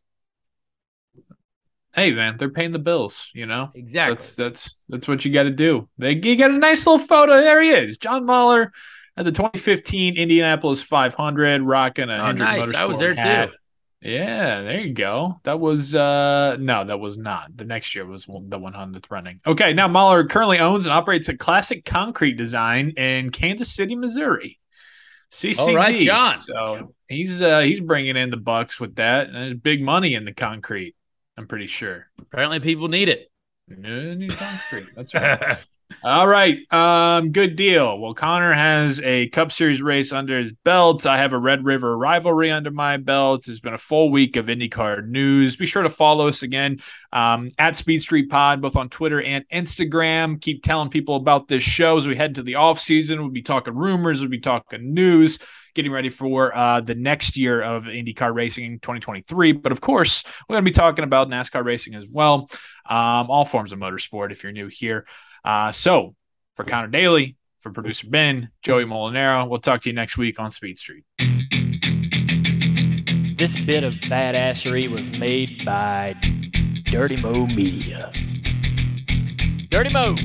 Hey 1.98 2.12
man, 2.14 2.38
they're 2.38 2.50
paying 2.50 2.72
the 2.72 2.80
bills, 2.80 3.30
you 3.34 3.46
know. 3.48 3.70
Exactly. 3.76 4.16
That's 4.16 4.36
that's 4.36 4.84
that's 4.88 5.08
what 5.08 5.26
you 5.26 5.34
got 5.34 5.44
to 5.44 5.52
do. 5.52 5.90
They 5.98 6.14
you 6.14 6.38
got 6.38 6.52
a 6.52 6.58
nice 6.58 6.86
little 6.88 7.06
photo. 7.06 7.34
There 7.42 7.62
he 7.62 7.72
is, 7.72 7.98
John 7.98 8.26
Mahler 8.26 8.72
at 9.18 9.26
the 9.26 9.32
2015 9.32 10.16
Indianapolis 10.16 10.82
500, 10.84 11.64
rocking 11.64 12.10
a 12.10 12.14
Oh, 12.18 12.26
Hendrick 12.28 12.48
nice. 12.50 12.74
I 12.76 12.86
was 12.86 13.00
there 13.00 13.16
hat. 13.16 13.50
too. 13.50 13.56
Yeah, 14.00 14.62
there 14.62 14.80
you 14.82 14.94
go. 14.94 15.42
That 15.44 15.60
was 15.60 15.96
uh 15.96 16.56
no, 16.60 16.84
that 16.84 17.00
was 17.00 17.18
not. 17.18 17.58
The 17.58 17.66
next 17.66 17.96
year 17.96 18.06
was 18.06 18.28
one- 18.28 18.48
the 18.48 18.60
100th 18.60 19.06
running. 19.10 19.42
Okay, 19.48 19.74
now 19.74 19.88
Mahler 19.88 20.24
currently 20.26 20.60
owns 20.60 20.86
and 20.86 20.94
operates 20.94 21.30
a 21.30 21.36
classic 21.36 21.84
concrete 21.84 22.34
design 22.38 22.92
in 22.92 23.32
Kansas 23.32 23.74
City, 23.74 23.96
Missouri. 23.96 24.60
CCD. 25.32 25.60
All 25.60 25.76
right, 25.76 26.00
John. 26.00 26.40
So 26.42 26.94
he's 27.08 27.42
uh 27.42 27.62
he's 27.62 27.80
bringing 27.80 28.16
in 28.18 28.30
the 28.30 28.38
bucks 28.38 28.80
with 28.80 28.96
that, 28.98 29.28
and 29.28 29.36
there's 29.36 29.54
big 29.56 29.82
money 29.82 30.14
in 30.14 30.26
the 30.26 30.34
concrete. 30.34 30.96
I'm 31.38 31.48
pretty 31.48 31.68
sure. 31.68 32.08
Apparently, 32.20 32.60
people 32.60 32.88
need 32.88 33.10
it. 33.10 33.32
New 33.68 34.28
concrete. 34.30 34.88
That's 34.96 35.14
right. 35.14 35.60
All 36.04 36.28
right. 36.28 36.72
Um, 36.72 37.32
good 37.32 37.56
deal. 37.56 37.98
Well, 37.98 38.14
Conor 38.14 38.54
has 38.54 39.00
a 39.02 39.30
Cup 39.30 39.52
Series 39.52 39.82
race 39.82 40.12
under 40.12 40.38
his 40.38 40.52
belt. 40.64 41.06
I 41.06 41.18
have 41.18 41.34
a 41.34 41.38
Red 41.38 41.64
River 41.64 41.98
rivalry 41.98 42.52
under 42.52 42.72
my 42.72 42.98
belt. 42.98 43.48
It's 43.48 43.60
been 43.60 43.74
a 43.74 43.80
full 43.80 44.12
week 44.12 44.36
of 44.36 44.48
IndyCar 44.48 45.08
news. 45.08 45.56
Be 45.56 45.66
sure 45.66 45.84
to 45.84 45.90
follow 45.90 46.28
us 46.28 46.44
again 46.44 46.80
um, 47.14 47.52
at 47.58 47.78
Speed 47.78 48.02
Street 48.02 48.30
Pod, 48.30 48.62
both 48.62 48.76
on 48.76 48.90
Twitter 48.90 49.22
and 49.22 49.46
Instagram. 49.50 50.42
Keep 50.42 50.64
telling 50.64 50.90
people 50.90 51.16
about 51.16 51.48
this 51.48 51.64
show 51.64 51.98
as 51.98 52.08
we 52.08 52.16
head 52.16 52.36
to 52.36 52.44
the 52.44 52.56
off 52.56 52.80
season. 52.80 53.20
We'll 53.20 53.30
be 53.30 53.42
talking 53.42 53.76
rumors. 53.76 54.20
We'll 54.20 54.30
be 54.30 54.40
talking 54.40 54.94
news. 54.94 55.40
Getting 55.78 55.92
ready 55.92 56.10
for 56.10 56.58
uh, 56.58 56.82
the 56.82 56.96
next 56.96 57.38
year 57.38 57.62
of 57.62 57.84
IndyCar 57.84 58.34
racing 58.34 58.66
in 58.66 58.80
2023. 58.80 59.52
But 59.52 59.72
of 59.72 59.80
course, 59.80 60.24
we're 60.50 60.56
going 60.56 60.66
to 60.66 60.72
be 60.72 60.74
talking 60.74 61.04
about 61.04 61.30
NASCAR 61.30 61.64
racing 61.64 61.94
as 61.94 62.08
well. 62.08 62.50
Um, 62.90 63.30
all 63.30 63.46
forms 63.46 63.72
of 63.72 63.78
motorsport 63.78 64.32
if 64.32 64.42
you're 64.42 64.52
new 64.52 64.70
here. 64.70 65.06
Uh, 65.46 65.72
so 65.72 66.16
for 66.56 66.64
Conor 66.64 66.88
Daly, 66.88 67.38
for 67.60 67.72
producer 67.72 68.08
Ben, 68.10 68.50
Joey 68.64 68.86
Mulinaro, 68.86 69.48
we'll 69.48 69.60
talk 69.60 69.84
to 69.84 69.90
you 69.90 69.94
next 69.94 70.18
week 70.18 70.40
on 70.40 70.52
Speed 70.52 70.80
Street. 70.80 71.04
This 73.38 73.56
bit 73.64 73.84
of 73.84 73.94
badassery 73.94 74.90
was 74.90 75.12
made 75.12 75.64
by 75.64 76.16
Dirty 76.86 77.18
Mo 77.18 77.46
Media. 77.46 78.12
Dirty 79.70 79.94
Mo. 79.94 80.16